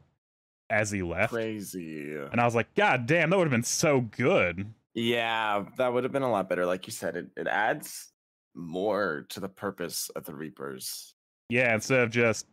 as 0.70 0.92
he 0.92 1.02
left. 1.02 1.32
Crazy. 1.32 2.16
And 2.16 2.42
I 2.42 2.46
was 2.46 2.54
like, 2.54 2.74
"God 2.76 3.06
damn, 3.06 3.30
that 3.30 3.38
would 3.38 3.46
have 3.46 3.52
been 3.52 3.64
so 3.64 4.02
good." 4.02 4.74
Yeah, 5.00 5.64
that 5.78 5.94
would 5.94 6.04
have 6.04 6.12
been 6.12 6.24
a 6.24 6.30
lot 6.32 6.50
better. 6.50 6.66
Like 6.66 6.86
you 6.86 6.92
said, 6.92 7.16
it, 7.16 7.28
it 7.38 7.48
adds 7.48 8.12
more 8.54 9.26
to 9.30 9.40
the 9.40 9.48
purpose 9.48 10.10
of 10.16 10.26
the 10.26 10.36
Reapers. 10.36 11.14
Yeah, 11.48 11.74
instead 11.74 12.02
of 12.02 12.10
just 12.10 12.48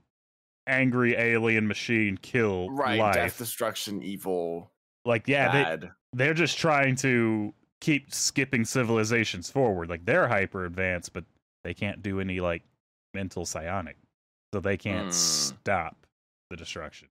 angry 0.69 1.17
alien 1.17 1.67
machine 1.67 2.17
kill 2.23 2.71
Right. 2.71 2.99
life. 3.01 3.15
Death, 3.15 3.39
destruction, 3.39 4.01
evil, 4.03 4.71
like 5.05 5.27
yeah, 5.27 5.77
they, 5.77 5.89
they're 6.13 6.35
just 6.35 6.59
trying 6.59 6.95
to 6.97 7.53
keep 7.81 8.15
skipping 8.15 8.65
civilizations 8.65 9.51
forward. 9.51 9.89
Like 9.89 10.05
they're 10.05 10.29
hyper 10.29 10.65
advanced, 10.67 11.13
but 11.13 11.25
they 11.65 11.75
can't 11.75 12.01
do 12.03 12.21
any 12.21 12.39
like 12.41 12.63
mental 13.13 13.45
psionic. 13.45 13.97
So 14.55 14.61
they 14.61 14.77
can't 14.77 15.09
Mm. 15.09 15.13
stop 15.13 16.07
the 16.51 16.57
destruction. 16.57 17.09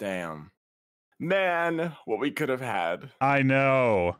Damn. 0.00 0.50
Man, 1.20 1.92
what 2.06 2.18
we 2.20 2.30
could 2.30 2.48
have 2.48 2.60
had. 2.60 3.10
I 3.20 3.42
know. 3.42 4.16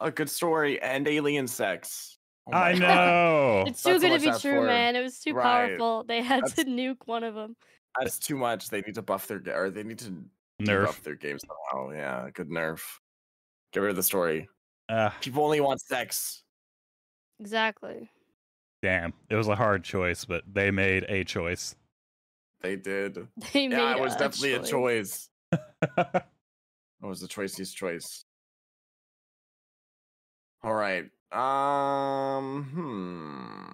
A 0.00 0.10
good 0.10 0.30
story 0.30 0.80
and 0.80 1.06
alien 1.06 1.46
sex. 1.46 2.18
Oh 2.46 2.52
I 2.56 2.72
my 2.72 2.78
God. 2.78 2.88
know. 2.88 3.64
It's 3.66 3.82
too 3.82 3.90
That's 3.92 4.02
good 4.04 4.20
to 4.20 4.32
be 4.32 4.38
true, 4.38 4.60
for. 4.60 4.66
man. 4.66 4.96
It 4.96 5.02
was 5.02 5.18
too 5.20 5.34
Right. 5.34 5.68
powerful. 5.68 6.04
They 6.04 6.22
had 6.22 6.46
to 6.56 6.64
nuke 6.64 7.06
one 7.06 7.24
of 7.24 7.34
them. 7.34 7.56
That's 8.00 8.18
too 8.18 8.36
much. 8.36 8.70
They 8.70 8.80
need 8.80 8.94
to 8.94 9.02
buff 9.02 9.26
their 9.26 9.42
or 9.54 9.70
they 9.70 9.82
need 9.82 9.98
to 10.00 10.24
Nerf. 10.62 10.86
buff 10.86 11.02
their 11.02 11.16
game 11.16 11.38
somehow. 11.38 11.90
Yeah, 11.92 12.28
good 12.32 12.48
nerf. 12.48 12.80
Get 13.72 13.80
rid 13.80 13.90
of 13.90 13.96
the 13.96 14.02
story. 14.02 14.48
Uh, 14.88 15.10
People 15.20 15.44
only 15.44 15.60
want 15.60 15.80
sex. 15.80 16.42
Exactly. 17.40 18.10
damn. 18.82 19.12
It 19.28 19.36
was 19.36 19.48
a 19.48 19.54
hard 19.56 19.84
choice, 19.84 20.24
but 20.24 20.42
they 20.50 20.70
made 20.70 21.04
a 21.08 21.24
choice. 21.24 21.76
They 22.62 22.76
did. 22.76 23.14
They 23.52 23.68
made 23.68 23.76
Yeah, 23.76 23.96
it 23.96 24.00
was 24.00 24.14
a 24.14 24.18
definitely 24.18 24.54
a 24.54 24.62
choice. 24.62 25.28
choice. 27.00 27.04
It 27.04 27.08
was 27.08 27.20
the 27.20 27.28
choicest 27.28 27.76
choice. 27.76 28.24
All 30.62 30.74
right. 30.74 31.04
Um. 31.32 32.64
Hmm. 32.74 33.72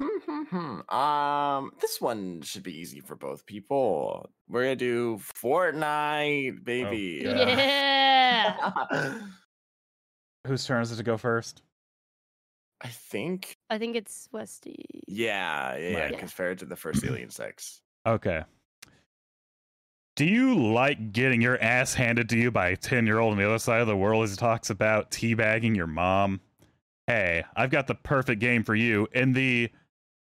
Hmm, 0.00 0.18
hmm, 0.26 0.56
hmm. 0.56 0.94
Um, 0.94 1.70
this 1.80 2.00
one 2.00 2.42
should 2.42 2.64
be 2.64 2.76
easy 2.76 3.00
for 3.00 3.14
both 3.14 3.46
people. 3.46 4.28
We're 4.48 4.62
gonna 4.62 4.76
do 4.76 5.20
Fortnite, 5.40 6.64
baby. 6.64 7.22
Yeah. 7.24 8.72
Whose 10.46 10.66
turn 10.66 10.82
is 10.82 10.90
it 10.90 10.96
to 10.96 11.04
go 11.04 11.16
first? 11.16 11.62
I 12.80 12.88
think. 12.88 13.56
I 13.70 13.78
think 13.78 13.94
it's 13.94 14.28
Westy. 14.32 15.04
Yeah, 15.06 15.76
yeah, 15.76 15.88
yeah. 15.88 16.00
Right. 16.00 16.10
Because 16.10 16.32
Ferra 16.32 16.56
did 16.56 16.68
the 16.68 16.74
first 16.74 17.04
alien 17.04 17.30
sex. 17.30 17.80
Okay. 18.04 18.42
Do 20.14 20.26
you 20.26 20.54
like 20.54 21.12
getting 21.12 21.40
your 21.40 21.58
ass 21.62 21.94
handed 21.94 22.28
to 22.28 22.36
you 22.36 22.50
by 22.50 22.68
a 22.68 22.76
10 22.76 23.06
year 23.06 23.18
old 23.18 23.32
on 23.32 23.38
the 23.38 23.46
other 23.46 23.58
side 23.58 23.80
of 23.80 23.86
the 23.86 23.96
world 23.96 24.24
as 24.24 24.30
he 24.30 24.36
talks 24.36 24.68
about 24.68 25.10
teabagging 25.10 25.74
your 25.74 25.86
mom? 25.86 26.40
Hey, 27.06 27.44
I've 27.56 27.70
got 27.70 27.86
the 27.86 27.94
perfect 27.94 28.38
game 28.38 28.62
for 28.62 28.74
you 28.74 29.08
in 29.12 29.32
the 29.32 29.70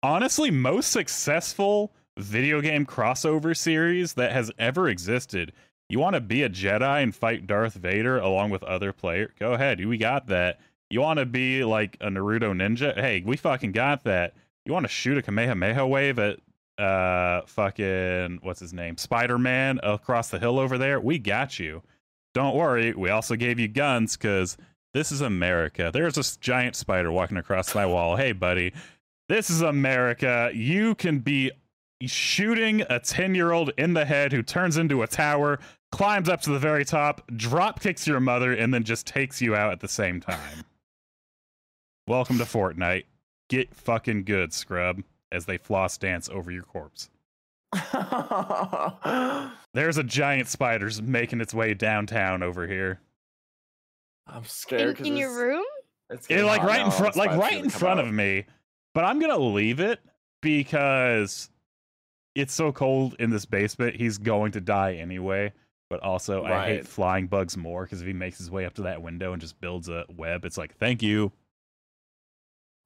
honestly 0.00 0.52
most 0.52 0.92
successful 0.92 1.92
video 2.16 2.60
game 2.60 2.86
crossover 2.86 3.56
series 3.56 4.14
that 4.14 4.30
has 4.30 4.52
ever 4.60 4.88
existed. 4.88 5.52
You 5.88 5.98
want 5.98 6.14
to 6.14 6.20
be 6.20 6.44
a 6.44 6.48
Jedi 6.48 7.02
and 7.02 7.12
fight 7.12 7.48
Darth 7.48 7.74
Vader 7.74 8.18
along 8.18 8.50
with 8.50 8.62
other 8.62 8.92
players? 8.92 9.32
Go 9.40 9.54
ahead, 9.54 9.84
we 9.84 9.98
got 9.98 10.28
that. 10.28 10.60
You 10.88 11.00
want 11.00 11.18
to 11.18 11.26
be 11.26 11.64
like 11.64 11.96
a 12.00 12.06
Naruto 12.06 12.52
ninja? 12.54 12.94
Hey, 12.94 13.24
we 13.26 13.36
fucking 13.36 13.72
got 13.72 14.04
that. 14.04 14.34
You 14.64 14.72
want 14.72 14.84
to 14.84 14.92
shoot 14.92 15.18
a 15.18 15.22
Kamehameha 15.22 15.84
wave 15.84 16.20
at 16.20 16.38
uh 16.80 17.42
fucking 17.46 18.40
what's 18.42 18.60
his 18.60 18.72
name? 18.72 18.96
Spider-man 18.96 19.80
across 19.82 20.30
the 20.30 20.38
hill 20.38 20.58
over 20.58 20.78
there. 20.78 21.00
We 21.00 21.18
got 21.18 21.58
you. 21.58 21.82
Don't 22.32 22.56
worry. 22.56 22.92
We 22.94 23.10
also 23.10 23.36
gave 23.36 23.58
you 23.58 23.68
guns 23.68 24.16
because 24.16 24.56
this 24.94 25.12
is 25.12 25.20
america. 25.20 25.90
There's 25.92 26.14
this 26.14 26.36
giant 26.36 26.76
spider 26.76 27.12
walking 27.12 27.36
across 27.36 27.74
my 27.74 27.86
wall. 27.86 28.16
Hey 28.16 28.32
buddy. 28.32 28.72
This 29.28 29.50
is 29.50 29.62
america. 29.62 30.50
You 30.54 30.94
can 30.94 31.18
be 31.18 31.52
shooting 32.06 32.82
a 32.88 32.98
10 32.98 33.34
year 33.34 33.52
old 33.52 33.72
in 33.76 33.92
the 33.92 34.04
head 34.04 34.32
who 34.32 34.42
turns 34.42 34.76
into 34.78 35.02
a 35.02 35.06
tower 35.06 35.60
climbs 35.92 36.28
up 36.28 36.40
to 36.40 36.50
the 36.50 36.58
very 36.58 36.84
top 36.84 37.20
drop 37.36 37.80
kicks 37.80 38.06
your 38.06 38.20
mother 38.20 38.52
and 38.52 38.72
then 38.72 38.84
just 38.84 39.06
takes 39.06 39.42
you 39.42 39.54
out 39.54 39.72
at 39.72 39.80
the 39.80 39.88
same 39.88 40.20
time. 40.20 40.64
Welcome 42.06 42.38
to 42.38 42.44
fortnite. 42.44 43.04
Get 43.48 43.74
fucking 43.74 44.24
good 44.24 44.52
scrub 44.52 45.02
as 45.32 45.46
they 45.46 45.58
floss 45.58 45.96
dance 45.98 46.28
over 46.28 46.50
your 46.50 46.62
corpse. 46.64 47.08
There's 49.74 49.96
a 49.98 50.02
giant 50.04 50.48
spider's 50.48 51.00
making 51.00 51.40
its 51.40 51.54
way 51.54 51.74
downtown 51.74 52.42
over 52.42 52.66
here. 52.66 53.00
I'm 54.26 54.44
scared. 54.44 54.90
In, 54.90 54.94
'cause 54.96 55.06
in 55.06 55.16
your 55.16 55.36
room? 55.36 55.64
It's 56.10 56.26
It, 56.26 56.30
getting 56.30 56.46
like 56.46 56.60
hot 56.62 56.68
right 56.68 56.80
in 56.84 56.90
front 56.90 57.16
like 57.16 57.30
right 57.38 57.62
in 57.64 57.70
front 57.70 58.00
out. 58.00 58.06
of 58.06 58.12
me. 58.12 58.46
But 58.94 59.04
I'm 59.04 59.20
gonna 59.20 59.38
leave 59.38 59.78
it 59.80 60.00
because 60.42 61.50
it's 62.34 62.52
so 62.54 62.72
cold 62.72 63.14
in 63.18 63.30
this 63.30 63.44
basement, 63.44 63.96
he's 63.96 64.18
going 64.18 64.52
to 64.52 64.60
die 64.60 64.94
anyway. 64.94 65.52
But 65.88 66.00
also 66.00 66.44
I 66.44 66.66
hate 66.66 66.86
flying 66.86 67.26
bugs 67.26 67.56
more 67.56 67.84
because 67.84 68.00
if 68.00 68.06
he 68.06 68.12
makes 68.12 68.38
his 68.38 68.50
way 68.50 68.64
up 68.64 68.74
to 68.74 68.82
that 68.82 69.02
window 69.02 69.32
and 69.32 69.40
just 69.40 69.60
builds 69.60 69.88
a 69.88 70.04
web, 70.16 70.44
it's 70.44 70.56
like, 70.56 70.76
thank 70.76 71.02
you. 71.02 71.32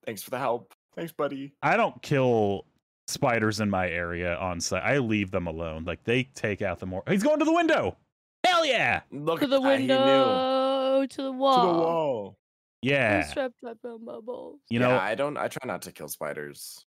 Thanks 0.07 0.23
for 0.23 0.31
the 0.31 0.39
help. 0.39 0.73
Thanks, 0.97 1.13
buddy. 1.13 1.53
I 1.63 1.77
don't 1.77 2.01
kill 2.03 2.67
spiders 3.09 3.61
in 3.61 3.69
my 3.71 3.89
area 3.89 4.37
on 4.37 4.61
site. 4.61 4.83
I 4.83 4.99
leave 4.99 5.31
them 5.31 5.47
alone. 5.47 5.85
Like 5.85 6.05
they 6.05 6.25
take 6.35 6.63
out 6.63 6.79
the 6.79 6.87
more 6.87 7.03
He's 7.09 7.23
going 7.23 7.39
to 7.41 7.45
the 7.45 7.53
window. 7.53 7.97
Hell 8.45 8.65
yeah. 8.65 9.01
Look 9.11 9.41
To 9.41 9.45
at 9.45 9.51
the 9.51 9.61
that, 9.61 9.81
he 9.81 9.87
knew. 9.87 9.95
window, 9.97 11.07
to 11.09 11.23
the 11.23 11.33
wall. 11.33 11.61
To 11.61 11.67
the 11.73 11.79
wall. 11.79 12.39
Yeah. 12.83 13.23
Strapped 13.25 13.65
up 13.65 13.79
on 13.85 14.05
my 14.05 14.21
balls. 14.21 14.61
You 14.69 14.81
yeah, 14.81 14.89
know, 14.89 14.99
I 14.99 15.15
don't. 15.15 15.37
I 15.39 15.49
try 15.49 15.67
not 15.67 15.83
to 15.83 15.93
kill 15.93 16.09
spiders. 16.09 16.85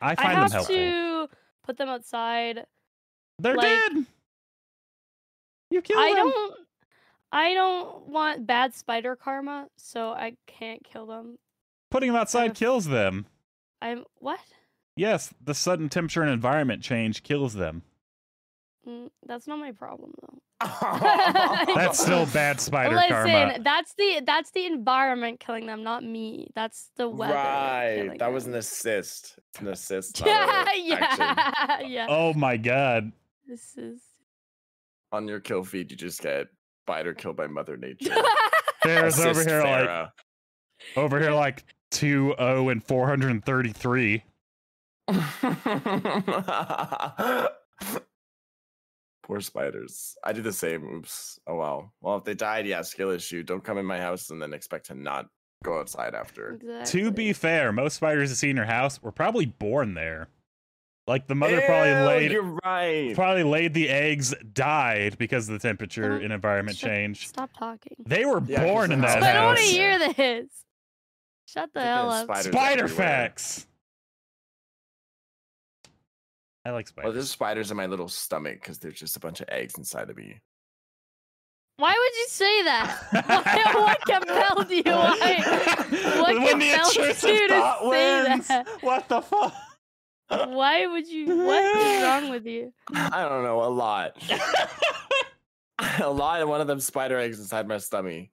I 0.00 0.12
I 0.12 0.14
find 0.16 0.30
them 0.30 0.42
have 0.42 0.52
helpful. 0.52 0.74
to 0.76 1.28
put 1.64 1.76
them 1.76 1.88
outside. 1.88 2.64
They're 3.38 3.54
like- 3.54 3.66
dead. 3.92 4.06
You 5.70 5.82
killed 5.82 6.00
I 6.02 6.14
them. 6.14 6.30
don't. 6.30 6.54
I 7.32 7.52
don't 7.54 8.06
want 8.08 8.46
bad 8.46 8.74
spider 8.74 9.16
karma, 9.16 9.66
so 9.76 10.10
I 10.12 10.36
can't 10.46 10.82
kill 10.84 11.06
them. 11.06 11.36
Putting 11.94 12.08
them 12.08 12.20
outside 12.20 12.50
of- 12.50 12.56
kills 12.56 12.86
them. 12.86 13.24
I'm 13.80 14.04
what? 14.18 14.40
Yes, 14.96 15.32
the 15.40 15.54
sudden 15.54 15.88
temperature 15.88 16.22
and 16.22 16.30
environment 16.32 16.82
change 16.82 17.22
kills 17.22 17.54
them. 17.54 17.82
Mm, 18.84 19.10
that's 19.24 19.46
not 19.46 19.60
my 19.60 19.70
problem 19.70 20.12
though. 20.20 20.40
That's 21.74 22.00
still 22.00 22.26
bad 22.26 22.60
spider 22.60 22.96
Listen, 22.96 23.10
karma. 23.10 23.58
that's 23.62 23.94
the 23.94 24.22
that's 24.26 24.50
the 24.50 24.66
environment 24.66 25.38
killing 25.38 25.66
them, 25.66 25.84
not 25.84 26.02
me. 26.02 26.48
That's 26.56 26.90
the 26.96 27.08
weather. 27.08 27.34
right. 27.34 27.94
killing 28.02 28.18
That 28.18 28.32
was 28.32 28.46
an 28.46 28.54
assist. 28.54 29.38
It's 29.50 29.60
an 29.60 29.68
assist. 29.68 30.20
Yeah, 30.26 30.64
a 30.72 30.78
yeah, 30.80 31.80
yeah. 31.82 32.06
Oh 32.08 32.34
my 32.34 32.56
god. 32.56 33.12
This 33.46 33.76
is 33.76 34.00
on 35.12 35.28
your 35.28 35.38
kill 35.38 35.62
feed, 35.62 35.92
you 35.92 35.96
just 35.96 36.20
get 36.20 36.48
spider 36.82 37.14
killed 37.14 37.36
by 37.36 37.46
Mother 37.46 37.76
Nature. 37.76 38.16
There's 38.82 39.20
over 39.20 39.30
Assist 39.30 39.48
here 39.48 39.62
like 39.62 40.08
over 40.96 41.20
here 41.20 41.32
like 41.32 41.64
two 41.94 42.34
oh 42.38 42.68
and 42.68 42.82
four 42.84 43.06
hundred 43.06 43.30
and 43.30 43.42
thirty 43.44 43.72
three. 43.72 44.24
Poor 49.26 49.40
spiders. 49.40 50.16
I 50.22 50.32
do 50.34 50.42
the 50.42 50.52
same. 50.52 50.84
Oops. 50.96 51.38
Oh 51.46 51.56
well. 51.56 51.92
Well, 52.02 52.16
if 52.18 52.24
they 52.24 52.34
died, 52.34 52.66
yeah, 52.66 52.82
skill 52.82 53.08
issue. 53.10 53.42
Don't 53.42 53.64
come 53.64 53.78
in 53.78 53.86
my 53.86 53.98
house 53.98 54.28
and 54.30 54.40
then 54.42 54.52
expect 54.52 54.86
to 54.86 54.94
not 54.94 55.26
go 55.64 55.78
outside 55.78 56.14
after. 56.14 56.50
exactly. 56.60 57.00
To 57.02 57.10
be 57.10 57.32
fair, 57.32 57.72
most 57.72 57.94
spiders 57.96 58.28
you 58.28 58.34
see 58.36 58.50
in 58.50 58.56
your 58.56 58.66
house 58.66 59.02
were 59.02 59.12
probably 59.12 59.46
born 59.46 59.94
there. 59.94 60.28
Like 61.06 61.26
the 61.26 61.34
mother 61.34 61.60
probably 61.66 61.92
laid 61.92 62.32
You're 62.32 62.58
right. 62.64 63.14
probably 63.14 63.44
laid 63.44 63.72
the 63.74 63.88
eggs, 63.88 64.34
died 64.52 65.16
because 65.18 65.48
of 65.48 65.54
the 65.54 65.58
temperature 65.66 66.02
Don't- 66.10 66.24
and 66.24 66.32
environment 66.32 66.76
shut- 66.78 66.90
change. 66.90 67.26
Stop 67.28 67.50
talking. 67.58 67.96
They 68.06 68.24
were 68.26 68.42
Yeah, 68.46 68.60
'cause 68.60 68.66
born 68.70 68.92
in 68.92 69.00
that 69.02 69.22
house- 69.22 69.22
I 69.24 69.32
don't 69.34 69.44
want 69.46 69.58
to 69.58 69.64
house. 69.64 69.72
hear 69.72 69.98
this. 70.14 70.46
Shut 71.54 71.72
the 71.72 71.82
hell 71.82 72.10
up. 72.10 72.36
Spider 72.36 72.84
everywhere. 72.84 72.88
facts. 72.88 73.66
I 76.64 76.70
like 76.70 76.88
spiders. 76.88 77.04
Well, 77.04 77.12
there's 77.12 77.30
spiders. 77.30 77.68
spiders 77.68 77.70
in 77.70 77.76
my 77.76 77.86
little 77.86 78.08
stomach 78.08 78.54
because 78.54 78.78
there's 78.78 78.98
just 78.98 79.16
a 79.16 79.20
bunch 79.20 79.40
of 79.40 79.48
eggs 79.50 79.74
inside 79.78 80.10
of 80.10 80.16
me. 80.16 80.40
Why 81.76 81.90
would 81.92 82.16
you 82.16 82.26
say 82.28 82.62
that? 82.64 82.96
Why- 83.12 83.80
what 83.82 84.00
compelled 84.06 84.70
you? 84.70 84.82
Why? 84.84 85.76
What 86.20 86.34
when 86.34 86.48
compelled 86.48 86.96
intrusive 86.96 87.30
you 87.30 87.48
to 87.48 87.54
thought 87.54 87.78
say 87.92 88.22
wins. 88.28 88.48
that? 88.48 88.68
What 88.80 89.08
the 89.08 89.20
fuck? 89.22 89.54
Why 90.28 90.86
would 90.86 91.06
you? 91.06 91.36
What 91.44 91.64
is 91.76 92.02
wrong 92.02 92.30
with 92.30 92.46
you? 92.46 92.72
I 92.94 93.28
don't 93.28 93.44
know, 93.44 93.62
a 93.62 93.70
lot. 93.70 94.16
a 96.00 96.10
lot 96.10 96.40
of 96.42 96.48
one 96.48 96.60
of 96.60 96.66
them 96.66 96.80
spider 96.80 97.18
eggs 97.18 97.38
inside 97.38 97.68
my 97.68 97.78
stomach. 97.78 98.28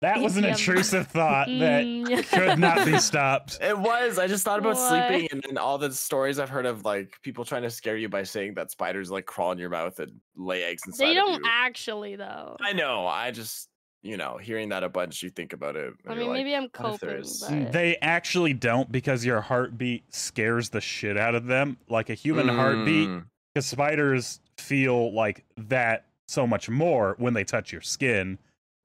That 0.00 0.20
was 0.20 0.36
an 0.38 0.44
intrusive 0.46 1.08
thought 1.08 1.46
that 1.46 1.84
Mm, 1.84 2.26
could 2.30 2.58
not 2.58 2.86
be 2.86 2.98
stopped. 2.98 3.58
It 3.60 3.78
was. 3.78 4.18
I 4.18 4.26
just 4.26 4.44
thought 4.44 4.58
about 4.58 4.76
Why? 4.76 5.08
sleeping 5.08 5.28
and 5.30 5.42
then 5.46 5.58
all 5.58 5.76
the 5.76 5.92
stories 5.92 6.38
I've 6.38 6.48
heard 6.48 6.64
of 6.66 6.84
like 6.84 7.18
people 7.22 7.44
trying 7.44 7.62
to 7.62 7.70
scare 7.70 7.96
you 7.98 8.08
by 8.08 8.22
saying 8.22 8.54
that 8.54 8.70
spiders 8.70 9.10
like 9.10 9.26
crawl 9.26 9.52
in 9.52 9.58
your 9.58 9.68
mouth 9.68 9.98
and 9.98 10.12
lay 10.36 10.62
eggs 10.64 10.82
inside. 10.86 11.06
They 11.06 11.14
don't 11.14 11.42
you. 11.44 11.50
actually 11.50 12.16
though. 12.16 12.56
I 12.60 12.72
know. 12.72 13.06
I 13.06 13.30
just 13.30 13.68
you 14.02 14.16
know, 14.16 14.38
hearing 14.38 14.70
that 14.70 14.82
a 14.82 14.88
bunch, 14.88 15.22
you 15.22 15.28
think 15.28 15.52
about 15.52 15.76
it. 15.76 15.92
I 16.08 16.14
mean, 16.14 16.28
like, 16.28 16.38
maybe 16.38 16.54
I'm 16.56 16.62
what 16.62 16.72
coping, 16.72 17.22
but 17.42 17.70
They 17.72 17.98
actually 18.00 18.54
don't 18.54 18.90
because 18.90 19.26
your 19.26 19.42
heartbeat 19.42 20.04
scares 20.14 20.70
the 20.70 20.80
shit 20.80 21.18
out 21.18 21.34
of 21.34 21.44
them, 21.44 21.76
like 21.86 22.08
a 22.08 22.14
human 22.14 22.48
heartbeat. 22.48 23.10
Mm, 23.10 23.24
Because 23.52 23.66
spiders 23.66 24.40
feel 24.56 25.12
like 25.14 25.44
that 25.58 26.06
so 26.28 26.46
much 26.46 26.70
more 26.70 27.14
when 27.18 27.34
they 27.34 27.44
touch 27.44 27.72
your 27.72 27.82
skin. 27.82 28.38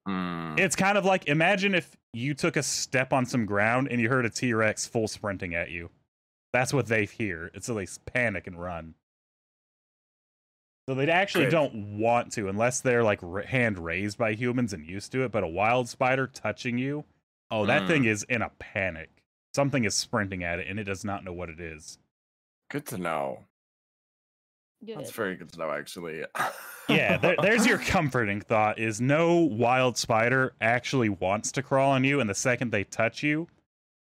Mm. 0.08 0.60
It's 0.60 0.76
kind 0.76 0.98
of 0.98 1.06
like 1.06 1.28
imagine 1.28 1.76
if 1.76 1.96
you 2.14 2.34
took 2.34 2.56
a 2.56 2.64
step 2.64 3.12
on 3.14 3.26
some 3.26 3.46
ground 3.46 3.88
and 3.92 4.00
you 4.00 4.10
heard 4.10 4.26
a 4.26 4.30
T 4.30 4.54
Rex 4.54 4.86
full 4.86 5.08
sprinting 5.08 5.54
at 5.56 5.70
you. 5.72 5.90
That's 6.54 6.74
what 6.74 6.88
they 6.88 7.06
hear. 7.06 7.52
It's 7.54 7.68
so 7.68 7.74
they 7.74 7.88
panic 8.06 8.48
and 8.48 8.60
run. 8.62 8.96
So 10.88 10.94
they 10.96 11.10
actually 11.10 11.50
don't 11.50 11.98
want 11.98 12.32
to 12.34 12.48
unless 12.48 12.80
they're 12.80 13.04
like 13.04 13.22
hand 13.46 13.80
raised 13.80 14.18
by 14.18 14.34
humans 14.34 14.72
and 14.72 14.86
used 14.86 15.12
to 15.14 15.24
it. 15.24 15.32
But 15.32 15.44
a 15.44 15.48
wild 15.48 15.90
spider 15.90 16.28
touching 16.28 16.78
you, 16.78 17.06
oh, 17.52 17.66
that 17.66 17.84
Mm. 17.84 17.88
thing 17.88 18.06
is 18.06 18.24
in 18.24 18.42
a 18.42 18.50
panic. 18.60 19.10
Something 19.56 19.84
is 19.84 19.96
sprinting 19.96 20.44
at 20.44 20.60
it 20.60 20.68
and 20.68 20.80
it 20.80 20.84
does 20.84 21.04
not 21.04 21.24
know 21.24 21.34
what 21.34 21.50
it 21.50 21.60
is. 21.60 21.98
Good 22.70 22.86
to 22.88 22.98
know. 22.98 23.46
Good. 24.86 24.98
That's 24.98 25.12
very 25.12 25.36
good 25.36 25.52
to 25.54 25.60
know, 25.60 25.72
actually. 25.72 26.24
Yeah, 26.88 27.18
there, 27.18 27.36
there's 27.42 27.66
your 27.66 27.78
comforting 27.88 28.42
thought 28.42 28.80
is 28.80 29.02
no 29.02 29.38
wild 29.38 29.98
spider 29.98 30.54
actually 30.62 31.10
wants 31.10 31.52
to 31.54 31.64
crawl 31.64 31.92
on 31.92 32.04
you 32.04 32.20
and 32.20 32.30
the 32.30 32.36
second 32.36 32.72
they 32.72 32.84
touch 32.84 33.24
you, 33.24 33.48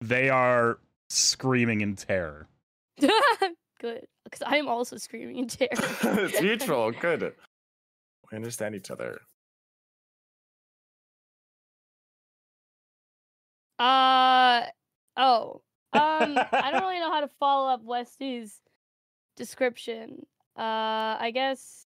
they 0.01 0.29
are 0.29 0.79
screaming 1.09 1.81
in 1.81 1.97
terror. 1.97 2.49
good, 2.99 4.07
because 4.25 4.43
I 4.45 4.57
am 4.57 4.69
also 4.69 4.97
screaming 4.97 5.39
in 5.39 5.49
terror. 5.49 5.69
it's 5.73 6.41
mutual. 6.41 6.91
Good. 6.91 7.35
We 8.31 8.37
understand 8.37 8.75
each 8.75 8.91
other. 8.91 9.21
Uh 13.79 14.67
oh. 15.17 15.63
Um, 15.95 16.39
I 16.53 16.71
don't 16.73 16.83
really 16.83 17.01
know 17.01 17.11
how 17.11 17.21
to 17.21 17.29
follow 17.39 17.69
up 17.69 17.83
Westy's 17.85 18.61
description. 19.37 20.25
Uh, 20.57 21.17
I 21.19 21.31
guess. 21.33 21.87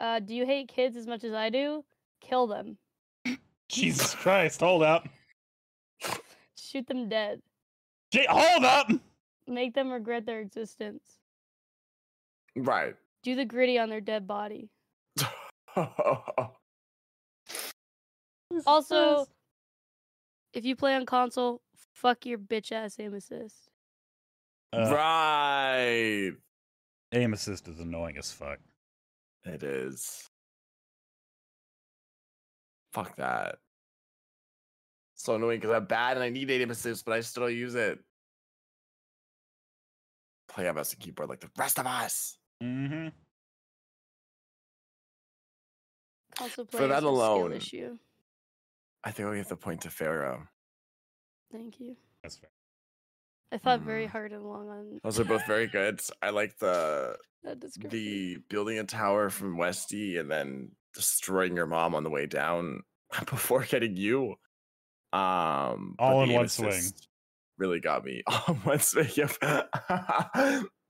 Uh, 0.00 0.20
do 0.20 0.34
you 0.34 0.44
hate 0.44 0.68
kids 0.68 0.96
as 0.96 1.06
much 1.06 1.24
as 1.24 1.32
I 1.32 1.50
do? 1.50 1.84
Kill 2.20 2.46
them. 2.46 2.76
Jesus 3.68 4.14
Christ, 4.14 4.60
hold 4.60 4.82
up. 4.82 5.08
Shoot 6.56 6.86
them 6.86 7.08
dead. 7.08 7.40
Gee, 8.12 8.26
hold 8.28 8.64
up! 8.64 8.90
Make 9.46 9.74
them 9.74 9.90
regret 9.90 10.26
their 10.26 10.40
existence. 10.40 11.18
Right. 12.56 12.94
Do 13.22 13.34
the 13.34 13.44
gritty 13.44 13.78
on 13.78 13.88
their 13.88 14.00
dead 14.00 14.26
body. 14.26 14.68
Also, 18.66 19.26
if 20.52 20.64
you 20.64 20.76
play 20.76 20.94
on 20.94 21.04
console, 21.06 21.60
fuck 21.92 22.24
your 22.24 22.38
bitch 22.38 22.70
ass 22.70 22.96
aim 23.00 23.14
assist. 23.14 23.63
Uh, 24.76 24.90
right. 24.94 26.32
aim 27.12 27.32
assist 27.32 27.68
is 27.68 27.78
annoying 27.80 28.16
as 28.18 28.30
fuck. 28.32 28.58
It 29.44 29.62
is. 29.62 30.28
Fuck 32.92 33.16
that. 33.16 33.56
So 35.14 35.34
annoying 35.36 35.60
because 35.60 35.74
I'm 35.74 35.86
bad 35.86 36.16
and 36.16 36.24
I 36.24 36.28
need 36.30 36.50
aim 36.50 36.70
assist, 36.70 37.04
but 37.04 37.12
I 37.14 37.20
still 37.20 37.44
don't 37.44 37.54
use 37.54 37.74
it. 37.74 37.98
Play 40.48 40.68
on 40.68 40.74
mouse 40.74 40.92
and 40.92 41.00
keyboard 41.00 41.28
like 41.28 41.40
the 41.40 41.50
rest 41.56 41.78
of 41.78 41.86
us. 41.86 42.36
Mm-hmm. 42.62 43.08
Also, 46.40 46.64
For 46.64 46.78
play 46.78 46.88
that 46.88 46.98
is 46.98 47.04
a 47.04 47.06
alone. 47.06 47.52
issue. 47.52 47.96
I 49.04 49.10
think 49.10 49.30
we 49.30 49.38
have 49.38 49.48
to 49.48 49.56
point 49.56 49.82
to 49.82 49.88
Ferra. 49.88 50.46
Thank 51.52 51.80
you. 51.80 51.96
That's 52.22 52.36
fair. 52.36 52.50
I 53.52 53.58
thought 53.58 53.80
very 53.80 54.06
Mm. 54.06 54.10
hard 54.10 54.32
and 54.32 54.42
long 54.44 54.68
on 54.68 55.00
Those 55.04 55.20
are 55.20 55.24
both 55.24 55.46
very 55.46 55.66
good. 55.78 56.00
I 56.22 56.30
like 56.30 56.56
the 56.58 57.16
the 57.78 58.38
building 58.48 58.78
a 58.78 58.84
tower 58.84 59.28
from 59.30 59.56
Westy 59.58 60.16
and 60.16 60.30
then 60.30 60.70
destroying 60.94 61.54
your 61.56 61.66
mom 61.66 61.94
on 61.94 62.02
the 62.04 62.10
way 62.10 62.26
down 62.26 62.82
before 63.30 63.64
getting 63.64 63.96
you. 63.96 64.36
Um, 65.12 65.94
but 65.98 66.04
All 66.04 66.22
in 66.24 66.32
one 66.32 66.48
swing. 66.48 66.82
Really 67.56 67.78
got 67.78 68.04
me 68.04 68.22
all 68.26 68.42
in 68.48 68.56
one 68.62 68.78
swing. 68.80 69.08
Yep. 69.14 69.32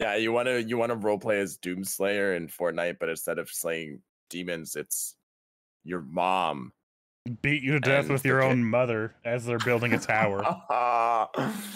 yeah, 0.01 0.17
you 0.17 0.33
want 0.33 0.47
to 0.49 0.63
you 0.63 0.79
want 0.79 0.91
to 0.91 0.97
role 0.97 1.19
play 1.19 1.41
as 1.41 1.59
Doomslayer 1.59 2.37
in 2.37 2.49
Fortnite, 2.49 2.97
but 2.99 3.09
instead 3.11 3.39
of 3.39 3.51
slaying 3.51 4.01
demons, 4.31 4.75
it's 4.77 5.17
your 5.85 6.01
mom. 6.01 6.73
Beat 7.43 7.63
you 7.63 7.73
to 7.73 7.81
death 7.81 8.05
And 8.05 8.11
with 8.13 8.23
the 8.23 8.29
your 8.29 8.43
kid- 8.43 8.51
own 8.51 8.65
mother 8.65 9.15
as 9.25 9.47
they're 9.47 9.59
building 9.59 9.93
a 9.95 9.99
tower. 9.99 10.43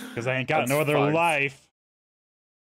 Because 0.09 0.27
I 0.27 0.37
ain't 0.37 0.49
got 0.49 0.59
That's 0.61 0.71
no 0.71 0.81
other 0.81 0.95
fucked. 0.95 1.15
life. 1.15 1.69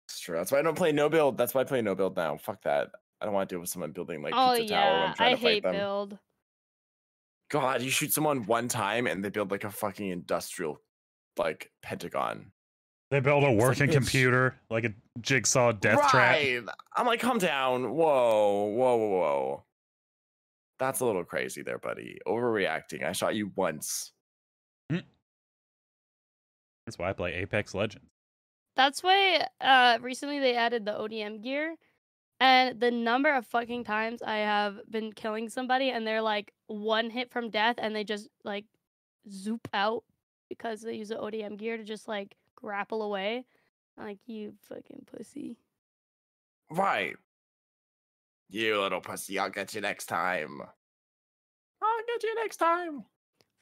It's 0.08 0.20
true. 0.20 0.38
That's 0.38 0.52
why 0.52 0.60
I 0.60 0.62
don't 0.62 0.76
play 0.78 0.92
no 0.92 1.10
build. 1.10 1.38
That's 1.38 1.54
why 1.54 1.62
I 1.62 1.64
play 1.66 1.82
no 1.82 1.96
build 1.96 2.16
now. 2.16 2.38
Fuck 2.38 2.64
that. 2.64 2.90
I 3.20 3.26
don't 3.26 3.34
want 3.34 3.50
to 3.50 3.56
deal 3.56 3.60
with 3.60 3.70
someone 3.70 3.92
building 3.92 4.22
like 4.22 4.34
oh 4.36 4.56
pizza 4.58 4.74
tower 4.74 4.92
when 4.92 5.00
yeah, 5.02 5.08
I'm 5.10 5.14
trying 5.16 5.28
I 5.28 5.36
to 5.36 5.40
hate 5.42 5.64
them. 5.64 5.74
build. 5.76 6.18
God, 7.52 7.82
you 7.82 7.90
shoot 7.90 8.14
someone 8.14 8.46
one 8.46 8.68
time 8.68 9.06
and 9.08 9.24
they 9.24 9.30
build 9.30 9.52
like 9.52 9.64
a 9.66 9.70
fucking 9.70 10.10
industrial 10.10 10.80
like 11.38 11.70
pentagon. 11.84 12.52
They 13.12 13.20
build 13.20 13.44
a 13.44 13.48
like, 13.48 13.58
working 13.60 13.88
bitch. 13.90 13.94
computer, 13.94 14.56
like 14.70 14.86
a 14.86 14.94
jigsaw 15.20 15.74
death 15.74 16.10
trap. 16.10 16.40
I'm 16.96 17.06
like, 17.06 17.20
calm 17.20 17.38
down. 17.38 17.92
Whoa, 17.92 18.72
whoa, 18.74 18.96
whoa, 18.96 19.08
whoa. 19.10 19.64
That's 20.82 21.00
a 21.00 21.06
little 21.06 21.24
crazy 21.24 21.62
there, 21.62 21.78
buddy. 21.78 22.18
Overreacting. 22.28 23.06
I 23.06 23.12
shot 23.12 23.36
you 23.36 23.52
once. 23.56 24.14
That's 26.88 26.98
why 26.98 27.12
I 27.12 27.14
play 27.14 27.36
Apex 27.36 27.76
Legends. 27.76 28.10
That's 28.76 29.04
why 29.04 29.48
uh 29.62 30.00
recently 30.02 30.40
they 30.40 30.56
added 30.56 30.84
the 30.84 30.94
ODM 30.94 31.44
gear 31.44 31.76
and 32.40 32.80
the 32.80 32.90
number 32.90 33.32
of 33.32 33.46
fucking 33.46 33.84
times 33.84 34.24
I 34.24 34.38
have 34.38 34.80
been 34.90 35.14
killing 35.14 35.50
somebody 35.50 35.92
and 35.92 36.06
they're 36.06 36.24
like 36.24 36.52
one 36.66 37.12
hit 37.12 37.32
from 37.32 37.52
death 37.52 37.76
and 37.78 37.96
they 37.96 38.04
just 38.04 38.28
like 38.44 38.66
zoop 39.30 39.68
out 39.74 40.04
because 40.50 40.82
they 40.82 40.96
use 40.96 41.10
the 41.10 41.16
ODM 41.16 41.58
gear 41.60 41.78
to 41.78 41.84
just 41.84 42.08
like 42.08 42.36
grapple 42.56 43.04
away. 43.04 43.46
I'm 43.98 44.08
like 44.08 44.20
you 44.26 44.54
fucking 44.68 45.06
pussy. 45.16 45.58
Right. 46.72 47.16
You 48.52 48.82
little 48.82 49.00
pussy, 49.00 49.40
I'll 49.40 49.50
get 49.50 49.74
you 49.74 49.80
next 49.80 50.08
time. 50.08 50.62
I'll 51.82 52.04
get 52.06 52.22
you 52.22 52.36
next 52.36 52.58
time. 52.58 53.06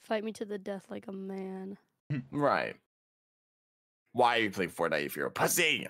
Fight 0.01 0.23
me 0.23 0.31
to 0.33 0.45
the 0.45 0.57
death 0.57 0.87
like 0.89 1.07
a 1.07 1.11
man. 1.11 1.77
Right. 2.31 2.75
Why 4.13 4.37
are 4.37 4.41
you 4.41 4.49
playing 4.49 4.71
Fortnite 4.71 5.05
if 5.05 5.15
you're 5.15 5.27
a 5.27 5.31
pussy? 5.31 5.87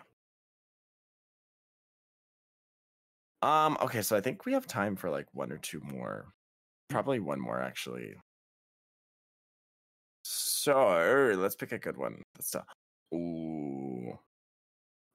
Um. 3.41 3.77
Okay, 3.81 4.01
so 4.01 4.17
I 4.17 4.21
think 4.21 4.45
we 4.45 4.51
have 4.51 4.67
time 4.67 4.97
for 4.97 5.09
like 5.09 5.27
one 5.31 5.53
or 5.53 5.57
two 5.57 5.79
more. 5.79 6.33
Probably 6.89 7.21
one 7.21 7.39
more 7.39 7.61
actually. 7.61 8.15
So 10.23 11.33
let's 11.37 11.55
pick 11.55 11.71
a 11.71 11.79
good 11.79 11.95
one. 11.95 12.21
Let's. 12.37 12.53
Ooh. 13.15 13.68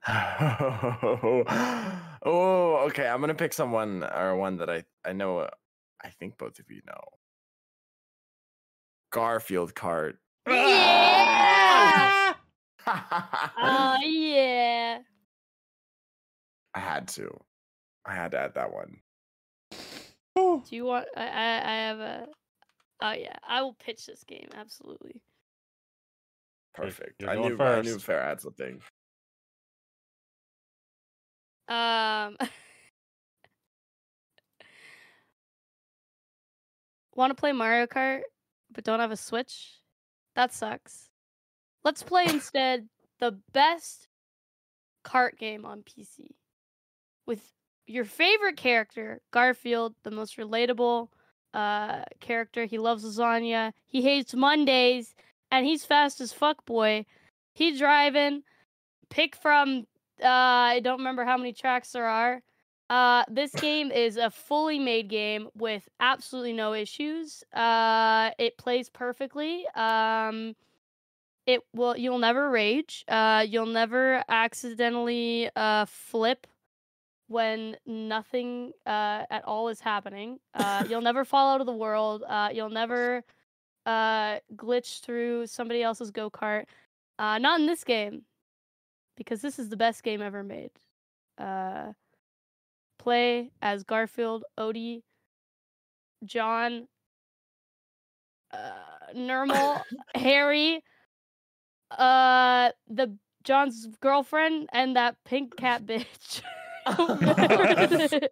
oh, 0.08 1.44
okay. 2.88 3.08
I'm 3.08 3.20
gonna 3.20 3.34
pick 3.34 3.54
someone 3.54 4.04
or 4.04 4.36
one 4.36 4.58
that 4.58 4.68
I 4.68 4.84
I 5.04 5.12
know. 5.12 5.38
uh, 5.38 5.50
I 6.02 6.10
think 6.10 6.36
both 6.36 6.58
of 6.58 6.70
you 6.70 6.82
know. 6.86 7.00
Garfield 9.10 9.74
Kart. 9.74 10.14
Yeah! 10.46 12.34
I 12.86 13.54
Oh 13.56 13.98
yeah. 14.06 14.98
I 16.74 16.78
had 16.78 17.08
to. 17.08 17.30
I 18.04 18.14
had 18.14 18.32
to 18.32 18.38
add 18.38 18.54
that 18.54 18.72
one. 18.72 18.98
Do 20.36 20.62
you 20.70 20.84
want? 20.84 21.06
I 21.16 21.22
I, 21.22 21.72
I 21.72 21.76
have 21.76 21.98
a. 22.00 22.26
Oh 23.00 23.12
yeah, 23.12 23.36
I 23.46 23.62
will 23.62 23.74
pitch 23.74 24.04
this 24.06 24.22
game 24.24 24.48
absolutely. 24.54 25.22
Perfect. 26.74 27.22
you're 27.22 27.30
I 27.30 27.36
going 27.36 27.56
knew 27.56 27.64
I 27.64 27.80
knew 27.80 27.94
first. 27.94 28.04
Fair 28.04 28.22
had 28.22 28.40
something. 28.40 28.80
Um. 31.68 32.36
Want 37.16 37.30
to 37.30 37.34
play 37.40 37.52
Mario 37.52 37.86
Kart, 37.86 38.22
but 38.72 38.82
don't 38.82 38.98
have 38.98 39.12
a 39.12 39.16
Switch? 39.16 39.78
That 40.34 40.52
sucks. 40.52 41.10
Let's 41.84 42.02
play 42.02 42.24
instead 42.28 42.88
the 43.20 43.38
best 43.52 44.08
kart 45.04 45.38
game 45.38 45.64
on 45.64 45.82
PC 45.82 46.30
with 47.26 47.52
your 47.86 48.04
favorite 48.04 48.56
character, 48.56 49.20
Garfield, 49.30 49.94
the 50.02 50.10
most 50.10 50.36
relatable 50.38 51.08
uh, 51.52 52.02
character. 52.20 52.64
He 52.64 52.78
loves 52.78 53.04
lasagna. 53.04 53.72
He 53.86 54.02
hates 54.02 54.34
Mondays, 54.34 55.14
and 55.50 55.66
he's 55.66 55.84
fast 55.84 56.20
as 56.20 56.32
fuck, 56.32 56.64
boy. 56.64 57.06
He 57.52 57.78
driving. 57.78 58.42
Pick 59.10 59.36
from 59.36 59.86
I 60.28 60.80
don't 60.82 60.98
remember 60.98 61.24
how 61.24 61.36
many 61.36 61.52
tracks 61.52 61.92
there 61.92 62.06
are. 62.06 62.42
Uh, 62.90 63.24
this 63.30 63.52
game 63.52 63.90
is 63.90 64.16
a 64.16 64.30
fully 64.30 64.78
made 64.78 65.08
game 65.08 65.48
with 65.54 65.88
absolutely 66.00 66.52
no 66.52 66.74
issues. 66.74 67.42
Uh, 67.52 68.30
it 68.38 68.58
plays 68.58 68.90
perfectly. 68.90 69.66
Um, 69.74 70.54
it 71.46 71.60
will. 71.74 71.96
You'll 71.96 72.18
never 72.18 72.50
rage. 72.50 73.04
Uh, 73.08 73.44
you'll 73.48 73.66
never 73.66 74.22
accidentally 74.28 75.50
uh 75.56 75.84
flip 75.86 76.46
when 77.28 77.76
nothing 77.86 78.72
uh 78.86 79.24
at 79.30 79.44
all 79.44 79.68
is 79.68 79.80
happening. 79.80 80.38
Uh, 80.54 80.84
you'll 80.88 81.00
never 81.00 81.24
fall 81.24 81.54
out 81.54 81.60
of 81.60 81.66
the 81.66 81.72
world. 81.72 82.22
Uh, 82.28 82.50
you'll 82.52 82.70
never 82.70 83.22
uh 83.86 84.38
glitch 84.56 85.00
through 85.00 85.46
somebody 85.46 85.82
else's 85.82 86.10
go 86.10 86.30
kart. 86.30 86.64
Uh, 87.18 87.38
not 87.38 87.60
in 87.60 87.66
this 87.66 87.84
game 87.84 88.22
because 89.16 89.40
this 89.40 89.58
is 89.58 89.68
the 89.68 89.76
best 89.76 90.02
game 90.02 90.22
ever 90.22 90.42
made. 90.42 90.70
Uh, 91.38 91.92
play 92.98 93.50
as 93.60 93.82
Garfield, 93.84 94.44
Odie, 94.58 95.02
John, 96.24 96.88
uh, 98.52 99.12
Nermal, 99.14 99.82
Harry, 100.14 100.82
uh, 101.90 102.70
the 102.88 103.16
John's 103.42 103.88
girlfriend, 104.00 104.68
and 104.72 104.96
that 104.96 105.16
pink 105.24 105.56
cat 105.56 105.82
bitch. 105.86 106.42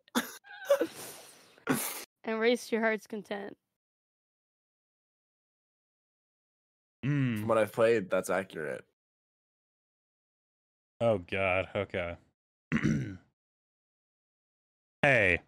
and 2.24 2.40
race 2.40 2.70
your 2.70 2.80
heart's 2.80 3.06
content. 3.06 3.56
Mm. 7.04 7.40
From 7.40 7.48
what 7.48 7.58
I've 7.58 7.72
played, 7.72 8.10
that's 8.10 8.30
accurate. 8.30 8.84
Oh 11.02 11.18
god, 11.18 11.66
okay. 11.74 12.16
hey. 15.02 15.40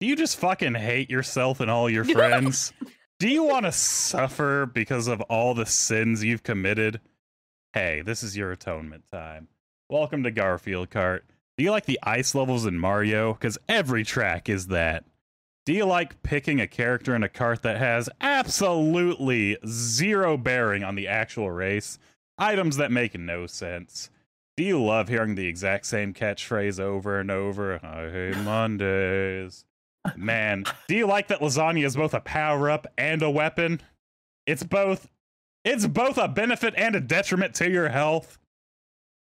Do 0.00 0.06
you 0.06 0.16
just 0.16 0.38
fucking 0.38 0.74
hate 0.74 1.10
yourself 1.10 1.60
and 1.60 1.70
all 1.70 1.90
your 1.90 2.04
friends? 2.06 2.72
Do 3.18 3.28
you 3.28 3.42
want 3.42 3.66
to 3.66 3.72
suffer 3.72 4.64
because 4.64 5.06
of 5.06 5.20
all 5.22 5.52
the 5.52 5.66
sins 5.66 6.24
you've 6.24 6.42
committed? 6.42 7.02
Hey, 7.74 8.00
this 8.00 8.22
is 8.22 8.38
your 8.38 8.52
atonement 8.52 9.04
time. 9.12 9.48
Welcome 9.90 10.22
to 10.22 10.30
Garfield 10.30 10.88
Kart. 10.88 11.20
Do 11.58 11.64
you 11.64 11.72
like 11.72 11.84
the 11.84 12.00
ice 12.02 12.34
levels 12.34 12.64
in 12.64 12.78
Mario? 12.78 13.34
Because 13.34 13.58
every 13.68 14.02
track 14.02 14.48
is 14.48 14.68
that. 14.68 15.04
Do 15.66 15.74
you 15.74 15.84
like 15.84 16.22
picking 16.22 16.58
a 16.58 16.66
character 16.66 17.14
in 17.14 17.22
a 17.22 17.28
kart 17.28 17.60
that 17.60 17.76
has 17.76 18.08
absolutely 18.22 19.58
zero 19.66 20.38
bearing 20.38 20.82
on 20.82 20.94
the 20.94 21.06
actual 21.06 21.50
race? 21.50 21.98
Items 22.38 22.78
that 22.78 22.90
make 22.90 23.18
no 23.18 23.46
sense. 23.46 24.08
Do 24.60 24.66
you 24.66 24.84
love 24.84 25.08
hearing 25.08 25.36
the 25.36 25.46
exact 25.46 25.86
same 25.86 26.12
catchphrase 26.12 26.78
over 26.78 27.18
and 27.18 27.30
over? 27.30 27.80
I 27.82 28.10
hate 28.10 28.36
Mondays. 28.44 29.64
Man, 30.16 30.64
do 30.86 30.94
you 30.94 31.06
like 31.06 31.28
that 31.28 31.40
lasagna 31.40 31.86
is 31.86 31.96
both 31.96 32.12
a 32.12 32.20
power 32.20 32.70
up 32.70 32.86
and 32.98 33.22
a 33.22 33.30
weapon? 33.30 33.80
It's 34.44 34.62
both 34.62 35.08
it's 35.64 35.86
both 35.86 36.18
a 36.18 36.28
benefit 36.28 36.74
and 36.76 36.94
a 36.94 37.00
detriment 37.00 37.54
to 37.54 37.70
your 37.70 37.88
health. 37.88 38.38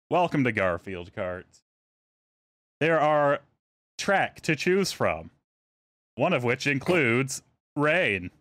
Welcome 0.09 0.43
to 0.43 0.51
Garfield 0.51 1.13
Karts. 1.13 1.61
There 2.81 2.99
are 2.99 3.39
track 3.97 4.41
to 4.41 4.57
choose 4.57 4.91
from. 4.91 5.31
One 6.15 6.33
of 6.33 6.43
which 6.43 6.67
includes 6.67 7.43
rain, 7.77 8.31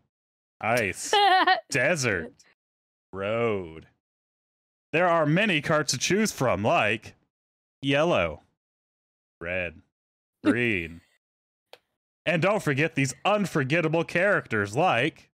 ice, 0.61 1.15
desert, 1.71 2.33
road. 3.13 3.87
There 4.93 5.09
are 5.09 5.27
many 5.27 5.61
carts 5.61 5.93
to 5.93 5.99
choose 5.99 6.33
from, 6.33 6.63
like 6.63 7.15
yellow, 7.83 8.43
red, 9.41 9.83
green. 10.45 11.01
and 12.25 12.43
don't 12.43 12.63
forget 12.63 12.95
these 12.95 13.15
unforgettable 13.25 14.05
characters 14.05 14.77
like. 14.77 15.31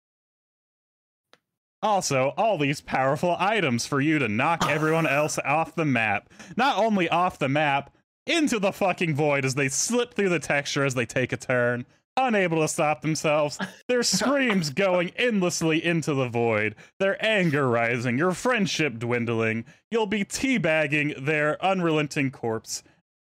Also, 1.82 2.32
all 2.38 2.56
these 2.56 2.80
powerful 2.80 3.36
items 3.38 3.86
for 3.86 4.00
you 4.00 4.18
to 4.18 4.26
knock 4.26 4.60
ah. 4.62 4.70
everyone 4.70 5.06
else 5.06 5.38
off 5.44 5.74
the 5.74 5.84
map. 5.84 6.32
Not 6.56 6.78
only 6.78 7.08
off 7.10 7.38
the 7.38 7.48
map, 7.48 7.94
into 8.26 8.58
the 8.58 8.72
fucking 8.72 9.14
void 9.14 9.44
as 9.44 9.54
they 9.54 9.68
slip 9.68 10.14
through 10.14 10.30
the 10.30 10.38
texture 10.38 10.84
as 10.84 10.94
they 10.94 11.04
take 11.04 11.32
a 11.32 11.36
turn, 11.36 11.84
unable 12.16 12.60
to 12.60 12.68
stop 12.68 13.02
themselves. 13.02 13.58
Their 13.88 14.02
screams 14.04 14.70
going 14.70 15.10
endlessly 15.16 15.84
into 15.84 16.14
the 16.14 16.28
void, 16.28 16.74
their 16.98 17.22
anger 17.24 17.68
rising, 17.68 18.18
your 18.18 18.32
friendship 18.32 18.98
dwindling. 18.98 19.64
You'll 19.90 20.06
be 20.06 20.24
teabagging 20.24 21.24
their 21.24 21.62
unrelenting 21.64 22.30
corpse. 22.30 22.82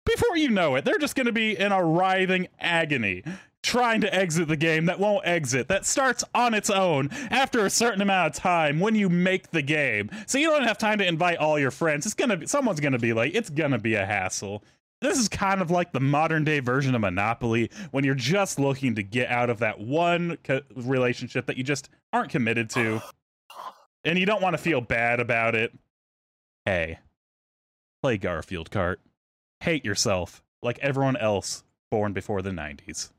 Before 0.06 0.36
you 0.36 0.50
know 0.50 0.76
it, 0.76 0.86
they're 0.86 0.98
just 0.98 1.16
going 1.16 1.28
to 1.28 1.32
be 1.32 1.58
in 1.58 1.72
a 1.72 1.84
writhing 1.84 2.48
agony, 2.60 3.24
trying 3.62 4.02
to 4.02 4.14
exit 4.14 4.48
the 4.48 4.58
game 4.58 4.86
that 4.88 5.00
won't 5.00 5.26
exit, 5.28 5.68
that 5.68 5.86
starts 5.86 6.24
on 6.34 6.54
its 6.56 6.70
own 6.72 7.10
after 7.30 7.66
a 7.66 7.70
certain 7.70 8.02
amount 8.02 8.36
of 8.36 8.42
time 8.42 8.80
when 8.80 8.96
you 8.96 9.10
make 9.10 9.52
the 9.52 9.62
game. 9.62 10.10
So 10.26 10.40
you 10.40 10.48
don't 10.48 10.64
have 10.64 10.80
time 10.80 10.98
to 10.98 11.08
invite 11.08 11.38
all 11.38 11.60
your 11.60 11.72
friends. 11.72 12.06
It's 12.06 12.16
gonna 12.16 12.38
be 12.38 12.48
someone's 12.48 12.80
gonna 12.80 12.98
be 13.00 13.14
late. 13.14 13.36
It's 13.36 13.52
gonna 13.52 13.78
be 13.78 13.94
a 13.94 14.06
hassle. 14.06 14.64
This 15.02 15.18
is 15.18 15.28
kind 15.28 15.62
of 15.62 15.72
like 15.72 15.92
the 15.92 16.00
modern 16.00 16.44
day 16.44 16.60
version 16.60 16.94
of 16.94 17.02
Monopoly 17.02 17.72
when 17.90 18.04
you're 18.04 18.14
just 18.14 18.60
looking 18.60 18.96
to 18.96 19.04
get 19.04 19.30
out 19.30 19.50
of 19.50 19.60
that 19.60 19.80
one 19.80 20.38
co- 20.44 20.62
relationship 20.76 21.48
that 21.48 21.58
you 21.58 21.64
just 21.64 21.90
aren't 22.14 22.30
committed 22.30 22.70
to 22.72 23.02
and 24.04 24.20
you 24.20 24.26
don't 24.26 24.42
want 24.42 24.54
to 24.54 24.62
feel 24.62 24.80
bad 24.80 25.20
about 25.20 25.56
it. 25.56 25.74
Hey, 26.66 27.00
play 28.04 28.18
Garfield 28.18 28.70
Kart. 28.70 28.98
Hate 29.62 29.84
yourself 29.84 30.44
like 30.62 30.78
everyone 30.80 31.18
else 31.18 31.64
born 31.90 32.14
before 32.14 32.42
the 32.42 32.52
90s. 32.52 33.10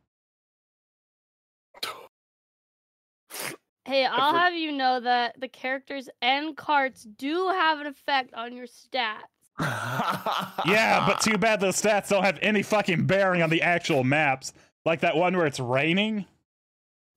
Hey, 3.85 4.07
I'll 4.07 4.35
have 4.35 4.55
you 4.55 4.71
know 4.71 5.01
that 5.01 5.41
the 5.41 5.49
characters 5.49 6.09
and 6.21 6.57
carts 6.57 7.03
do 7.03 7.49
have 7.49 7.81
an 7.81 7.89
effect 7.89 8.33
on 8.35 8.55
your 8.57 8.67
stats. 8.67 9.42
Yeah, 9.61 11.05
but 11.07 11.21
too 11.23 11.39
bad 11.39 11.61
those 11.61 11.81
stats 11.81 12.09
don't 12.09 12.25
have 12.25 12.39
any 12.43 12.63
fucking 12.63 13.07
bearing 13.07 13.43
on 13.43 13.51
the 13.51 13.63
actual 13.63 14.05
maps. 14.05 14.53
Like 14.85 15.01
that 15.01 15.17
one 15.17 15.37
where 15.37 15.47
it's 15.47 15.61
raining. 15.61 16.27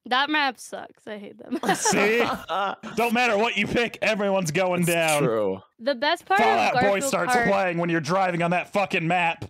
That 0.08 0.30
map 0.30 0.60
sucks. 0.60 1.08
I 1.08 1.18
hate 1.18 1.38
them. 1.40 1.58
See? 1.76 2.20
Don't 2.96 3.14
matter 3.14 3.36
what 3.38 3.58
you 3.58 3.66
pick, 3.66 3.98
everyone's 4.04 4.52
going 4.52 4.82
It's 4.82 4.92
down. 4.92 5.24
True. 5.24 5.62
the 5.80 5.96
best 5.96 6.26
part 6.26 6.40
of 6.40 6.46
Fall 6.46 6.60
Out 6.60 6.74
Boy 6.74 6.82
Garfield 6.82 7.04
starts 7.06 7.36
Kart, 7.36 7.48
playing 7.48 7.78
when 7.80 7.90
you're 7.90 8.02
driving 8.02 8.44
on 8.44 8.52
that 8.52 8.72
fucking 8.72 9.08
map. 9.08 9.46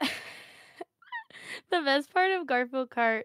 the 0.00 0.08
best 1.70 2.12
part 2.12 2.32
of 2.32 2.46
Garfield 2.46 2.90
Kart 2.90 3.22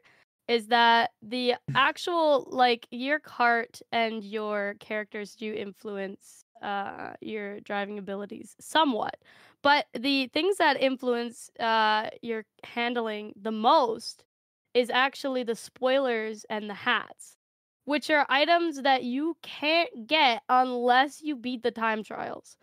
is 0.48 0.68
that 0.68 1.12
the 1.22 1.56
actual 1.76 2.48
like 2.50 2.88
your 2.92 3.20
cart 3.20 3.82
and 3.92 4.24
your 4.24 4.76
characters 4.80 5.36
do 5.36 5.54
influence 5.54 6.43
uh, 6.64 7.14
your 7.22 7.60
driving 7.60 8.00
abilities 8.00 8.56
somewhat. 8.60 9.18
But 9.62 9.86
the 9.94 10.28
things 10.28 10.58
that 10.58 10.82
influence 10.82 11.50
uh, 11.60 12.10
your 12.22 12.46
handling 12.64 13.34
the 13.42 13.52
most 13.52 14.26
is 14.74 14.90
actually 14.90 15.44
the 15.44 15.56
spoilers 15.56 16.46
and 16.50 16.70
the 16.70 16.74
hats, 16.74 17.38
which 17.86 18.10
are 18.10 18.26
items 18.30 18.82
that 18.82 19.04
you 19.04 19.38
can't 19.42 20.08
get 20.08 20.42
unless 20.50 21.22
you 21.22 21.36
beat 21.36 21.64
the 21.64 21.72
time 21.72 22.04
trials. 22.04 22.58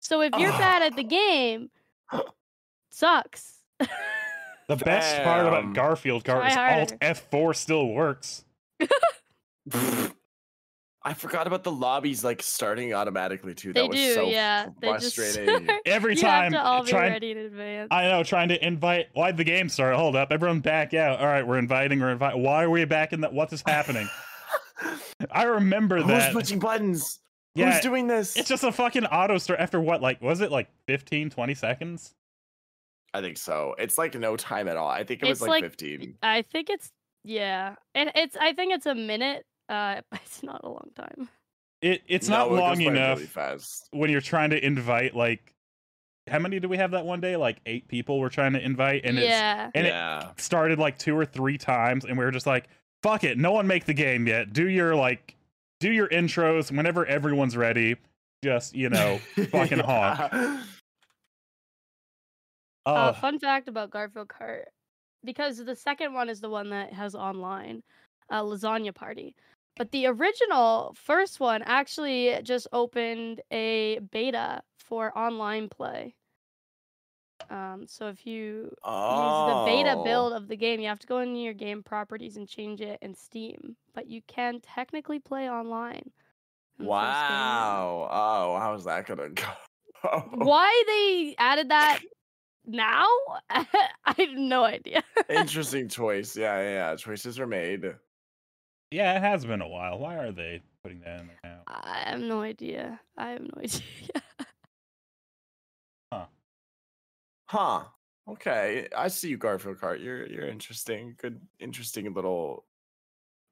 So 0.00 0.20
if 0.20 0.32
you're 0.38 0.52
bad 0.52 0.82
at 0.82 0.96
the 0.96 1.04
game, 1.04 1.70
sucks. 2.90 3.54
The 4.68 4.76
best 4.76 5.22
part 5.22 5.46
about 5.46 5.74
Garfield 5.74 6.24
Kart 6.24 6.48
is 6.48 6.56
Alt. 6.56 7.00
F4 7.00 7.54
still 7.54 7.88
works. 7.88 8.44
I 11.06 11.14
forgot 11.14 11.46
about 11.46 11.62
the 11.62 11.70
lobbies 11.70 12.24
like 12.24 12.42
starting 12.42 12.92
automatically 12.92 13.54
too. 13.54 13.72
They 13.72 13.82
that 13.82 13.88
was 13.88 13.96
do, 13.96 14.14
so 14.14 14.28
yeah. 14.28 14.70
They 14.80 14.92
just 14.94 15.14
frustrating. 15.14 15.68
Every 15.86 16.16
you 16.16 16.20
time 16.20 16.52
have 16.52 16.60
to 16.60 16.66
all 16.68 16.82
be 16.82 16.90
trying 16.90 17.12
ready 17.12 17.30
in 17.30 17.38
advance. 17.38 17.88
I 17.92 18.08
know, 18.08 18.24
trying 18.24 18.48
to 18.48 18.66
invite. 18.66 19.06
Why'd 19.14 19.36
the 19.36 19.44
game 19.44 19.68
start? 19.68 19.94
Hold 19.94 20.16
up, 20.16 20.32
everyone 20.32 20.58
back 20.58 20.94
out. 20.94 21.20
All 21.20 21.26
right, 21.26 21.46
we're 21.46 21.58
inviting. 21.58 22.00
We're 22.00 22.10
inviting. 22.10 22.42
Why 22.42 22.64
are 22.64 22.70
we 22.70 22.84
back 22.86 23.12
in 23.12 23.20
that? 23.20 23.32
What 23.32 23.52
is 23.52 23.62
this 23.62 23.72
happening? 23.72 24.08
I 25.30 25.44
remember 25.44 25.98
Who's 25.98 26.08
that. 26.08 26.32
pushing 26.32 26.58
buttons? 26.58 27.20
Yeah, 27.54 27.72
Who's 27.72 27.82
doing 27.82 28.08
this? 28.08 28.36
it's 28.36 28.48
just 28.48 28.64
a 28.64 28.72
fucking 28.72 29.06
auto 29.06 29.38
start 29.38 29.60
after 29.60 29.80
what? 29.80 30.02
Like, 30.02 30.20
was 30.20 30.40
it 30.40 30.50
like 30.50 30.68
15, 30.88 31.30
20 31.30 31.54
seconds? 31.54 32.14
I 33.14 33.20
think 33.20 33.38
so. 33.38 33.76
It's 33.78 33.96
like 33.96 34.14
no 34.16 34.36
time 34.36 34.66
at 34.66 34.76
all. 34.76 34.88
I 34.88 35.04
think 35.04 35.22
it 35.22 35.28
was 35.28 35.40
like, 35.40 35.50
like- 35.50 35.62
15. 35.62 36.18
I 36.20 36.42
think 36.42 36.68
it's 36.68 36.90
yeah. 37.22 37.76
It, 37.94 38.10
it's 38.16 38.36
I 38.36 38.54
think 38.54 38.74
it's 38.74 38.86
a 38.86 38.94
minute. 38.96 39.46
Uh, 39.68 40.00
it's 40.12 40.42
not 40.42 40.62
a 40.64 40.68
long 40.68 40.90
time. 40.94 41.28
It 41.82 42.02
it's 42.08 42.28
No, 42.28 42.38
not 42.38 42.48
it 42.48 42.60
long 42.60 42.80
enough 42.80 43.18
Really 43.18 43.26
fast. 43.28 43.88
when 43.92 44.10
you're 44.10 44.20
trying 44.20 44.50
to 44.50 44.64
invite 44.64 45.14
like. 45.14 45.52
How 46.28 46.40
many 46.40 46.58
did 46.58 46.68
we 46.68 46.76
have 46.76 46.90
that 46.90 47.04
one 47.04 47.20
day? 47.20 47.36
Like 47.36 47.60
eight 47.66 47.86
people 47.86 48.18
were 48.18 48.28
trying 48.30 48.52
to 48.54 48.60
invite, 48.60 49.02
and 49.04 49.16
it's 49.16 49.28
yeah. 49.28 49.70
and 49.76 49.86
yeah. 49.86 50.30
it 50.30 50.40
started 50.40 50.76
like 50.76 50.98
two 50.98 51.16
or 51.16 51.24
three 51.24 51.56
times, 51.56 52.04
and 52.04 52.18
we 52.18 52.24
were 52.24 52.32
just 52.32 52.48
like, 52.48 52.66
"Fuck 53.04 53.22
it, 53.22 53.38
no 53.38 53.52
one 53.52 53.68
make 53.68 53.84
the 53.84 53.94
game 53.94 54.26
yet. 54.26 54.52
Do 54.52 54.68
your 54.68 54.96
like, 54.96 55.36
do 55.78 55.92
your 55.92 56.08
intros 56.08 56.76
whenever 56.76 57.06
everyone's 57.06 57.56
ready. 57.56 57.94
Just 58.42 58.74
you 58.74 58.88
know, 58.88 59.20
fucking 59.52 59.78
honk. 59.84 60.32
Uh, 60.32 60.62
Oh, 62.86 63.12
fun 63.12 63.38
fact 63.38 63.68
about 63.68 63.90
Garfield 63.90 64.28
Kart, 64.28 64.64
because 65.24 65.58
the 65.64 65.74
second 65.74 66.14
one 66.14 66.28
is 66.28 66.40
the 66.40 66.48
one 66.50 66.70
that 66.70 66.92
has 66.92 67.14
online, 67.14 67.82
uh, 68.30 68.42
Lasagna 68.42 68.94
Party. 68.94 69.34
But 69.76 69.90
the 69.92 70.06
original 70.06 70.94
first 70.96 71.38
one 71.38 71.62
actually 71.62 72.40
just 72.42 72.66
opened 72.72 73.42
a 73.52 73.98
beta 74.10 74.62
for 74.78 75.16
online 75.16 75.68
play. 75.68 76.16
Um, 77.50 77.84
so 77.86 78.08
if 78.08 78.26
you 78.26 78.42
use 78.62 78.72
the 78.78 79.62
beta 79.66 79.94
Oh. 79.96 80.02
build 80.04 80.32
of 80.32 80.48
the 80.48 80.56
game, 80.56 80.80
you 80.80 80.88
have 80.88 80.98
to 81.00 81.06
go 81.06 81.18
into 81.20 81.38
your 81.40 81.52
game 81.54 81.82
properties 81.82 82.36
and 82.36 82.48
change 82.48 82.80
it 82.80 82.98
in 83.02 83.14
Steam. 83.14 83.76
But 83.94 84.06
you 84.08 84.22
can 84.26 84.60
technically 84.60 85.18
play 85.20 85.48
online. 85.48 86.10
in 86.78 86.84
the 86.84 86.90
first 86.90 87.28
game. 87.28 87.38
Wow. 87.38 88.08
Oh, 88.10 88.58
how's 88.58 88.84
that 88.84 89.06
gonna 89.06 89.28
go? 89.30 89.44
Why 90.30 90.82
they 90.86 91.34
added 91.38 91.70
that 91.70 92.00
now? 92.66 93.06
I 93.50 93.66
have 94.04 94.32
no 94.34 94.64
idea. 94.64 95.02
Interesting 95.30 95.88
choice. 95.88 96.36
Yeah, 96.36 96.58
yeah, 96.60 96.90
yeah. 96.90 96.96
Choices 96.96 97.38
are 97.40 97.46
made. 97.46 97.94
Yeah, 98.90 99.16
it 99.16 99.20
has 99.20 99.44
been 99.44 99.60
a 99.60 99.68
while. 99.68 99.98
Why 99.98 100.16
are 100.16 100.32
they 100.32 100.62
putting 100.82 101.00
that 101.00 101.20
in 101.20 101.26
there 101.26 101.38
now? 101.42 101.62
I 101.66 102.10
have 102.10 102.20
no 102.20 102.40
idea. 102.42 103.00
I 103.16 103.30
have 103.30 103.42
no 103.42 103.50
idea. 103.62 103.82
Huh. 106.12 106.26
Huh. 107.48 107.84
Okay. 108.28 108.88
I 108.96 109.08
see 109.08 109.28
you, 109.30 109.38
Garfield 109.38 109.78
Kart. 109.78 110.02
You're 110.02 110.26
you're 110.26 110.46
interesting. 110.46 111.14
Good 111.18 111.40
interesting 111.58 112.12
little 112.14 112.64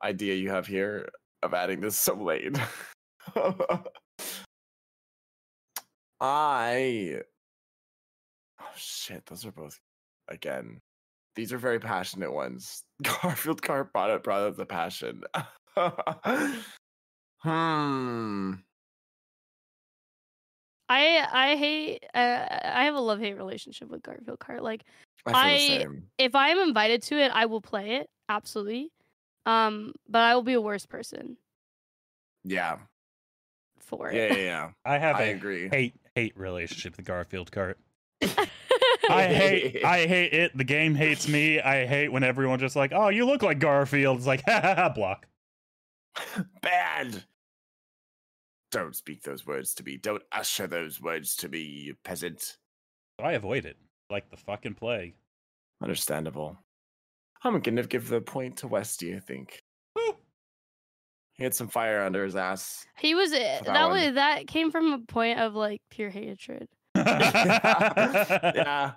idea 0.02 0.34
you 0.34 0.50
have 0.50 0.66
here 0.66 1.08
of 1.42 1.54
adding 1.54 1.80
this 1.80 1.96
so 1.98 2.14
late. 2.14 2.56
I 6.20 7.22
Oh 8.60 8.72
shit, 8.76 9.26
those 9.26 9.44
are 9.44 9.52
both 9.52 9.80
again. 10.28 10.80
These 11.36 11.52
are 11.52 11.58
very 11.58 11.80
passionate 11.80 12.32
ones. 12.32 12.84
Garfield 13.02 13.60
Kart 13.62 13.92
brought 13.92 14.10
it 14.10 14.22
brought 14.22 14.42
up 14.42 14.56
the 14.56 14.66
passion. 14.66 15.22
hmm. 17.40 18.52
I 20.88 21.26
I 21.32 21.56
hate. 21.56 22.04
Uh, 22.14 22.46
I 22.64 22.84
have 22.84 22.94
a 22.94 23.00
love 23.00 23.18
hate 23.20 23.36
relationship 23.36 23.88
with 23.88 24.02
Garfield 24.02 24.38
Kart. 24.38 24.60
Like, 24.60 24.84
I 25.26 25.82
I- 25.82 25.86
if 26.18 26.34
I 26.34 26.50
am 26.50 26.58
invited 26.58 27.02
to 27.04 27.16
it, 27.18 27.30
I 27.34 27.46
will 27.46 27.60
play 27.62 27.96
it 27.96 28.08
absolutely. 28.28 28.90
Um, 29.46 29.92
but 30.08 30.22
I 30.22 30.34
will 30.34 30.42
be 30.42 30.54
a 30.54 30.60
worse 30.60 30.86
person 30.86 31.36
Yeah. 32.44 32.78
for 33.78 34.10
Yeah, 34.10 34.22
it. 34.32 34.38
yeah, 34.38 34.44
yeah. 34.44 34.70
I 34.84 34.98
have 34.98 35.16
I 35.16 35.24
a 35.24 35.34
agree. 35.34 35.68
hate 35.68 35.94
hate 36.14 36.36
relationship 36.36 36.96
with 36.96 37.04
Garfield 37.06 37.50
Kart. 37.50 37.74
I 39.10 39.26
hate 39.32 39.84
I 39.84 40.06
hate 40.06 40.32
it. 40.32 40.56
The 40.56 40.64
game 40.64 40.94
hates 40.94 41.28
me. 41.28 41.60
I 41.60 41.86
hate 41.86 42.12
when 42.12 42.24
everyone 42.24 42.58
just 42.58 42.76
like, 42.76 42.92
oh, 42.94 43.08
you 43.08 43.26
look 43.26 43.42
like 43.42 43.58
Garfield. 43.58 44.18
It's 44.18 44.26
like, 44.26 44.42
ha 44.46 44.60
ha 44.60 44.74
ha, 44.74 44.88
block. 44.88 45.26
Bad. 46.62 47.22
Don't 48.70 48.96
speak 48.96 49.22
those 49.22 49.46
words 49.46 49.74
to 49.74 49.84
me. 49.84 49.96
Don't 49.96 50.22
usher 50.32 50.66
those 50.66 51.00
words 51.00 51.36
to 51.36 51.48
me, 51.48 51.60
you 51.60 51.94
peasant. 52.04 52.56
I 53.22 53.32
avoid 53.32 53.66
it 53.66 53.76
like 54.10 54.30
the 54.30 54.36
fucking 54.36 54.74
plague. 54.74 55.14
Understandable. 55.82 56.58
I'm 57.42 57.60
gonna 57.60 57.82
give 57.82 58.08
the 58.08 58.20
point 58.20 58.58
to 58.58 58.68
Westy, 58.68 59.14
I 59.14 59.20
think. 59.20 59.62
Woo. 59.94 60.16
He 61.34 61.44
had 61.44 61.54
some 61.54 61.68
fire 61.68 62.02
under 62.02 62.24
his 62.24 62.36
ass. 62.36 62.86
he 62.98 63.14
was 63.14 63.32
uh, 63.32 63.38
that 63.38 63.64
that 63.64 63.90
was 63.90 64.14
that 64.14 64.46
came 64.46 64.70
from 64.70 64.92
a 64.92 64.98
point 65.00 65.38
of 65.40 65.54
like 65.54 65.82
pure 65.90 66.10
hatred. 66.10 66.68
yeah. 68.54 68.92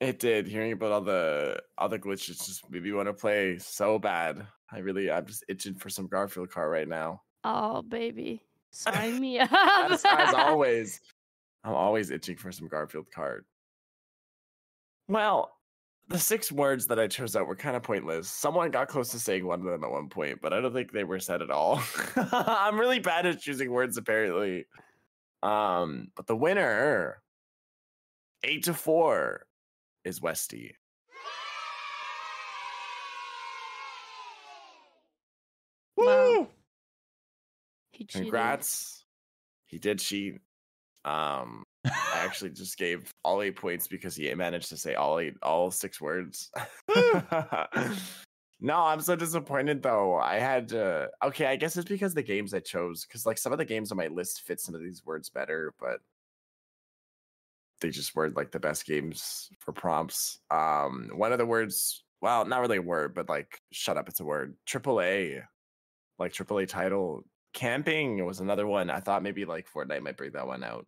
It 0.00 0.20
did. 0.20 0.46
Hearing 0.46 0.72
about 0.72 0.92
all 0.92 1.00
the 1.00 1.60
all 1.76 1.88
the 1.88 1.98
glitches 1.98 2.44
just 2.46 2.70
made 2.70 2.82
me 2.82 2.92
want 2.92 3.08
to 3.08 3.14
play 3.14 3.58
so 3.58 3.98
bad. 3.98 4.46
I 4.70 4.78
really 4.78 5.10
I'm 5.10 5.26
just 5.26 5.44
itching 5.48 5.74
for 5.74 5.88
some 5.88 6.06
Garfield 6.06 6.50
car 6.50 6.70
right 6.70 6.88
now. 6.88 7.22
Oh 7.44 7.82
baby, 7.82 8.42
sign 8.70 9.20
me 9.20 9.40
up. 9.40 9.50
as, 9.52 10.04
as 10.04 10.34
always, 10.34 11.00
I'm 11.64 11.74
always 11.74 12.10
itching 12.10 12.36
for 12.36 12.52
some 12.52 12.68
Garfield 12.68 13.06
card. 13.12 13.44
Well, 15.08 15.52
the 16.08 16.18
six 16.18 16.52
words 16.52 16.86
that 16.86 17.00
I 17.00 17.06
chose 17.06 17.34
out 17.34 17.46
were 17.46 17.56
kind 17.56 17.76
of 17.76 17.82
pointless. 17.82 18.30
Someone 18.30 18.70
got 18.70 18.88
close 18.88 19.10
to 19.10 19.18
saying 19.18 19.46
one 19.46 19.60
of 19.60 19.66
them 19.66 19.84
at 19.84 19.90
one 19.90 20.08
point, 20.08 20.40
but 20.40 20.52
I 20.52 20.60
don't 20.60 20.72
think 20.72 20.92
they 20.92 21.04
were 21.04 21.18
said 21.18 21.42
at 21.42 21.50
all. 21.50 21.82
I'm 22.16 22.78
really 22.78 22.98
bad 22.98 23.26
at 23.26 23.40
choosing 23.40 23.70
words, 23.70 23.96
apparently. 23.96 24.66
Um, 25.42 26.08
but 26.16 26.26
the 26.26 26.36
winner, 26.36 27.22
eight 28.44 28.64
to 28.64 28.74
four, 28.74 29.46
is 30.04 30.20
Westy. 30.20 30.74
Wow. 35.96 36.06
Woo! 36.06 36.48
He 37.92 38.04
cheated. 38.04 38.26
Congrats. 38.26 39.04
He 39.66 39.78
did 39.78 39.98
cheat. 39.98 40.38
Um, 41.04 41.64
I 41.84 41.90
actually 42.14 42.50
just 42.50 42.76
gave 42.78 43.10
all 43.24 43.42
eight 43.42 43.56
points 43.56 43.86
because 43.88 44.14
he 44.14 44.32
managed 44.34 44.68
to 44.70 44.76
say 44.76 44.94
all 44.94 45.18
eight, 45.18 45.34
all 45.42 45.70
six 45.70 46.00
words. 46.00 46.50
no, 48.60 48.76
I'm 48.76 49.00
so 49.00 49.14
disappointed 49.16 49.82
though. 49.82 50.16
I 50.16 50.38
had. 50.38 50.72
Okay, 50.72 51.46
I 51.46 51.56
guess 51.56 51.76
it's 51.76 51.88
because 51.88 52.14
the 52.14 52.22
games 52.22 52.54
I 52.54 52.60
chose, 52.60 53.04
because 53.04 53.26
like 53.26 53.38
some 53.38 53.52
of 53.52 53.58
the 53.58 53.64
games 53.64 53.90
on 53.92 53.98
my 53.98 54.08
list 54.08 54.42
fit 54.42 54.60
some 54.60 54.74
of 54.74 54.82
these 54.82 55.04
words 55.04 55.28
better, 55.28 55.74
but 55.80 56.00
they 57.80 57.90
just 57.90 58.14
weren't 58.16 58.36
like 58.36 58.50
the 58.50 58.60
best 58.60 58.86
games 58.86 59.50
for 59.60 59.72
prompts. 59.72 60.40
Um, 60.50 61.10
one 61.14 61.32
of 61.32 61.38
the 61.38 61.46
words, 61.46 62.04
well, 62.20 62.44
not 62.44 62.60
really 62.60 62.78
a 62.78 62.82
word, 62.82 63.14
but 63.14 63.28
like, 63.28 63.60
shut 63.72 63.96
up, 63.96 64.08
it's 64.08 64.20
a 64.20 64.24
word. 64.24 64.56
Triple 64.66 65.00
A, 65.00 65.42
like 66.18 66.32
triple 66.32 66.58
A 66.58 66.66
title. 66.66 67.24
Camping 67.54 68.24
was 68.24 68.40
another 68.40 68.66
one. 68.66 68.90
I 68.90 69.00
thought 69.00 69.22
maybe 69.22 69.44
like 69.44 69.68
Fortnite 69.72 70.02
might 70.02 70.16
bring 70.16 70.32
that 70.32 70.46
one 70.46 70.64
out. 70.64 70.86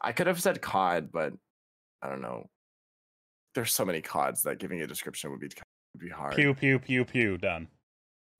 I 0.00 0.12
could 0.12 0.26
have 0.26 0.40
said 0.40 0.60
COD, 0.60 1.10
but 1.12 1.32
I 2.02 2.08
don't 2.08 2.22
know. 2.22 2.48
There's 3.54 3.72
so 3.72 3.84
many 3.84 4.00
CODs 4.00 4.42
that 4.42 4.58
giving 4.58 4.80
a 4.82 4.86
description 4.86 5.30
would 5.30 5.40
be 5.40 5.48
would 5.94 6.00
be 6.02 6.10
hard. 6.10 6.34
Pew 6.34 6.54
pew 6.54 6.78
pew 6.78 7.04
pew. 7.04 7.38
Done. 7.38 7.68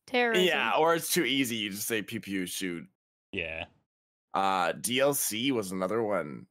Terrorism. 0.07 0.45
Yeah, 0.47 0.73
or 0.79 0.95
it's 0.95 1.13
too 1.13 1.25
easy. 1.25 1.57
You 1.57 1.71
just 1.71 1.87
say 1.87 2.03
pew 2.03 2.21
pew 2.21 2.47
shoot. 2.47 2.85
Yeah. 3.33 3.65
Uh 4.35 4.73
DLC 4.73 5.51
was 5.53 5.73
another 5.73 6.03
one. 6.03 6.47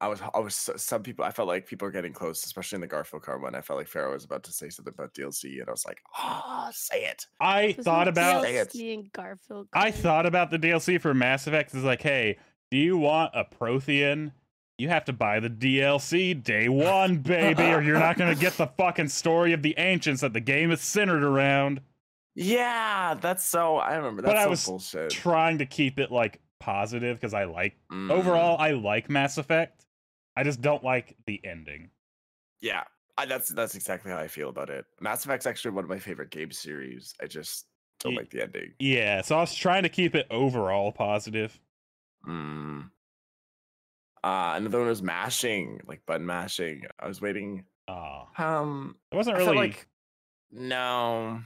I 0.00 0.08
was, 0.08 0.20
I 0.34 0.40
was. 0.40 0.54
Some 0.76 1.02
people, 1.02 1.24
I 1.24 1.30
felt 1.30 1.48
like 1.48 1.66
people 1.66 1.88
are 1.88 1.92
getting 1.92 2.12
close, 2.12 2.44
especially 2.44 2.76
in 2.76 2.80
the 2.82 2.86
Garfield 2.88 3.22
car 3.22 3.38
one. 3.38 3.54
I 3.54 3.62
felt 3.62 3.78
like 3.78 3.88
Ferra 3.88 4.12
was 4.12 4.24
about 4.24 4.42
to 4.44 4.52
say 4.52 4.68
something 4.68 4.92
about 4.92 5.14
DLC, 5.14 5.60
and 5.60 5.68
I 5.68 5.70
was 5.70 5.86
like, 5.86 5.98
"Oh, 6.18 6.68
say 6.72 7.04
it." 7.04 7.24
I 7.40 7.72
There's 7.72 7.84
thought 7.86 8.08
about 8.08 8.42
Say 8.42 8.56
it. 8.56 8.68
DLC 8.68 8.92
in 8.92 9.10
Garfield. 9.14 9.68
I 9.72 9.92
thought 9.92 10.26
about 10.26 10.50
the 10.50 10.58
DLC 10.58 11.00
for 11.00 11.14
Mass 11.14 11.46
Effect. 11.46 11.74
Is 11.74 11.84
like, 11.84 12.02
hey, 12.02 12.36
do 12.70 12.76
you 12.76 12.98
want 12.98 13.30
a 13.34 13.44
Prothean? 13.44 14.32
You 14.78 14.88
have 14.88 15.04
to 15.04 15.12
buy 15.12 15.38
the 15.40 15.48
DLC 15.50 16.34
day 16.42 16.68
one, 16.68 17.18
baby, 17.18 17.62
or 17.62 17.80
you're 17.80 17.98
not 17.98 18.16
gonna 18.18 18.34
get 18.34 18.54
the 18.56 18.66
fucking 18.66 19.08
story 19.08 19.52
of 19.52 19.62
the 19.62 19.74
ancients 19.78 20.22
that 20.22 20.32
the 20.32 20.40
game 20.40 20.70
is 20.72 20.80
centered 20.80 21.22
around. 21.22 21.80
Yeah, 22.34 23.14
that's 23.14 23.44
so. 23.44 23.76
I 23.76 23.94
remember 23.94 24.22
But 24.22 24.32
that's 24.32 24.44
I 24.46 24.48
was 24.48 24.64
bullshit. 24.66 25.10
Trying 25.10 25.58
to 25.58 25.66
keep 25.66 26.00
it 26.00 26.10
like 26.10 26.40
positive 26.58 27.16
because 27.18 27.34
I 27.34 27.44
like 27.44 27.76
Mm, 27.92 28.10
overall 28.10 28.56
I 28.58 28.72
like 28.72 29.08
Mass 29.08 29.38
Effect. 29.38 29.86
I 30.36 30.42
just 30.42 30.60
don't 30.60 30.82
like 30.82 31.16
the 31.26 31.40
ending. 31.44 31.90
yeah, 32.60 32.82
I, 33.16 33.26
that's 33.26 33.50
that's 33.50 33.76
exactly 33.76 34.10
how 34.10 34.18
I 34.18 34.26
feel 34.26 34.48
about 34.48 34.70
it. 34.70 34.84
Mass 35.00 35.24
Effect's 35.24 35.46
actually 35.46 35.70
one 35.72 35.84
of 35.84 35.90
my 35.90 36.00
favorite 36.00 36.30
game 36.30 36.50
series. 36.50 37.14
I 37.22 37.26
just 37.26 37.66
don't 38.00 38.16
like 38.16 38.30
the 38.30 38.42
ending. 38.42 38.72
Yeah, 38.80 39.22
so 39.22 39.36
I 39.36 39.40
was 39.40 39.54
trying 39.54 39.84
to 39.84 39.88
keep 39.88 40.16
it 40.16 40.26
overall 40.32 40.90
positive. 40.90 41.60
Mm. 42.26 42.90
Uh, 44.24 44.54
another 44.56 44.78
one 44.78 44.88
was 44.88 45.02
mashing, 45.02 45.80
like 45.86 46.00
button 46.06 46.24
mashing. 46.24 46.84
I 46.98 47.06
was 47.06 47.20
waiting. 47.20 47.64
Oh, 47.88 48.26
Um, 48.38 48.96
it 49.12 49.16
wasn't 49.16 49.36
really. 49.36 49.54
like 49.54 49.86
no. 50.50 51.42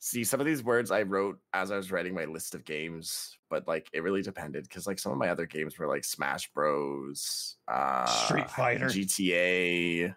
See, 0.00 0.24
some 0.24 0.40
of 0.40 0.46
these 0.46 0.64
words 0.64 0.90
I 0.90 1.02
wrote 1.02 1.38
as 1.52 1.70
I 1.70 1.76
was 1.76 1.92
writing 1.92 2.14
my 2.14 2.24
list 2.24 2.56
of 2.56 2.64
games, 2.64 3.38
but 3.48 3.68
like 3.68 3.88
it 3.92 4.02
really 4.02 4.22
depended 4.22 4.64
because 4.64 4.88
like 4.88 4.98
some 4.98 5.12
of 5.12 5.18
my 5.18 5.28
other 5.28 5.46
games 5.46 5.78
were 5.78 5.86
like 5.86 6.04
Smash 6.04 6.50
Bros, 6.52 7.56
uh, 7.68 8.06
Street 8.06 8.50
Fighter. 8.50 8.86
GTA, 8.86 10.16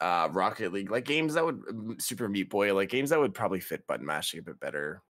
uh, 0.00 0.28
Rocket 0.32 0.72
League, 0.72 0.90
like 0.90 1.04
games 1.04 1.34
that 1.34 1.44
would 1.44 2.00
Super 2.02 2.28
Meat 2.28 2.50
Boy, 2.50 2.74
like 2.74 2.88
games 2.88 3.10
that 3.10 3.20
would 3.20 3.34
probably 3.34 3.60
fit 3.60 3.86
button 3.86 4.06
mashing 4.06 4.40
a 4.40 4.42
bit 4.42 4.58
better. 4.58 5.02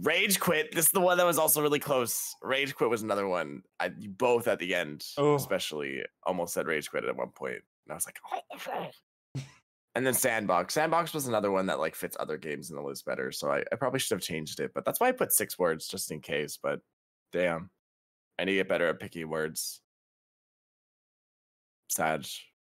Rage 0.00 0.40
Quit. 0.40 0.74
This 0.74 0.86
is 0.86 0.90
the 0.90 1.00
one 1.00 1.18
that 1.18 1.26
was 1.26 1.38
also 1.38 1.62
really 1.62 1.78
close. 1.78 2.34
Rage 2.42 2.74
Quit 2.74 2.90
was 2.90 3.02
another 3.02 3.28
one. 3.28 3.62
I 3.78 3.92
you 3.98 4.08
both 4.10 4.48
at 4.48 4.58
the 4.58 4.74
end, 4.74 5.04
Oh. 5.16 5.36
especially 5.36 6.02
almost 6.24 6.54
said 6.54 6.66
Rage 6.66 6.90
Quit 6.90 7.04
at 7.04 7.16
one 7.16 7.28
point, 7.30 7.54
and 7.86 7.92
I 7.92 7.94
was 7.94 8.06
like, 8.06 8.18
and 9.94 10.04
then 10.04 10.14
Sandbox. 10.14 10.74
Sandbox 10.74 11.14
was 11.14 11.28
another 11.28 11.52
one 11.52 11.66
that 11.66 11.78
like 11.78 11.94
fits 11.94 12.16
other 12.18 12.36
games 12.36 12.70
in 12.70 12.76
the 12.76 12.82
list 12.82 13.04
better. 13.04 13.30
So 13.30 13.50
I, 13.50 13.62
I 13.70 13.76
probably 13.76 14.00
should 14.00 14.16
have 14.16 14.22
changed 14.22 14.58
it, 14.58 14.72
but 14.74 14.84
that's 14.84 14.98
why 14.98 15.08
I 15.08 15.12
put 15.12 15.32
six 15.32 15.58
words 15.58 15.86
just 15.86 16.10
in 16.10 16.20
case. 16.20 16.58
But 16.60 16.80
damn, 17.32 17.70
I 18.38 18.44
need 18.44 18.52
to 18.52 18.56
get 18.58 18.68
better 18.68 18.88
at 18.88 18.98
picking 18.98 19.28
words. 19.28 19.80
Sad. 21.88 22.26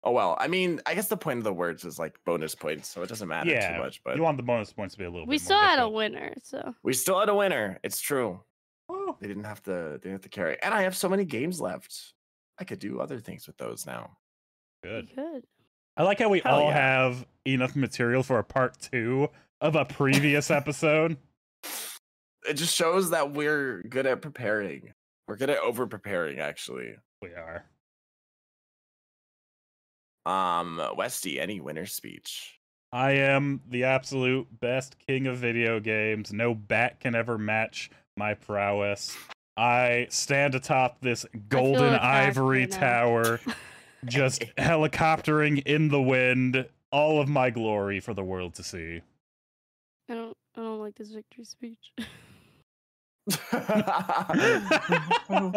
Oh 0.06 0.10
well, 0.12 0.36
I 0.38 0.48
mean, 0.48 0.80
I 0.84 0.94
guess 0.94 1.08
the 1.08 1.16
point 1.16 1.38
of 1.38 1.44
the 1.44 1.52
words 1.52 1.84
is 1.84 1.98
like 1.98 2.18
bonus 2.26 2.54
points, 2.54 2.88
so 2.88 3.02
it 3.02 3.08
doesn't 3.08 3.26
matter 3.26 3.48
yeah, 3.50 3.74
too 3.74 3.82
much. 3.82 4.02
But 4.04 4.16
you 4.16 4.22
want 4.22 4.36
the 4.36 4.42
bonus 4.42 4.70
points 4.70 4.94
to 4.94 4.98
be 4.98 5.06
a 5.06 5.10
little 5.10 5.26
We 5.26 5.36
bit 5.36 5.42
still 5.42 5.56
more 5.58 5.66
had 5.66 5.78
a 5.78 5.88
winner, 5.88 6.34
so 6.42 6.74
we 6.82 6.92
still 6.92 7.18
had 7.18 7.30
a 7.30 7.34
winner. 7.34 7.78
It's 7.82 8.00
true. 8.00 8.40
Oh, 8.90 9.16
They 9.18 9.28
didn't 9.28 9.44
have 9.44 9.62
to. 9.62 9.70
They 9.70 9.98
didn't 9.98 10.12
have 10.12 10.20
to 10.22 10.28
carry. 10.28 10.58
And 10.62 10.74
I 10.74 10.82
have 10.82 10.94
so 10.94 11.08
many 11.08 11.24
games 11.24 11.58
left. 11.58 12.12
I 12.58 12.64
could 12.64 12.80
do 12.80 13.00
other 13.00 13.18
things 13.18 13.46
with 13.46 13.56
those 13.56 13.86
now. 13.86 14.18
good. 14.82 15.08
Good. 15.16 15.44
I 15.96 16.02
like 16.02 16.18
how 16.18 16.28
we 16.28 16.40
Hell 16.40 16.54
all 16.54 16.68
yeah. 16.68 16.74
have 16.74 17.24
enough 17.46 17.74
material 17.74 18.22
for 18.22 18.38
a 18.38 18.44
part 18.44 18.78
two 18.80 19.28
of 19.60 19.74
a 19.74 19.84
previous 19.86 20.50
episode. 20.50 21.16
It 22.46 22.54
just 22.54 22.74
shows 22.76 23.10
that 23.10 23.32
we're 23.32 23.82
good 23.88 24.04
at 24.06 24.20
preparing. 24.20 24.92
We're 25.26 25.36
good 25.36 25.48
at 25.50 25.58
over 25.60 25.86
preparing, 25.86 26.40
actually. 26.40 26.96
We 27.22 27.30
are. 27.30 27.64
Um, 30.26 30.80
Westy, 30.96 31.40
any 31.40 31.60
winner 31.60 31.86
speech? 31.86 32.58
I 32.92 33.12
am 33.12 33.60
the 33.68 33.84
absolute 33.84 34.46
best 34.60 34.96
king 35.04 35.26
of 35.26 35.38
video 35.38 35.80
games. 35.80 36.32
No 36.32 36.54
bat 36.54 37.00
can 37.00 37.14
ever 37.14 37.36
match 37.36 37.90
my 38.16 38.34
prowess. 38.34 39.16
I 39.56 40.06
stand 40.10 40.54
atop 40.54 41.00
this 41.00 41.26
golden 41.48 41.94
attacked 41.94 42.38
ivory 42.38 42.66
tower, 42.66 43.40
just 44.04 44.42
helicoptering 44.56 45.62
in 45.66 45.88
the 45.88 46.00
wind, 46.00 46.66
all 46.90 47.20
of 47.20 47.28
my 47.28 47.50
glory 47.50 48.00
for 48.00 48.14
the 48.14 48.24
world 48.24 48.54
to 48.54 48.62
see. 48.62 49.02
I 50.08 50.14
don't. 50.14 50.36
I 50.56 50.60
don't 50.60 50.78
like 50.78 50.94
this 50.94 51.10
victory 51.10 51.44
speech. 51.44 51.92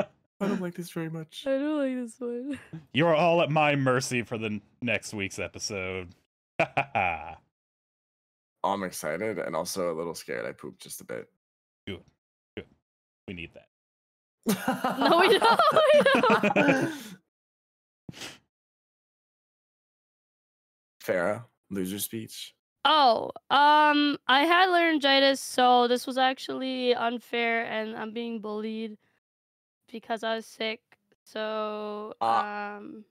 I, 0.39 0.47
don't, 0.47 0.61
like 0.61 0.75
this 0.75 0.91
very 0.91 1.09
much. 1.09 1.43
I 1.47 1.57
don't 1.57 1.77
like 1.77 1.95
this 1.95 2.19
one. 2.19 2.59
You're 2.93 3.15
all 3.15 3.41
at 3.41 3.49
my 3.49 3.75
mercy 3.75 4.21
for 4.21 4.37
the 4.37 4.61
next 4.81 5.13
week's 5.13 5.39
episode. 5.39 6.09
I'm 8.63 8.83
excited 8.83 9.39
and 9.39 9.55
also 9.55 9.91
a 9.91 9.95
little 9.95 10.13
scared. 10.13 10.45
I 10.45 10.51
pooped 10.51 10.81
just 10.81 11.01
a 11.01 11.05
bit. 11.05 11.27
Good. 11.87 12.01
Good. 12.55 12.65
we 13.27 13.33
need 13.33 13.51
that. 13.53 13.67
No, 14.99 15.19
we 15.19 15.37
don't. 15.37 15.59
We 15.73 16.21
don't. 16.21 16.93
Ferra, 21.03 21.45
loser 21.69 21.99
speech. 21.99 22.53
Oh, 22.85 23.31
um, 23.49 24.17
I 24.27 24.41
had 24.43 24.69
laryngitis, 24.69 25.41
so 25.41 25.87
this 25.87 26.07
was 26.07 26.17
actually 26.17 26.95
unfair, 26.95 27.65
and 27.65 27.95
I'm 27.95 28.13
being 28.13 28.39
bullied 28.39 28.97
because 29.91 30.23
I 30.23 30.35
was 30.35 30.45
sick. 30.45 30.81
So, 31.23 32.13
Ah. 32.21 32.75
um, 32.77 33.03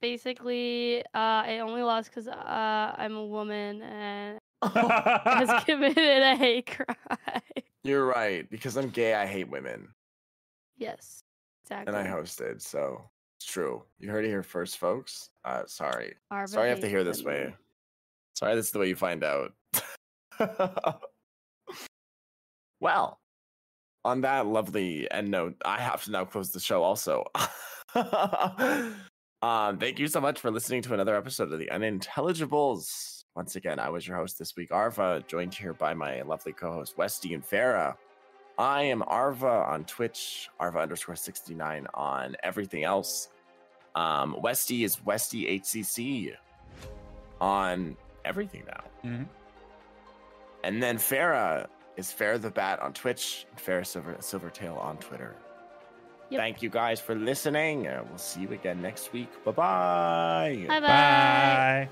basically, 0.00 1.02
uh, 1.14 1.42
I 1.46 1.58
only 1.60 1.82
lost 1.82 2.10
because 2.10 2.28
uh, 2.28 2.94
I'm 2.96 3.14
a 3.16 3.24
woman 3.26 3.82
and 3.82 4.38
I 4.62 5.20
has 5.46 5.64
committed 5.66 6.22
a 6.22 6.36
hate 6.36 6.66
crime. 6.66 7.36
You're 7.84 8.06
right 8.06 8.48
because 8.50 8.76
I'm 8.76 8.90
gay. 8.90 9.14
I 9.14 9.26
hate 9.26 9.50
women, 9.50 9.88
yes, 10.78 11.24
exactly. 11.64 11.92
and 11.94 11.96
I 11.96 12.08
hosted, 12.10 12.62
so 12.62 13.10
it's 13.38 13.46
true. 13.50 13.82
You 13.98 14.08
heard 14.10 14.24
it 14.24 14.28
here 14.28 14.42
first, 14.44 14.78
folks. 14.78 15.30
Uh, 15.44 15.64
sorry, 15.66 16.14
Arva 16.30 16.46
sorry, 16.48 16.66
I 16.66 16.70
have 16.70 16.80
to 16.80 16.88
hear 16.88 17.02
this 17.04 17.22
women. 17.22 17.48
way. 17.50 17.54
Sorry, 18.34 18.54
this 18.54 18.66
is 18.66 18.70
the 18.72 18.78
way 18.78 18.88
you 18.88 18.94
find 18.96 19.24
out. 19.24 19.52
well, 22.80 23.18
on 24.04 24.20
that 24.22 24.46
lovely 24.46 25.10
end 25.10 25.30
note, 25.30 25.56
I 25.64 25.78
have 25.80 26.04
to 26.04 26.10
now 26.10 26.24
close 26.24 26.50
the 26.50 26.60
show. 26.60 26.82
Also, 26.82 27.24
um, 27.94 29.78
thank 29.78 29.98
you 29.98 30.08
so 30.08 30.20
much 30.20 30.40
for 30.40 30.50
listening 30.50 30.82
to 30.82 30.94
another 30.94 31.16
episode 31.16 31.52
of 31.52 31.58
the 31.58 31.68
Unintelligibles. 31.68 33.24
Once 33.34 33.56
again, 33.56 33.78
I 33.78 33.88
was 33.88 34.06
your 34.06 34.16
host 34.16 34.38
this 34.38 34.56
week, 34.56 34.72
Arva, 34.72 35.24
joined 35.26 35.54
here 35.54 35.72
by 35.72 35.94
my 35.94 36.22
lovely 36.22 36.52
co-host 36.52 36.98
Westy 36.98 37.34
and 37.34 37.44
Ferra. 37.44 37.96
I 38.58 38.82
am 38.82 39.02
Arva 39.06 39.46
on 39.46 39.84
Twitch, 39.84 40.50
Arva 40.60 40.80
underscore 40.80 41.16
69 41.16 41.86
on 41.94 42.36
everything 42.42 42.84
else. 42.84 43.30
Um, 43.94 44.36
Westy 44.42 44.84
is 44.84 45.02
Westy 45.04 45.60
HCC 45.60 46.34
on 47.40 47.96
everything 48.24 48.64
now. 48.66 48.84
Mhm. 49.04 49.26
And 50.64 50.82
then 50.82 50.98
Ferra 50.98 51.66
is 51.96 52.12
Fair 52.12 52.38
the 52.38 52.50
Bat 52.50 52.80
on 52.80 52.92
Twitch 52.92 53.46
and 53.50 53.58
Ferra 53.58 53.86
Silver 53.86 54.14
Silvertail 54.20 54.78
on 54.82 54.96
Twitter. 54.98 55.34
Yep. 56.30 56.40
Thank 56.40 56.62
you 56.62 56.70
guys 56.70 56.98
for 57.00 57.14
listening. 57.14 57.86
Uh, 57.86 58.02
we'll 58.08 58.18
see 58.18 58.40
you 58.40 58.52
again 58.52 58.80
next 58.80 59.12
week. 59.12 59.28
Bye-bye. 59.44 60.64
Bye 60.66 60.80
bye. 60.80 60.86
Bye. 60.86 61.88